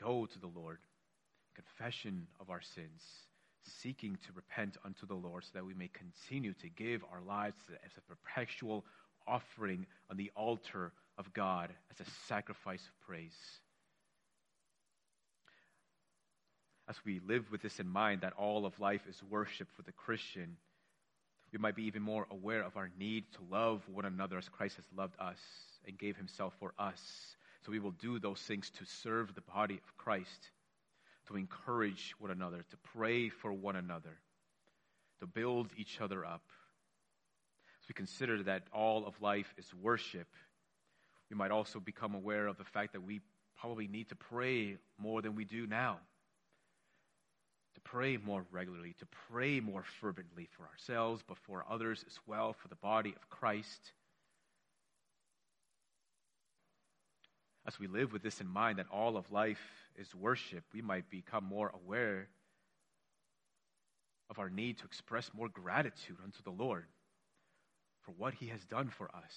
go 0.00 0.26
to 0.26 0.38
the 0.38 0.48
Lord, 0.48 0.78
confession 1.54 2.26
of 2.40 2.50
our 2.50 2.60
sins, 2.60 3.02
seeking 3.82 4.16
to 4.26 4.32
repent 4.34 4.76
unto 4.84 5.06
the 5.06 5.14
Lord 5.14 5.44
so 5.44 5.50
that 5.54 5.66
we 5.66 5.74
may 5.74 5.88
continue 5.88 6.52
to 6.54 6.68
give 6.68 7.02
our 7.12 7.20
lives 7.20 7.56
as 7.84 7.92
a 7.96 8.00
perpetual 8.02 8.84
offering 9.26 9.86
on 10.10 10.16
the 10.16 10.30
altar 10.36 10.92
of 11.18 11.32
God 11.32 11.70
as 11.90 12.06
a 12.06 12.10
sacrifice 12.26 12.82
of 12.82 13.06
praise. 13.06 13.36
As 16.88 16.96
we 17.04 17.20
live 17.26 17.50
with 17.50 17.62
this 17.62 17.80
in 17.80 17.88
mind, 17.88 18.20
that 18.20 18.34
all 18.34 18.64
of 18.64 18.78
life 18.78 19.02
is 19.08 19.20
worship 19.28 19.68
for 19.74 19.82
the 19.82 19.92
Christian, 19.92 20.56
we 21.56 21.62
might 21.62 21.74
be 21.74 21.84
even 21.84 22.02
more 22.02 22.26
aware 22.30 22.62
of 22.62 22.76
our 22.76 22.90
need 22.98 23.24
to 23.32 23.38
love 23.50 23.80
one 23.90 24.04
another 24.04 24.36
as 24.36 24.46
Christ 24.46 24.76
has 24.76 24.84
loved 24.94 25.14
us 25.18 25.38
and 25.86 25.96
gave 25.96 26.14
himself 26.14 26.52
for 26.60 26.74
us. 26.78 27.00
So 27.64 27.72
we 27.72 27.78
will 27.78 27.92
do 27.92 28.18
those 28.18 28.40
things 28.40 28.70
to 28.72 28.84
serve 28.84 29.34
the 29.34 29.40
body 29.40 29.80
of 29.82 29.96
Christ 29.96 30.50
to 31.28 31.36
encourage 31.36 32.14
one 32.18 32.30
another, 32.30 32.58
to 32.58 32.76
pray 32.92 33.30
for 33.30 33.54
one 33.54 33.74
another, 33.74 34.18
to 35.20 35.26
build 35.26 35.70
each 35.78 35.98
other 35.98 36.26
up. 36.26 36.42
As 37.82 37.88
we 37.88 37.94
consider 37.94 38.42
that 38.42 38.64
all 38.70 39.06
of 39.06 39.22
life 39.22 39.54
is 39.56 39.72
worship, 39.80 40.28
we 41.30 41.36
might 41.38 41.52
also 41.52 41.80
become 41.80 42.14
aware 42.14 42.48
of 42.48 42.58
the 42.58 42.64
fact 42.64 42.92
that 42.92 43.02
we 43.02 43.22
probably 43.58 43.88
need 43.88 44.10
to 44.10 44.14
pray 44.14 44.76
more 44.98 45.22
than 45.22 45.34
we 45.34 45.46
do 45.46 45.66
now. 45.66 46.00
To 47.76 47.80
pray 47.82 48.16
more 48.16 48.46
regularly, 48.50 48.94
to 49.00 49.06
pray 49.30 49.60
more 49.60 49.84
fervently 50.00 50.48
for 50.56 50.64
ourselves, 50.64 51.22
but 51.28 51.36
for 51.36 51.62
others 51.68 52.02
as 52.06 52.18
well, 52.26 52.54
for 52.54 52.68
the 52.68 52.74
body 52.74 53.14
of 53.14 53.28
Christ. 53.28 53.92
As 57.66 57.78
we 57.78 57.86
live 57.86 58.14
with 58.14 58.22
this 58.22 58.40
in 58.40 58.48
mind, 58.48 58.78
that 58.78 58.86
all 58.90 59.18
of 59.18 59.30
life 59.30 59.60
is 59.94 60.14
worship, 60.14 60.64
we 60.72 60.80
might 60.80 61.10
become 61.10 61.44
more 61.44 61.70
aware 61.74 62.28
of 64.30 64.38
our 64.38 64.48
need 64.48 64.78
to 64.78 64.86
express 64.86 65.30
more 65.34 65.50
gratitude 65.50 66.16
unto 66.24 66.42
the 66.42 66.50
Lord 66.50 66.86
for 68.00 68.12
what 68.12 68.32
He 68.32 68.46
has 68.46 68.64
done 68.64 68.88
for 68.88 69.14
us, 69.14 69.34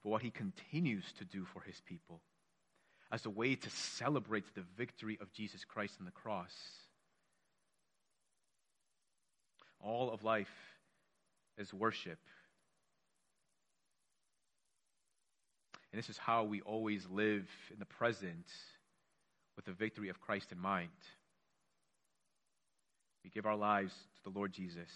for 0.00 0.10
what 0.10 0.22
He 0.22 0.30
continues 0.30 1.12
to 1.18 1.24
do 1.24 1.44
for 1.44 1.62
His 1.62 1.80
people, 1.80 2.20
as 3.10 3.26
a 3.26 3.30
way 3.30 3.56
to 3.56 3.70
celebrate 3.70 4.54
the 4.54 4.64
victory 4.76 5.18
of 5.20 5.32
Jesus 5.32 5.64
Christ 5.64 5.96
on 5.98 6.06
the 6.06 6.12
cross. 6.12 6.54
All 9.82 10.10
of 10.10 10.22
life 10.22 10.50
is 11.58 11.72
worship. 11.72 12.18
And 15.92 15.98
this 15.98 16.08
is 16.08 16.18
how 16.18 16.44
we 16.44 16.60
always 16.60 17.06
live 17.10 17.48
in 17.72 17.78
the 17.78 17.84
present 17.84 18.46
with 19.56 19.64
the 19.64 19.72
victory 19.72 20.08
of 20.08 20.20
Christ 20.20 20.52
in 20.52 20.58
mind. 20.58 20.88
We 23.24 23.30
give 23.30 23.46
our 23.46 23.56
lives 23.56 23.92
to 23.92 24.30
the 24.30 24.38
Lord 24.38 24.52
Jesus 24.52 24.88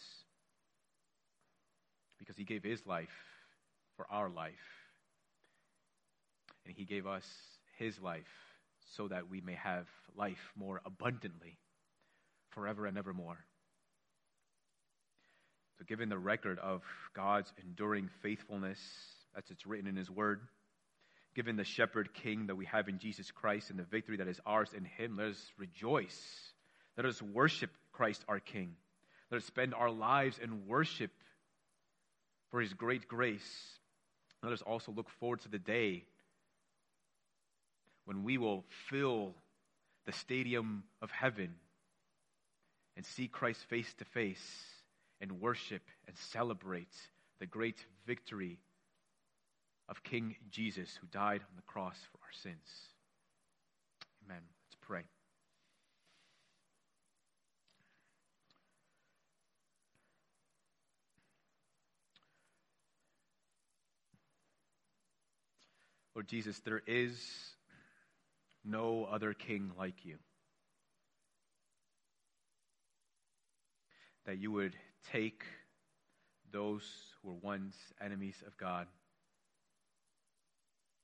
because 2.18 2.36
he 2.36 2.44
gave 2.44 2.62
his 2.62 2.86
life 2.86 3.08
for 3.96 4.06
our 4.10 4.30
life. 4.30 4.54
And 6.64 6.74
he 6.74 6.84
gave 6.84 7.06
us 7.06 7.26
his 7.76 8.00
life 8.00 8.22
so 8.96 9.08
that 9.08 9.28
we 9.28 9.40
may 9.40 9.54
have 9.54 9.86
life 10.16 10.52
more 10.56 10.80
abundantly 10.84 11.58
forever 12.50 12.86
and 12.86 12.96
evermore. 12.96 13.44
So, 15.78 15.84
given 15.84 16.08
the 16.08 16.18
record 16.18 16.58
of 16.60 16.82
God's 17.14 17.52
enduring 17.62 18.08
faithfulness, 18.22 18.78
as 19.36 19.44
it's 19.50 19.66
written 19.66 19.88
in 19.88 19.96
his 19.96 20.10
word, 20.10 20.40
given 21.34 21.56
the 21.56 21.64
shepherd 21.64 22.14
king 22.14 22.46
that 22.46 22.54
we 22.54 22.66
have 22.66 22.88
in 22.88 22.98
Jesus 22.98 23.30
Christ 23.32 23.70
and 23.70 23.78
the 23.78 23.84
victory 23.84 24.18
that 24.18 24.28
is 24.28 24.40
ours 24.46 24.70
in 24.76 24.84
him, 24.84 25.16
let 25.16 25.28
us 25.28 25.52
rejoice. 25.58 26.20
Let 26.96 27.06
us 27.06 27.20
worship 27.20 27.70
Christ 27.92 28.24
our 28.28 28.38
king. 28.38 28.76
Let 29.30 29.38
us 29.38 29.44
spend 29.44 29.74
our 29.74 29.90
lives 29.90 30.38
in 30.38 30.66
worship 30.68 31.10
for 32.50 32.60
his 32.60 32.72
great 32.72 33.08
grace. 33.08 33.78
Let 34.44 34.52
us 34.52 34.62
also 34.62 34.92
look 34.92 35.10
forward 35.18 35.40
to 35.40 35.48
the 35.48 35.58
day 35.58 36.04
when 38.04 38.22
we 38.22 38.38
will 38.38 38.64
fill 38.90 39.34
the 40.06 40.12
stadium 40.12 40.84
of 41.02 41.10
heaven 41.10 41.54
and 42.96 43.04
see 43.04 43.26
Christ 43.26 43.64
face 43.68 43.92
to 43.94 44.04
face 44.04 44.73
and 45.24 45.40
worship 45.40 45.80
and 46.06 46.14
celebrate 46.18 46.94
the 47.40 47.46
great 47.46 47.78
victory 48.06 48.58
of 49.88 50.02
King 50.02 50.36
Jesus 50.50 50.98
who 51.00 51.06
died 51.06 51.40
on 51.40 51.56
the 51.56 51.62
cross 51.62 51.96
for 52.12 52.18
our 52.18 52.32
sins. 52.42 52.58
Amen. 54.26 54.42
Let's 54.66 54.76
pray. 54.82 55.00
Lord 66.14 66.28
Jesus, 66.28 66.60
there 66.66 66.82
is 66.86 67.18
no 68.62 69.08
other 69.10 69.32
king 69.32 69.72
like 69.78 70.04
you. 70.04 70.18
That 74.26 74.36
you 74.36 74.52
would 74.52 74.76
take 75.12 75.44
those 76.52 76.84
who 77.20 77.28
were 77.28 77.38
once 77.42 77.76
enemies 78.00 78.42
of 78.46 78.56
God 78.56 78.86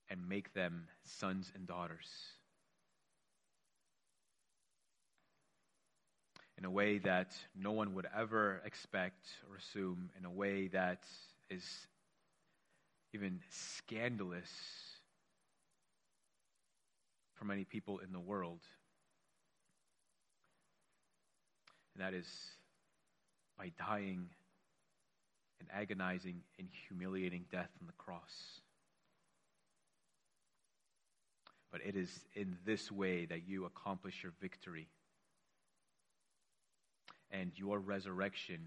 and 0.09 0.27
make 0.27 0.53
them 0.53 0.87
sons 1.03 1.51
and 1.55 1.67
daughters. 1.67 2.07
In 6.57 6.65
a 6.65 6.71
way 6.71 6.99
that 6.99 7.33
no 7.55 7.71
one 7.71 7.95
would 7.95 8.07
ever 8.15 8.61
expect 8.65 9.27
or 9.49 9.55
assume, 9.55 10.09
in 10.17 10.25
a 10.25 10.31
way 10.31 10.67
that 10.67 11.03
is 11.49 11.63
even 13.13 13.39
scandalous 13.49 14.49
for 17.33 17.45
many 17.45 17.63
people 17.63 17.99
in 17.99 18.11
the 18.11 18.19
world. 18.19 18.59
And 21.95 22.05
that 22.05 22.13
is 22.13 22.27
by 23.61 23.71
dying 23.77 24.27
an 25.59 25.67
agonizing 25.71 26.41
and 26.57 26.67
humiliating 26.87 27.45
death 27.51 27.69
on 27.79 27.85
the 27.85 27.93
cross. 27.93 28.61
but 31.71 31.79
it 31.85 31.95
is 31.95 32.09
in 32.35 32.57
this 32.65 32.91
way 32.91 33.25
that 33.25 33.47
you 33.47 33.65
accomplish 33.65 34.23
your 34.23 34.33
victory. 34.41 34.87
And 37.31 37.51
your 37.55 37.79
resurrection 37.79 38.59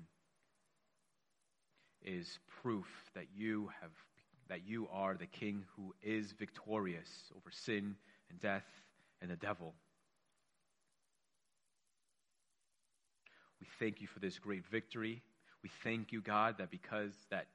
is 2.03 2.39
proof 2.62 2.87
that 3.15 3.27
you 3.37 3.71
have 3.81 3.91
that 4.49 4.66
you 4.66 4.89
are 4.93 5.15
the 5.15 5.27
king 5.27 5.65
who 5.75 5.95
is 6.03 6.33
victorious 6.33 7.09
over 7.35 7.51
sin 7.51 7.97
and 8.29 8.41
death 8.41 8.66
and 9.23 9.31
the 9.31 9.37
devil. 9.37 9.75
We 13.60 13.66
thank 13.78 14.01
you 14.01 14.06
for 14.06 14.20
this 14.20 14.39
great 14.39 14.66
victory. 14.66 15.22
We 15.62 15.70
thank 15.82 16.12
you, 16.12 16.20
God, 16.20 16.56
that 16.59 16.70
because 16.70 17.12
that 17.31 17.47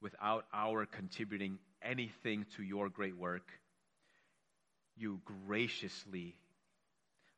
without 0.00 0.46
our 0.52 0.86
contributing 0.86 1.58
anything 1.82 2.46
to 2.56 2.62
your 2.62 2.88
great 2.88 3.16
work, 3.16 3.50
you 4.96 5.20
graciously 5.46 6.36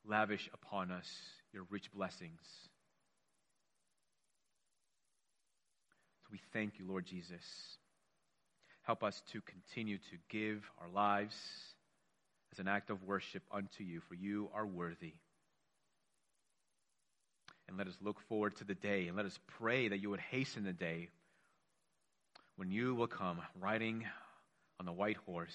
lavish 0.07 0.49
upon 0.55 0.91
us 0.91 1.09
your 1.53 1.65
rich 1.71 1.93
blessings. 1.93 2.41
So 6.23 6.29
we 6.33 6.41
thank 6.53 6.79
you, 6.79 6.87
Lord 6.87 7.07
Jesus. 7.07 7.43
Help 8.83 9.03
us 9.03 9.23
to 9.33 9.41
continue 9.43 9.99
to 9.99 10.17
give 10.31 10.63
our 10.81 10.89
lives 10.89 11.37
as 12.53 12.59
an 12.59 12.69
act 12.69 12.91
of 12.91 13.03
worship 13.05 13.43
unto 13.53 13.85
you, 13.85 14.01
for 14.09 14.15
you 14.15 14.49
are 14.55 14.67
worthy. 14.67 15.15
And 17.69 17.77
let 17.77 17.87
us 17.87 17.99
look 18.01 18.19
forward 18.29 18.57
to 18.57 18.65
the 18.65 18.75
day, 18.75 19.09
and 19.09 19.17
let 19.17 19.27
us 19.27 19.39
pray 19.47 19.89
that 19.89 20.01
you 20.01 20.09
would 20.09 20.21
hasten 20.21 20.65
the 20.65 20.73
day 20.73 21.11
when 22.57 22.71
you 22.71 22.95
will 22.95 23.07
come 23.07 23.43
riding 23.61 24.07
on 24.81 24.87
the 24.87 24.93
white 24.93 25.19
horse, 25.27 25.53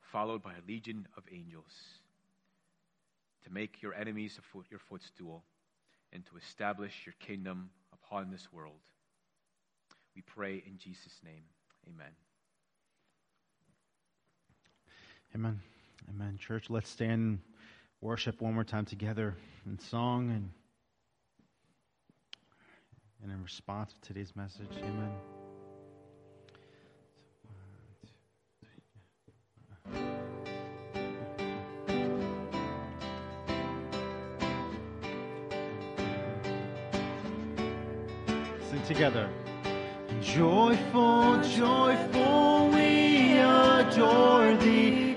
followed 0.00 0.42
by 0.42 0.52
a 0.52 0.66
legion 0.66 1.06
of 1.18 1.24
angels, 1.30 1.72
to 3.44 3.52
make 3.52 3.82
your 3.82 3.94
enemies 3.94 4.40
your 4.70 4.80
footstool, 4.80 5.44
and 6.14 6.24
to 6.24 6.38
establish 6.38 6.94
your 7.04 7.14
kingdom 7.20 7.68
upon 7.92 8.30
this 8.30 8.48
world. 8.50 8.80
We 10.16 10.22
pray 10.22 10.62
in 10.66 10.78
Jesus' 10.78 11.20
name. 11.22 11.42
Amen. 11.86 12.12
Amen. 15.34 15.60
Amen. 16.08 16.38
Church, 16.38 16.70
let's 16.70 16.88
stand 16.88 17.40
worship 18.00 18.40
one 18.40 18.54
more 18.54 18.64
time 18.64 18.86
together 18.86 19.36
in 19.66 19.78
song 19.78 20.30
and, 20.30 20.50
and 23.22 23.32
in 23.32 23.42
response 23.42 23.92
to 23.94 24.00
today's 24.00 24.34
message. 24.36 24.70
Amen. 24.78 25.10
Sing 38.70 38.82
together. 38.86 39.28
Joyful, 40.22 41.40
joyful, 41.42 42.68
we 42.70 43.38
adore 43.38 44.56
thee, 44.56 45.07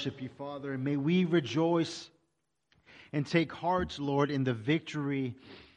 worship 0.00 0.22
you, 0.22 0.30
Father, 0.38 0.72
and 0.72 0.82
may 0.82 0.96
we 0.96 1.26
rejoice 1.26 2.08
and 3.12 3.26
take 3.26 3.52
heart, 3.52 3.98
Lord, 3.98 4.30
in 4.30 4.44
the 4.44 4.54
victory 4.54 5.34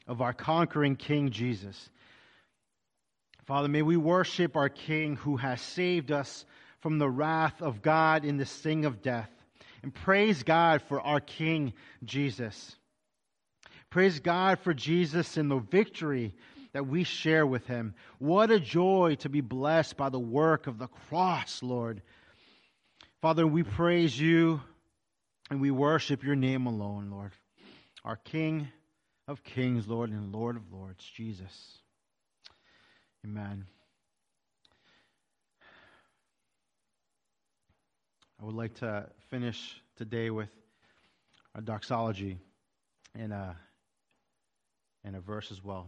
of 0.07 0.21
our 0.21 0.31
conquering 0.31 0.95
King 0.95 1.29
Jesus. 1.29 1.89
Father, 3.43 3.67
may 3.67 3.81
we 3.81 3.97
worship 3.97 4.55
our 4.55 4.69
King 4.69 5.17
who 5.17 5.35
has 5.35 5.59
saved 5.59 6.09
us 6.09 6.45
from 6.79 6.99
the 6.99 7.09
wrath 7.09 7.61
of 7.61 7.81
God 7.81 8.23
in 8.23 8.37
the 8.37 8.45
sting 8.45 8.85
of 8.85 9.01
death. 9.01 9.29
And 9.81 9.93
praise 9.93 10.43
God 10.43 10.81
for 10.83 11.01
our 11.01 11.19
King 11.19 11.73
Jesus. 12.05 12.77
Praise 13.89 14.21
God 14.21 14.57
for 14.59 14.73
Jesus 14.73 15.35
and 15.35 15.51
the 15.51 15.59
victory 15.59 16.33
that 16.71 16.87
we 16.87 17.03
share 17.03 17.45
with 17.45 17.67
him. 17.67 17.93
What 18.19 18.51
a 18.51 18.59
joy 18.61 19.17
to 19.19 19.27
be 19.27 19.41
blessed 19.41 19.97
by 19.97 20.07
the 20.07 20.17
work 20.17 20.67
of 20.67 20.77
the 20.77 20.87
cross, 20.87 21.61
Lord. 21.61 22.01
Father, 23.23 23.47
we 23.47 23.63
praise 23.63 24.19
you 24.19 24.59
and 25.49 25.61
we 25.61 25.71
worship 25.71 26.25
your 26.25 26.35
name 26.35 26.65
alone, 26.65 27.09
Lord. 27.09 27.31
Our 28.03 28.17
King 28.17 28.67
of 29.29 29.45
kings, 29.45 29.87
Lord, 29.87 30.09
and 30.09 30.33
Lord 30.33 30.57
of 30.57 30.63
lords, 30.73 31.09
Jesus. 31.15 31.77
Amen. 33.23 33.65
I 38.41 38.43
would 38.43 38.55
like 38.55 38.73
to 38.79 39.07
finish 39.29 39.81
today 39.95 40.29
with 40.29 40.49
a 41.55 41.61
doxology 41.61 42.39
and 43.15 43.31
a, 43.31 43.55
and 45.05 45.15
a 45.15 45.21
verse 45.21 45.49
as 45.49 45.63
well. 45.63 45.87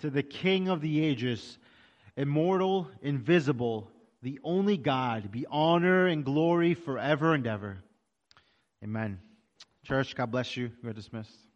To 0.00 0.10
the 0.10 0.22
King 0.22 0.68
of 0.68 0.80
the 0.80 1.04
ages, 1.04 1.58
immortal, 2.16 2.88
invisible, 3.02 3.90
the 4.22 4.38
only 4.44 4.76
God, 4.76 5.30
be 5.32 5.46
honor 5.50 6.06
and 6.06 6.24
glory 6.24 6.74
forever 6.74 7.34
and 7.34 7.46
ever. 7.46 7.78
Amen. 8.82 9.18
Church, 9.84 10.14
God 10.14 10.30
bless 10.30 10.56
you. 10.56 10.70
You 10.82 10.90
are 10.90 10.92
dismissed. 10.92 11.47